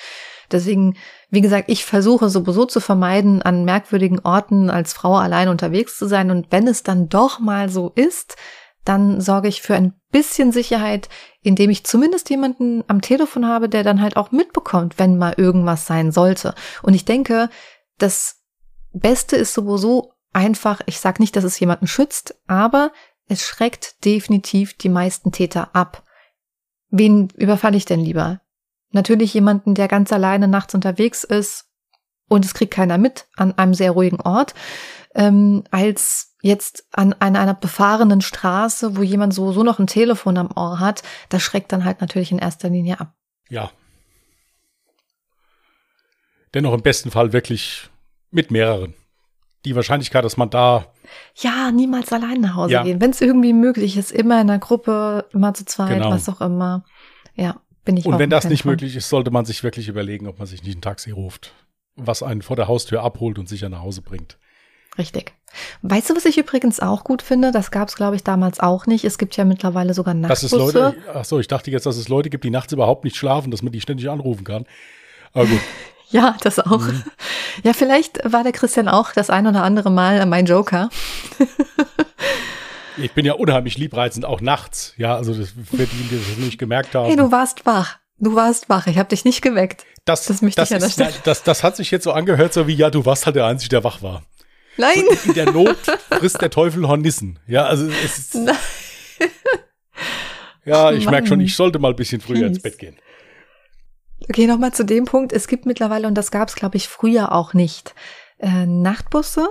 Deswegen, 0.52 0.98
wie 1.30 1.42
gesagt, 1.42 1.70
ich 1.70 1.86
versuche 1.86 2.30
sowieso 2.30 2.66
zu 2.66 2.82
vermeiden, 2.82 3.42
an 3.42 3.64
merkwürdigen 3.64 4.20
Orten 4.20 4.70
als 4.70 4.92
Frau 4.92 5.16
allein 5.16 5.48
unterwegs 5.48 5.98
zu 5.98 6.08
sein. 6.08 6.30
Und 6.30 6.48
wenn 6.52 6.68
es 6.68 6.84
dann 6.84 7.08
doch 7.08 7.40
mal 7.40 7.70
so 7.70 7.94
ist, 7.96 8.36
dann 8.86 9.22
sorge 9.22 9.48
ich 9.48 9.62
für 9.62 9.76
ein 9.76 9.94
bisschen 10.12 10.52
Sicherheit, 10.52 11.10
indem 11.42 11.70
ich 11.70 11.86
zumindest 11.86 12.30
jemanden 12.30 12.84
am 12.88 13.02
Telefon 13.02 13.48
habe, 13.48 13.70
der 13.70 13.84
dann 13.84 14.02
halt 14.02 14.18
auch 14.18 14.32
mitbekommt, 14.32 14.98
wenn 14.98 15.18
mal 15.18 15.34
irgendwas 15.38 15.86
sein 15.86 16.12
sollte. 16.12 16.56
Und 16.82 16.94
ich 16.94 17.06
denke, 17.06 17.50
das 17.98 18.42
Beste 18.92 19.36
ist 19.36 19.54
sowieso 19.54 20.14
einfach, 20.34 20.82
ich 20.86 21.00
sage 21.00 21.22
nicht, 21.22 21.36
dass 21.36 21.44
es 21.44 21.60
jemanden 21.60 21.88
schützt, 21.88 22.36
aber 22.48 22.92
es 23.28 23.46
schreckt 23.46 24.04
definitiv 24.04 24.76
die 24.78 24.90
meisten 24.90 25.32
Täter 25.32 25.70
ab. 25.74 26.04
Wen 26.90 27.30
überfalle 27.38 27.78
ich 27.78 27.86
denn 27.86 28.02
lieber? 28.02 28.42
Natürlich 28.92 29.34
jemanden, 29.34 29.76
der 29.76 29.88
ganz 29.88 30.12
alleine 30.12 30.48
nachts 30.48 30.76
unterwegs 30.76 31.24
ist 31.24 31.70
und 32.28 32.44
es 32.44 32.54
kriegt 32.54 32.74
keiner 32.74 32.98
mit 32.98 33.28
an 33.38 33.58
einem 33.58 33.74
sehr 33.74 33.92
ruhigen 33.92 34.20
Ort, 34.20 34.54
ähm, 35.16 35.64
als 35.72 36.36
jetzt 36.42 36.86
an, 36.92 37.14
an 37.20 37.36
einer 37.36 37.54
befahrenen 37.54 38.22
Straße, 38.22 38.98
wo 38.98 39.04
jemand 39.04 39.34
so, 39.34 39.52
so 39.52 39.64
noch 39.64 39.80
ein 39.80 39.88
Telefon 39.88 40.38
am 40.38 40.50
Ohr 40.56 40.80
hat, 40.80 41.04
das 41.30 41.42
schreckt 41.44 41.72
dann 41.72 41.86
halt 41.86 42.02
natürlich 42.02 42.32
in 42.32 42.40
erster 42.40 42.70
Linie 42.70 43.00
ab. 43.00 43.14
Ja. 43.50 43.72
Dennoch 46.54 46.74
im 46.74 46.82
besten 46.82 47.12
Fall 47.12 47.34
wirklich 47.34 47.90
mit 48.32 48.52
mehreren. 48.52 48.94
Die 49.64 49.76
Wahrscheinlichkeit, 49.76 50.26
dass 50.26 50.38
man 50.38 50.50
da. 50.50 50.88
Ja, 51.36 51.72
niemals 51.72 52.12
allein 52.12 52.42
nach 52.42 52.56
Hause 52.56 52.74
ja. 52.74 52.84
gehen. 52.84 53.00
Wenn 53.00 53.12
es 53.12 53.22
irgendwie 53.22 53.54
möglich 53.54 53.96
ist, 53.96 54.12
immer 54.12 54.42
in 54.42 54.50
einer 54.50 54.60
Gruppe, 54.60 55.26
immer 55.34 55.54
zu 55.54 55.66
zweit, 55.66 56.00
genau. 56.00 56.10
was 56.10 56.28
auch 56.28 56.42
immer. 56.42 56.84
Ja, 57.36 57.62
bin 57.86 57.98
ich 57.98 58.06
Und 58.06 58.18
wenn 58.18 58.32
das 58.32 58.46
nicht 58.46 58.64
von. 58.64 58.72
möglich 58.72 58.96
ist, 58.96 59.10
sollte 59.10 59.30
man 59.30 59.46
sich 59.46 59.64
wirklich 59.64 59.88
überlegen, 59.88 60.28
ob 60.28 60.40
man 60.40 60.48
sich 60.48 60.64
nicht 60.64 60.78
ein 60.78 60.82
Taxi 60.82 61.12
ruft, 61.12 61.54
was 61.96 62.24
einen 62.24 62.42
vor 62.42 62.56
der 62.56 62.68
Haustür 62.68 63.04
abholt 63.04 63.38
und 63.38 63.48
sicher 63.48 63.70
nach 63.70 63.82
Hause 63.82 64.02
bringt. 64.02 64.38
Richtig. 64.98 65.34
Weißt 65.82 66.10
du, 66.10 66.16
was 66.16 66.26
ich 66.26 66.38
übrigens 66.38 66.80
auch 66.80 67.04
gut 67.04 67.22
finde? 67.22 67.52
Das 67.52 67.72
gab 67.72 67.90
es, 67.90 67.96
glaube 67.96 68.16
ich, 68.16 68.24
damals 68.24 68.60
auch 68.60 68.86
nicht. 68.88 69.04
Es 69.04 69.18
gibt 69.18 69.36
ja 69.38 69.46
mittlerweile 69.46 69.94
sogar 69.94 70.14
Nachtbusse. 70.14 70.58
Dass 70.58 70.68
es 70.68 70.74
Leute, 70.74 70.96
ach 71.14 71.26
so, 71.26 71.40
ich 71.40 71.48
dachte 71.48 71.72
jetzt, 71.72 71.86
dass 71.86 71.98
es 71.98 72.08
Leute 72.08 72.30
gibt, 72.30 72.44
die 72.44 72.50
nachts 72.50 72.74
überhaupt 72.74 73.04
nicht 73.04 73.16
schlafen, 73.16 73.52
dass 73.52 73.62
man 73.62 73.72
die 73.72 73.82
ständig 73.82 74.10
anrufen 74.10 74.44
kann. 74.44 74.66
Aber 75.34 75.46
gut. 75.46 75.60
ja, 76.10 76.38
das 76.42 76.60
auch. 76.60 76.80
Mhm. 76.80 77.04
Ja, 77.64 77.74
vielleicht 77.74 78.22
war 78.24 78.44
der 78.44 78.54
Christian 78.54 78.88
auch 78.88 79.12
das 79.12 79.30
ein 79.30 79.46
oder 79.46 79.62
andere 79.64 79.92
Mal 79.92 80.26
mein 80.26 80.46
Joker. 80.46 80.90
ich 82.98 83.12
bin 83.12 83.26
ja 83.26 83.34
unheimlich 83.34 83.78
liebreizend, 83.78 84.24
auch 84.24 84.40
nachts. 84.40 84.94
Ja, 84.96 85.18
also 85.18 85.34
das, 85.34 85.50
für 85.50 85.86
die, 85.86 85.86
die 85.86 86.18
das 86.18 86.38
nicht 86.38 86.58
gemerkt 86.58 86.96
haben. 86.96 87.08
Hey, 87.08 87.18
du 87.18 87.30
warst 87.30 87.66
wach. 87.66 87.98
Du 88.20 88.36
warst 88.36 88.70
wach. 88.70 88.88
Ich 88.88 88.98
habe 88.98 89.10
dich 89.10 89.26
nicht 89.26 89.42
geweckt. 89.42 89.86
Das, 90.06 90.26
das, 90.26 90.42
möchte 90.42 90.62
das, 90.62 90.72
ich 90.72 90.98
ist, 90.98 91.22
das, 91.26 91.44
das 91.44 91.62
hat 91.62 91.76
sich 91.76 91.92
jetzt 91.92 92.06
so 92.06 92.14
angehört, 92.14 92.54
so 92.54 92.68
wie, 92.68 92.74
ja, 92.74 92.90
du 92.90 93.06
warst 93.06 93.26
halt 93.26 93.36
der 93.36 93.46
Einzige, 93.46 93.70
der 93.70 93.84
wach 93.84 94.02
war. 94.02 94.24
Nein. 94.78 95.04
So 95.24 95.30
in 95.30 95.34
der 95.36 95.52
Not 95.52 95.78
frisst 96.10 96.42
der 96.42 96.50
Teufel 96.50 96.88
Hornissen. 96.88 97.40
Ja, 97.48 97.66
also 97.66 97.88
es 97.88 98.18
ist. 98.18 98.36
Nein. 98.36 98.56
Ja, 100.64 100.92
ich 100.92 101.10
merke 101.10 101.28
schon, 101.28 101.40
ich 101.40 101.56
sollte 101.56 101.80
mal 101.80 101.90
ein 101.90 101.96
bisschen 101.96 102.22
früher 102.22 102.46
ins 102.46 102.62
Bett 102.62 102.78
gehen. 102.78 102.96
Okay, 104.30 104.46
nochmal 104.46 104.74
zu 104.74 104.86
dem 104.86 105.06
Punkt. 105.06 105.34
Es 105.34 105.48
gibt 105.48 105.66
mittlerweile, 105.66 106.08
und 106.08 106.16
das 106.16 106.30
gab 106.32 106.50
es, 106.50 106.56
glaube 106.56 106.78
ich, 106.78 106.88
früher 106.88 107.32
auch 107.32 107.54
nicht, 107.54 107.96
äh, 108.38 108.66
Nachtbusse. 108.66 109.48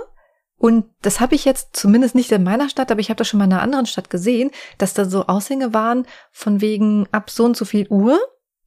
Und 0.57 0.85
das 1.01 1.19
habe 1.19 1.35
ich 1.35 1.43
jetzt 1.43 1.75
zumindest 1.75 2.15
nicht 2.15 2.31
in 2.31 2.43
meiner 2.43 2.69
Stadt, 2.69 2.91
aber 2.91 3.01
ich 3.01 3.09
habe 3.09 3.17
das 3.17 3.27
schon 3.27 3.39
mal 3.39 3.45
in 3.45 3.53
einer 3.53 3.63
anderen 3.63 3.87
Stadt 3.87 4.09
gesehen, 4.09 4.51
dass 4.77 4.93
da 4.93 5.05
so 5.05 5.25
Aushänge 5.25 5.73
waren 5.73 6.05
von 6.31 6.61
wegen 6.61 7.07
ab 7.11 7.29
so 7.29 7.45
und 7.45 7.57
so 7.57 7.65
viel 7.65 7.87
Uhr 7.89 8.19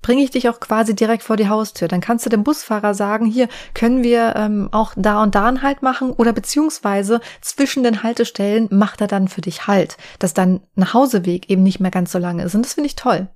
bringe 0.04 0.22
ich 0.22 0.30
dich 0.30 0.50
auch 0.50 0.60
quasi 0.60 0.94
direkt 0.94 1.22
vor 1.22 1.38
die 1.38 1.48
Haustür. 1.48 1.88
Dann 1.88 2.02
kannst 2.02 2.26
du 2.26 2.30
dem 2.30 2.44
Busfahrer 2.44 2.92
sagen, 2.92 3.24
hier 3.24 3.48
können 3.72 4.04
wir 4.04 4.34
ähm, 4.36 4.68
auch 4.70 4.92
da 4.98 5.22
und 5.22 5.34
da 5.34 5.48
einen 5.48 5.62
Halt 5.62 5.80
machen 5.80 6.12
oder 6.12 6.34
beziehungsweise 6.34 7.22
zwischen 7.40 7.82
den 7.82 8.02
Haltestellen 8.02 8.68
macht 8.70 9.00
er 9.00 9.06
dann 9.06 9.28
für 9.28 9.40
dich 9.40 9.66
Halt, 9.66 9.96
dass 10.18 10.34
dein 10.34 10.60
Nachhauseweg 10.74 11.48
eben 11.48 11.62
nicht 11.62 11.80
mehr 11.80 11.90
ganz 11.90 12.12
so 12.12 12.18
lange 12.18 12.44
ist. 12.44 12.54
Und 12.54 12.66
das 12.66 12.74
finde 12.74 12.88
ich 12.88 12.96
toll. 12.96 13.28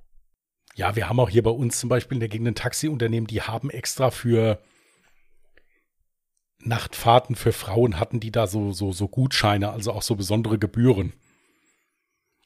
Ja, 0.75 0.95
wir 0.95 1.09
haben 1.09 1.19
auch 1.19 1.31
hier 1.31 1.41
bei 1.41 1.49
uns 1.49 1.79
zum 1.79 1.89
Beispiel 1.89 2.17
in 2.17 2.19
der 2.19 2.29
Gegend 2.29 2.49
ein 2.49 2.55
Taxiunternehmen, 2.55 3.25
die 3.25 3.41
haben 3.41 3.71
extra 3.71 4.11
für 4.11 4.59
Nachtfahrten 6.59 7.35
für 7.35 7.51
Frauen 7.51 7.99
hatten 7.99 8.19
die 8.19 8.31
da 8.31 8.45
so, 8.45 8.73
so, 8.73 8.91
so 8.91 9.07
Gutscheine, 9.07 9.71
also 9.71 9.91
auch 9.91 10.03
so 10.03 10.15
besondere 10.15 10.59
Gebühren. 10.59 11.13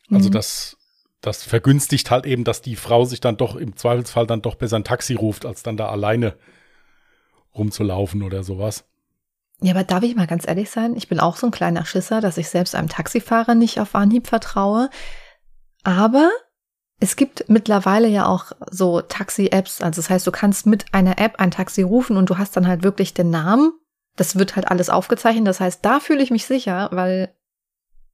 Also 0.10 0.30
mhm. 0.30 0.34
das 0.34 0.78
das 1.24 1.42
vergünstigt 1.42 2.12
halt 2.12 2.26
eben, 2.26 2.44
dass 2.44 2.62
die 2.62 2.76
Frau 2.76 3.06
sich 3.06 3.22
dann 3.22 3.38
doch 3.38 3.56
im 3.56 3.78
Zweifelsfall 3.78 4.28
dann 4.28 4.42
doch 4.42 4.56
besser 4.56 4.76
ein 4.76 4.84
Taxi 4.84 5.16
ruft, 5.16 5.46
als 5.46 5.64
dann 5.64 5.78
da 5.78 5.88
alleine 5.88 6.36
rumzulaufen 7.56 8.24
oder 8.24 8.44
sowas. 8.44 8.84
Ja, 9.62 9.74
aber 9.74 9.86
darf 9.86 10.04
ich 10.04 10.16
mal 10.16 10.28
ganz 10.28 10.46
ehrlich 10.46 10.70
sein? 10.70 10.98
Ich 10.98 11.08
bin 11.08 11.22
auch 11.22 11.38
so 11.38 11.48
ein 11.48 11.52
kleiner 11.52 11.86
Schisser, 11.86 12.20
dass 12.20 12.38
ich 12.38 12.50
selbst 12.50 12.76
einem 12.76 12.90
Taxifahrer 12.90 13.56
nicht 13.56 13.80
auf 13.80 13.96
Anhieb 13.96 14.28
vertraue. 14.28 14.90
Aber 15.84 16.30
es 17.00 17.16
gibt 17.16 17.46
mittlerweile 17.48 18.10
ja 18.10 18.26
auch 18.26 18.52
so 18.70 19.00
Taxi-Apps. 19.00 19.82
Also 19.82 20.02
das 20.02 20.10
heißt, 20.10 20.28
du 20.28 20.32
kannst 20.32 20.66
mit 20.66 20.94
einer 20.94 21.20
App 21.20 21.40
ein 21.40 21.52
Taxi 21.52 21.84
rufen 21.84 22.18
und 22.18 22.30
du 22.30 22.38
hast 22.38 22.58
dann 22.58 22.68
halt 22.68 22.84
wirklich 22.84 23.14
den 23.14 23.30
Namen. 23.30 23.72
Das 24.18 24.38
wird 24.38 24.58
halt 24.58 24.70
alles 24.70 24.90
aufgezeichnet. 24.90 25.48
Das 25.48 25.62
heißt, 25.62 25.86
da 25.86 26.02
fühle 26.02 26.22
ich 26.22 26.32
mich 26.32 26.46
sicher, 26.46 26.90
weil 26.92 27.34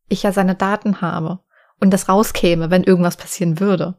ich 0.10 0.22
ja 0.22 0.32
seine 0.32 0.54
Daten 0.54 1.02
habe 1.02 1.40
und 1.80 1.92
das 1.92 2.10
rauskäme, 2.10 2.70
wenn 2.70 2.84
irgendwas 2.84 3.18
passieren 3.18 3.60
würde. 3.60 3.96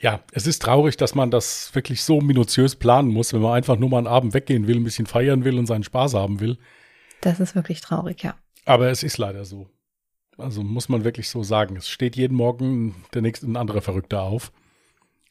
Ja, 0.00 0.20
es 0.32 0.46
ist 0.46 0.62
traurig, 0.62 0.96
dass 0.96 1.16
man 1.16 1.30
das 1.30 1.74
wirklich 1.74 2.04
so 2.04 2.20
minutiös 2.20 2.76
planen 2.76 3.10
muss, 3.10 3.32
wenn 3.32 3.40
man 3.40 3.54
einfach 3.54 3.76
nur 3.76 3.88
mal 3.88 3.98
einen 3.98 4.06
Abend 4.06 4.32
weggehen 4.32 4.68
will, 4.68 4.76
ein 4.76 4.84
bisschen 4.84 5.06
feiern 5.06 5.44
will 5.44 5.58
und 5.58 5.66
seinen 5.66 5.82
Spaß 5.82 6.14
haben 6.14 6.38
will. 6.38 6.56
Das 7.20 7.40
ist 7.40 7.56
wirklich 7.56 7.80
traurig, 7.80 8.22
ja. 8.22 8.36
Aber 8.64 8.90
es 8.90 9.02
ist 9.02 9.18
leider 9.18 9.44
so. 9.44 9.68
Also 10.36 10.62
muss 10.62 10.88
man 10.88 11.02
wirklich 11.02 11.28
so 11.28 11.42
sagen. 11.42 11.76
Es 11.76 11.88
steht 11.88 12.14
jeden 12.14 12.36
Morgen 12.36 12.94
der 13.12 13.22
nächste 13.22 13.46
ein 13.46 13.56
anderer 13.56 13.80
Verrückter 13.80 14.22
auf. 14.22 14.52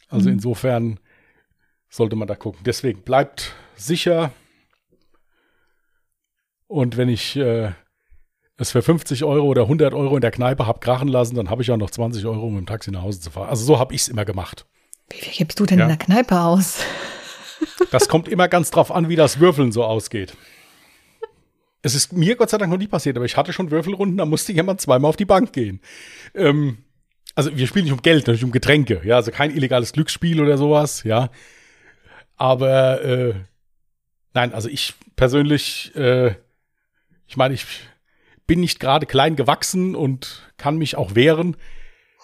Also 0.09 0.27
mhm. 0.27 0.35
insofern 0.35 0.99
sollte 1.89 2.17
man 2.17 2.27
da 2.27 2.35
gucken. 2.35 2.61
Deswegen 2.65 3.03
bleibt 3.03 3.55
sicher. 3.75 4.33
Und 6.67 6.97
wenn 6.97 7.07
ich 7.07 7.37
äh, 7.37 7.71
es 8.57 8.71
für 8.71 8.81
50 8.81 9.23
Euro 9.23 9.45
oder 9.45 9.63
100 9.63 9.93
Euro 9.93 10.15
in 10.15 10.21
der 10.21 10.31
Kneipe 10.31 10.65
habe 10.65 10.79
krachen 10.79 11.07
lassen, 11.07 11.35
dann 11.35 11.49
habe 11.49 11.61
ich 11.61 11.67
ja 11.67 11.77
noch 11.77 11.91
20 11.91 12.25
Euro, 12.25 12.47
um 12.47 12.55
mit 12.55 12.61
dem 12.63 12.65
Taxi 12.65 12.91
nach 12.91 13.03
Hause 13.03 13.21
zu 13.21 13.31
fahren. 13.31 13.49
Also 13.49 13.63
so 13.63 13.79
habe 13.79 13.93
ich 13.93 14.01
es 14.01 14.07
immer 14.07 14.25
gemacht. 14.25 14.65
Wie 15.09 15.17
viel 15.17 15.33
gibst 15.33 15.59
du 15.59 15.65
denn 15.65 15.79
ja. 15.79 15.85
in 15.85 15.89
der 15.89 15.97
Kneipe 15.97 16.39
aus? 16.39 16.79
Das 17.89 18.07
kommt 18.07 18.27
immer 18.27 18.47
ganz 18.47 18.69
drauf 18.69 18.91
an, 18.91 19.09
wie 19.09 19.15
das 19.15 19.39
Würfeln 19.39 19.71
so 19.71 19.83
ausgeht. 19.83 20.37
Es 21.81 21.95
ist 21.95 22.13
mir 22.13 22.35
Gott 22.35 22.51
sei 22.51 22.59
Dank 22.59 22.71
noch 22.71 22.77
nie 22.77 22.87
passiert, 22.87 23.15
aber 23.15 23.25
ich 23.25 23.35
hatte 23.35 23.51
schon 23.51 23.71
Würfelrunden, 23.71 24.17
da 24.17 24.25
musste 24.25 24.53
jemand 24.53 24.79
zweimal 24.79 25.09
auf 25.09 25.15
die 25.15 25.25
Bank 25.25 25.53
gehen. 25.53 25.81
Ähm, 26.35 26.77
also 27.33 27.55
wir 27.57 27.65
spielen 27.65 27.85
nicht 27.85 27.93
um 27.93 28.01
Geld, 28.03 28.27
natürlich 28.27 28.43
um 28.43 28.51
Getränke, 28.51 29.01
ja, 29.03 29.15
also 29.15 29.31
kein 29.31 29.55
illegales 29.55 29.91
Glücksspiel 29.91 30.39
oder 30.39 30.57
sowas, 30.59 31.03
ja. 31.03 31.31
Aber 32.35 33.01
äh, 33.03 33.33
nein, 34.33 34.53
also 34.53 34.69
ich 34.69 34.93
persönlich, 35.15 35.95
äh, 35.95 36.35
ich 37.25 37.37
meine, 37.37 37.55
ich 37.55 37.65
bin 38.47 38.61
nicht 38.61 38.79
gerade 38.79 39.05
klein 39.05 39.35
gewachsen 39.35 39.95
und 39.95 40.51
kann 40.57 40.77
mich 40.77 40.97
auch 40.97 41.15
wehren. 41.15 41.57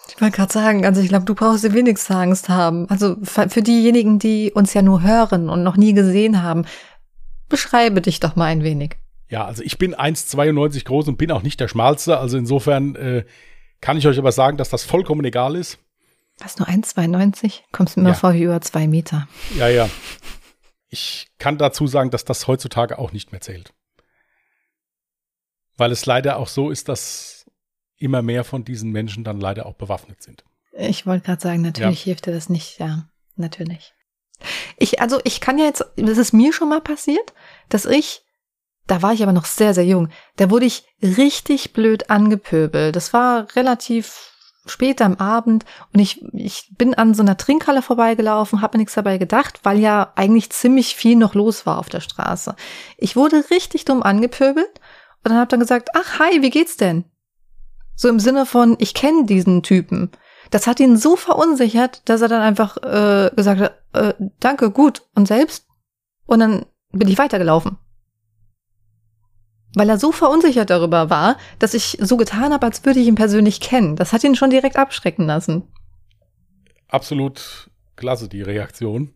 Ich 0.08 0.20
wollte 0.20 0.36
gerade 0.36 0.52
sagen, 0.52 0.84
also 0.84 1.00
ich 1.00 1.08
glaube, 1.08 1.24
du 1.24 1.34
brauchst 1.34 1.64
dir 1.64 1.72
wenigstens 1.72 2.14
Angst 2.14 2.48
haben. 2.48 2.88
Also 2.90 3.16
für 3.22 3.62
diejenigen, 3.62 4.18
die 4.18 4.52
uns 4.52 4.74
ja 4.74 4.82
nur 4.82 5.02
hören 5.02 5.48
und 5.48 5.62
noch 5.62 5.76
nie 5.76 5.94
gesehen 5.94 6.42
haben, 6.42 6.66
beschreibe 7.48 8.00
dich 8.00 8.20
doch 8.20 8.36
mal 8.36 8.46
ein 8.46 8.62
wenig. 8.62 8.96
Ja, 9.28 9.44
also 9.46 9.62
ich 9.62 9.78
bin 9.78 9.94
1,92 9.94 10.84
groß 10.84 11.08
und 11.08 11.16
bin 11.16 11.30
auch 11.30 11.42
nicht 11.42 11.58
der 11.58 11.68
Schmalste. 11.68 12.18
Also 12.18 12.36
insofern 12.36 12.94
äh, 12.96 13.24
kann 13.80 13.96
ich 13.96 14.06
euch 14.06 14.18
aber 14.18 14.32
sagen, 14.32 14.56
dass 14.56 14.68
das 14.68 14.84
vollkommen 14.84 15.24
egal 15.24 15.56
ist. 15.56 15.78
Was, 16.38 16.58
nur 16.58 16.68
1,92? 16.68 17.60
Kommst 17.72 17.96
du 17.96 18.00
mir 18.00 18.10
ja. 18.10 18.14
vor 18.14 18.34
wie 18.34 18.42
über 18.42 18.60
zwei 18.60 18.86
Meter. 18.86 19.28
Ja, 19.56 19.68
ja. 19.68 19.88
Ich 20.88 21.28
kann 21.38 21.58
dazu 21.58 21.86
sagen, 21.86 22.10
dass 22.10 22.24
das 22.24 22.46
heutzutage 22.46 22.98
auch 22.98 23.12
nicht 23.12 23.32
mehr 23.32 23.40
zählt. 23.40 23.72
Weil 25.76 25.92
es 25.92 26.06
leider 26.06 26.38
auch 26.38 26.48
so 26.48 26.70
ist, 26.70 26.88
dass 26.88 27.46
immer 27.96 28.22
mehr 28.22 28.44
von 28.44 28.64
diesen 28.64 28.90
Menschen 28.90 29.24
dann 29.24 29.40
leider 29.40 29.66
auch 29.66 29.74
bewaffnet 29.74 30.22
sind. 30.22 30.44
Ich 30.72 31.06
wollte 31.06 31.26
gerade 31.26 31.40
sagen, 31.40 31.62
natürlich 31.62 32.00
ja. 32.00 32.04
hilft 32.06 32.26
dir 32.26 32.32
das 32.32 32.48
nicht, 32.48 32.78
ja, 32.78 33.08
natürlich. 33.36 33.94
Ich, 34.76 35.00
also 35.00 35.20
ich 35.24 35.40
kann 35.40 35.58
ja 35.58 35.64
jetzt, 35.64 35.84
das 35.96 36.18
ist 36.18 36.32
mir 36.32 36.52
schon 36.52 36.68
mal 36.68 36.80
passiert, 36.80 37.32
dass 37.68 37.86
ich, 37.86 38.22
da 38.86 39.00
war 39.00 39.12
ich 39.12 39.22
aber 39.22 39.32
noch 39.32 39.44
sehr, 39.44 39.72
sehr 39.72 39.86
jung, 39.86 40.10
da 40.36 40.50
wurde 40.50 40.66
ich 40.66 40.84
richtig 41.00 41.72
blöd 41.72 42.10
angepöbelt. 42.10 42.94
Das 42.96 43.12
war 43.12 43.54
relativ 43.54 44.32
später 44.66 45.04
am 45.04 45.16
Abend 45.16 45.64
und 45.92 46.00
ich, 46.00 46.22
ich 46.32 46.70
bin 46.76 46.94
an 46.94 47.14
so 47.14 47.22
einer 47.22 47.36
Trinkhalle 47.36 47.82
vorbeigelaufen, 47.82 48.62
habe 48.62 48.76
mir 48.76 48.82
nichts 48.82 48.94
dabei 48.94 49.18
gedacht, 49.18 49.60
weil 49.62 49.78
ja 49.78 50.12
eigentlich 50.16 50.50
ziemlich 50.50 50.96
viel 50.96 51.16
noch 51.16 51.34
los 51.34 51.66
war 51.66 51.78
auf 51.78 51.88
der 51.88 52.00
Straße. 52.00 52.56
Ich 52.96 53.14
wurde 53.14 53.44
richtig 53.50 53.84
dumm 53.84 54.02
angepöbelt 54.02 54.80
und 55.24 55.30
dann 55.30 55.38
habe 55.38 55.48
dann 55.48 55.60
gesagt, 55.60 55.90
ach 55.94 56.18
hi, 56.18 56.42
wie 56.42 56.50
geht's 56.50 56.76
denn? 56.76 57.04
So 57.96 58.08
im 58.08 58.20
Sinne 58.20 58.46
von, 58.46 58.76
ich 58.78 58.94
kenne 58.94 59.24
diesen 59.24 59.62
Typen. 59.62 60.10
Das 60.50 60.66
hat 60.66 60.80
ihn 60.80 60.96
so 60.96 61.16
verunsichert, 61.16 62.02
dass 62.08 62.20
er 62.20 62.28
dann 62.28 62.42
einfach 62.42 62.76
äh, 62.78 63.30
gesagt 63.34 63.60
hat, 63.60 63.82
äh, 63.92 64.14
danke, 64.40 64.70
gut 64.70 65.02
und 65.14 65.26
selbst. 65.26 65.66
Und 66.26 66.40
dann 66.40 66.66
bin 66.92 67.08
ich 67.08 67.18
weitergelaufen 67.18 67.78
weil 69.74 69.88
er 69.88 69.98
so 69.98 70.12
verunsichert 70.12 70.70
darüber 70.70 71.10
war, 71.10 71.36
dass 71.58 71.74
ich 71.74 71.98
so 72.00 72.16
getan 72.16 72.52
habe, 72.52 72.66
als 72.66 72.84
würde 72.84 73.00
ich 73.00 73.06
ihn 73.06 73.16
persönlich 73.16 73.60
kennen. 73.60 73.96
Das 73.96 74.12
hat 74.12 74.24
ihn 74.24 74.36
schon 74.36 74.50
direkt 74.50 74.76
abschrecken 74.76 75.26
lassen. 75.26 75.62
Absolut 76.88 77.70
klasse, 77.96 78.28
die 78.28 78.42
Reaktion. 78.42 79.14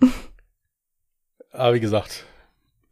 Aber 1.52 1.74
wie 1.74 1.80
gesagt, 1.80 2.26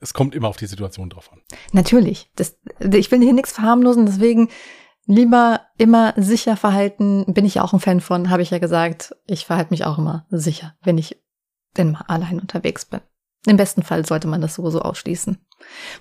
es 0.00 0.14
kommt 0.14 0.34
immer 0.34 0.48
auf 0.48 0.56
die 0.56 0.66
Situation 0.66 1.10
drauf 1.10 1.32
an. 1.32 1.40
Natürlich. 1.72 2.30
Das, 2.36 2.58
ich 2.80 3.10
will 3.10 3.20
hier 3.20 3.32
nichts 3.32 3.52
verharmlosen, 3.52 4.06
deswegen 4.06 4.48
lieber 5.06 5.60
immer 5.78 6.14
sicher 6.16 6.56
verhalten. 6.56 7.24
Bin 7.32 7.44
ich 7.44 7.56
ja 7.56 7.62
auch 7.62 7.72
ein 7.72 7.80
Fan 7.80 8.00
von, 8.00 8.30
habe 8.30 8.42
ich 8.42 8.50
ja 8.50 8.58
gesagt. 8.58 9.14
Ich 9.26 9.46
verhalte 9.46 9.72
mich 9.72 9.84
auch 9.84 9.98
immer 9.98 10.26
sicher, 10.30 10.74
wenn 10.82 10.98
ich 10.98 11.16
denn 11.76 11.92
mal 11.92 12.04
allein 12.08 12.40
unterwegs 12.40 12.84
bin. 12.84 13.00
Im 13.46 13.56
besten 13.56 13.82
Fall 13.82 14.04
sollte 14.04 14.26
man 14.28 14.40
das 14.40 14.54
sowieso 14.54 14.80
ausschließen. 14.80 15.38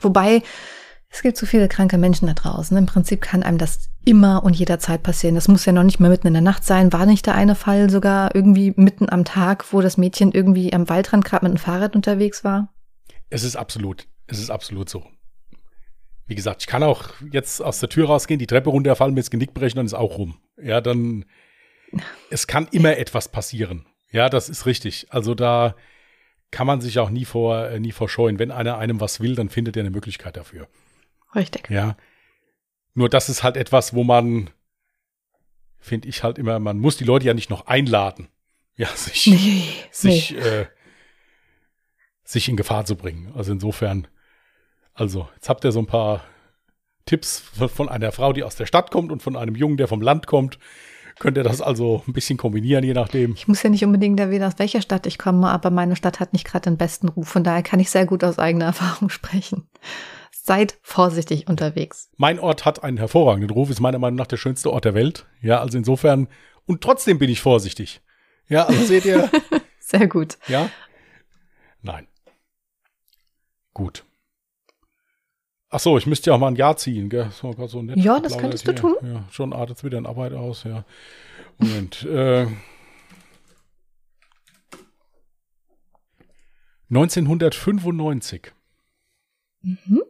Wobei, 0.02 0.42
es 1.10 1.22
gibt 1.22 1.38
so 1.38 1.46
viele 1.46 1.68
kranke 1.68 1.98
Menschen 1.98 2.28
da 2.28 2.34
draußen. 2.34 2.76
Im 2.76 2.88
Prinzip 2.88 3.22
kann 3.22 3.44
einem 3.44 3.60
das 3.60 3.90
immer 4.04 4.44
und 4.44 4.56
jederzeit 4.56 5.04
passieren. 5.04 5.36
Das 5.36 5.48
muss 5.48 5.66
ja 5.66 5.72
noch 5.72 5.84
nicht 5.84 6.00
mal 6.00 6.10
mitten 6.10 6.28
in 6.28 6.34
der 6.34 6.42
Nacht 6.42 6.66
sein. 6.66 6.92
War 6.92 7.06
nicht 7.06 7.26
der 7.26 7.36
eine 7.36 7.56
Fall 7.56 7.90
sogar 7.90 8.36
irgendwie 8.36 8.74
mitten 8.76 9.10
am 9.10 9.24
Tag, 9.24 9.72
wo 9.72 9.82
das 9.82 9.98
Mädchen 9.98 10.32
irgendwie 10.32 10.74
am 10.74 10.90
Waldrand 10.90 11.24
gerade 11.24 11.46
mit 11.46 11.54
dem 11.54 11.62
Fahrrad 11.62 11.96
unterwegs 11.96 12.44
war? 12.44 12.75
Es 13.36 13.44
ist 13.44 13.58
absolut, 13.58 14.08
es 14.28 14.40
ist 14.40 14.50
absolut 14.50 14.88
so. 14.88 15.06
Wie 16.26 16.36
gesagt, 16.36 16.62
ich 16.62 16.68
kann 16.68 16.84
auch 16.84 17.10
jetzt 17.34 17.62
aus 17.62 17.82
der 17.82 17.90
Tür 17.90 18.08
rausgehen, 18.08 18.40
die 18.40 18.48
Treppe 18.48 18.70
runterfallen, 18.70 19.14
mir 19.14 19.20
das 19.20 19.30
Genick 19.30 19.54
brechen, 19.54 19.76
dann 19.76 19.86
ist 19.86 19.94
auch 19.94 20.18
rum. 20.18 20.40
Ja, 20.56 20.80
dann, 20.80 21.26
es 22.30 22.48
kann 22.48 22.70
immer 22.72 22.96
etwas 22.96 23.28
passieren. 23.28 23.88
Ja, 24.10 24.30
das 24.30 24.48
ist 24.48 24.66
richtig. 24.66 25.08
Also 25.10 25.36
da 25.36 25.76
kann 26.50 26.66
man 26.66 26.80
sich 26.80 26.98
auch 26.98 27.10
nie 27.10 27.26
vor, 27.26 27.68
äh, 27.68 27.78
nie 27.82 27.92
vorscheuen. 27.92 28.40
Wenn 28.40 28.52
einer 28.52 28.78
einem 28.78 29.02
was 29.02 29.20
will, 29.20 29.36
dann 29.36 29.50
findet 29.50 29.76
er 29.76 29.82
eine 29.82 29.90
Möglichkeit 29.90 30.38
dafür. 30.38 30.70
Richtig. 31.36 31.70
Ja. 31.70 31.98
Nur 32.94 33.10
das 33.10 33.28
ist 33.28 33.44
halt 33.44 33.58
etwas, 33.58 33.94
wo 33.94 34.06
man, 34.06 34.50
finde 35.78 36.08
ich 36.08 36.24
halt 36.24 36.38
immer, 36.38 36.58
man 36.60 36.80
muss 36.80 36.96
die 36.96 37.04
Leute 37.04 37.26
ja 37.26 37.34
nicht 37.34 37.50
noch 37.50 37.68
einladen, 37.68 38.30
ja, 38.78 38.88
sich, 38.96 39.28
nee, 39.28 39.68
sich, 39.92 40.32
nee. 40.32 40.38
Äh, 40.38 40.68
sich 42.26 42.50
in 42.50 42.58
Gefahr 42.58 42.86
zu 42.86 42.96
bringen. 42.96 43.32
Also 43.36 43.54
insofern, 43.54 44.08
also 44.94 45.30
jetzt 45.36 45.48
habt 45.48 45.64
ihr 45.64 45.72
so 45.72 45.80
ein 45.80 45.86
paar 45.86 46.24
Tipps 47.06 47.40
von 47.40 47.88
einer 47.88 48.12
Frau, 48.12 48.34
die 48.34 48.44
aus 48.44 48.56
der 48.56 48.66
Stadt 48.66 48.92
kommt 48.92 49.12
und 49.12 49.22
von 49.22 49.38
einem 49.38 49.56
Jungen, 49.56 49.78
der 49.78 49.88
vom 49.88 50.02
Land 50.02 50.28
kommt. 50.28 50.60
Könnt 51.20 51.38
ihr 51.38 51.44
das 51.44 51.62
also 51.62 52.04
ein 52.08 52.14
bisschen 52.14 52.38
kombinieren, 52.38 52.84
je 52.84 52.94
nachdem? 52.94 53.36
Ich 53.36 53.48
muss 53.48 53.64
ja 53.64 53.70
nicht 53.70 53.86
unbedingt 53.86 54.20
erwähnen, 54.20 54.44
aus 54.44 54.60
welcher 54.60 54.82
Stadt 54.82 55.06
ich 55.06 55.18
komme, 55.18 55.48
aber 55.48 55.70
meine 55.70 55.96
Stadt 55.96 56.20
hat 56.20 56.34
nicht 56.34 56.46
gerade 56.46 56.70
den 56.70 56.78
besten 56.78 57.08
Ruf. 57.08 57.30
Von 57.30 57.44
daher 57.44 57.64
kann 57.64 57.80
ich 57.80 57.90
sehr 57.90 58.06
gut 58.06 58.24
aus 58.24 58.38
eigener 58.38 58.66
Erfahrung 58.76 59.10
sprechen. 59.10 59.70
Seid 60.32 60.78
vorsichtig 60.82 61.48
unterwegs. 61.48 62.10
Mein 62.18 62.40
Ort 62.40 62.66
hat 62.66 62.84
einen 62.84 62.98
hervorragenden 62.98 63.50
Ruf, 63.50 63.70
ist 63.70 63.80
meiner 63.80 63.98
Meinung 63.98 64.18
nach 64.18 64.28
der 64.28 64.38
schönste 64.38 64.72
Ort 64.72 64.86
der 64.86 64.94
Welt. 64.94 65.26
Ja, 65.42 65.60
also 65.62 65.78
insofern, 65.78 66.28
und 66.66 66.82
trotzdem 66.82 67.18
bin 67.18 67.30
ich 67.30 67.40
vorsichtig. 67.40 68.02
Ja, 68.48 68.66
also 68.66 68.84
seht 68.84 69.06
ihr. 69.06 69.30
Sehr 69.80 70.08
gut. 70.08 70.38
Ja? 70.48 70.70
Nein. 71.82 72.08
Gut. 73.76 74.06
Ach 75.70 75.82
so, 75.82 75.98
ich 75.98 76.08
müsste 76.08 76.30
ja 76.30 76.36
auch 76.36 76.40
mal 76.40 76.48
ein 76.48 76.56
Jahr 76.56 76.78
ziehen, 76.78 77.10
gell? 77.10 77.30
So, 77.32 77.54
so 77.68 77.82
nett 77.82 77.98
ja, 77.98 78.22
das 78.22 78.38
könntest 78.38 78.66
du 78.66 78.74
tun. 78.74 78.96
Ja, 79.04 79.26
schon 79.30 79.52
artet 79.52 79.78
es 79.78 79.84
wieder 79.84 79.98
in 79.98 80.06
Arbeit 80.06 80.32
aus, 80.32 80.64
ja. 80.64 80.86
Moment. 81.58 82.04
äh, 82.04 82.48
1995. 86.90 88.54
Mhm. 89.62 90.04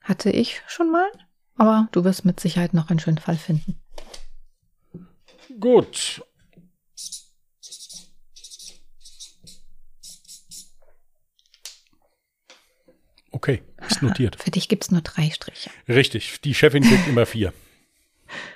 Hatte 0.00 0.30
ich 0.30 0.62
schon 0.66 0.90
mal, 0.90 1.06
aber 1.54 1.88
du 1.92 2.02
wirst 2.02 2.24
mit 2.24 2.40
Sicherheit 2.40 2.74
noch 2.74 2.90
einen 2.90 2.98
schönen 2.98 3.18
Fall 3.18 3.36
finden. 3.36 3.80
Gut. 5.60 6.24
Okay, 13.32 13.62
ist 13.88 14.02
notiert. 14.02 14.36
Für 14.42 14.50
dich 14.50 14.68
gibt 14.68 14.84
es 14.84 14.90
nur 14.90 15.00
drei 15.00 15.30
Striche. 15.30 15.70
Richtig, 15.88 16.40
die 16.42 16.54
Chefin 16.54 16.84
kriegt 16.84 17.08
immer 17.08 17.26
vier. 17.26 17.52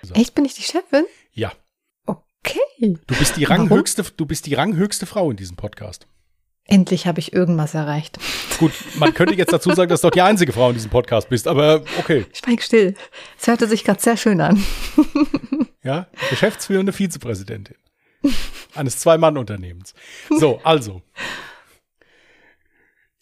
So. 0.02 0.14
Echt, 0.14 0.34
bin 0.34 0.44
ich 0.44 0.54
die 0.54 0.62
Chefin? 0.62 1.04
Ja. 1.32 1.52
Okay. 2.06 2.60
Du 2.80 3.16
bist 3.16 3.36
die 3.36 3.44
ranghöchste, 3.44 4.04
du 4.16 4.26
bist 4.26 4.46
die 4.46 4.54
ranghöchste 4.54 5.06
Frau 5.06 5.30
in 5.30 5.36
diesem 5.36 5.56
Podcast. 5.56 6.06
Endlich 6.68 7.06
habe 7.06 7.20
ich 7.20 7.32
irgendwas 7.32 7.74
erreicht. 7.74 8.18
Gut, 8.58 8.72
man 8.96 9.14
könnte 9.14 9.34
jetzt 9.34 9.52
dazu 9.52 9.72
sagen, 9.72 9.88
dass 9.88 10.00
du 10.00 10.08
doch 10.08 10.14
die 10.14 10.22
einzige 10.22 10.52
Frau 10.52 10.68
in 10.68 10.74
diesem 10.74 10.90
Podcast 10.90 11.28
bist, 11.28 11.46
aber 11.46 11.84
okay. 11.98 12.26
Schweig 12.32 12.62
still. 12.62 12.94
Es 13.38 13.46
hörte 13.46 13.68
sich 13.68 13.84
gerade 13.84 14.00
sehr 14.00 14.16
schön 14.16 14.40
an. 14.40 14.62
Ja, 15.82 16.08
geschäftsführende 16.30 16.92
Vizepräsidentin 16.92 17.76
eines 18.74 18.98
Zwei-Mann-Unternehmens. 18.98 19.94
So, 20.30 20.60
also. 20.64 21.00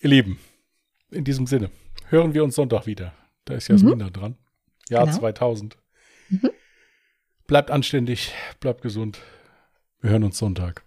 Ihr 0.00 0.08
Lieben, 0.08 0.40
in 1.14 1.24
diesem 1.24 1.46
Sinne, 1.46 1.70
hören 2.08 2.34
wir 2.34 2.44
uns 2.44 2.54
Sonntag 2.56 2.86
wieder. 2.86 3.14
Da 3.44 3.54
ist 3.54 3.68
Jasmin 3.68 3.94
mhm. 3.94 3.98
da 3.98 4.10
dran. 4.10 4.36
Jahr 4.88 5.06
genau. 5.06 5.18
2000. 5.18 5.76
Mhm. 6.28 6.50
Bleibt 7.46 7.70
anständig, 7.70 8.32
bleibt 8.60 8.82
gesund. 8.82 9.20
Wir 10.00 10.10
hören 10.10 10.24
uns 10.24 10.38
Sonntag 10.38 10.84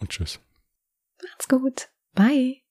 und 0.00 0.10
tschüss. 0.10 0.40
Macht's 1.22 1.48
gut. 1.48 1.88
Bye. 2.12 2.63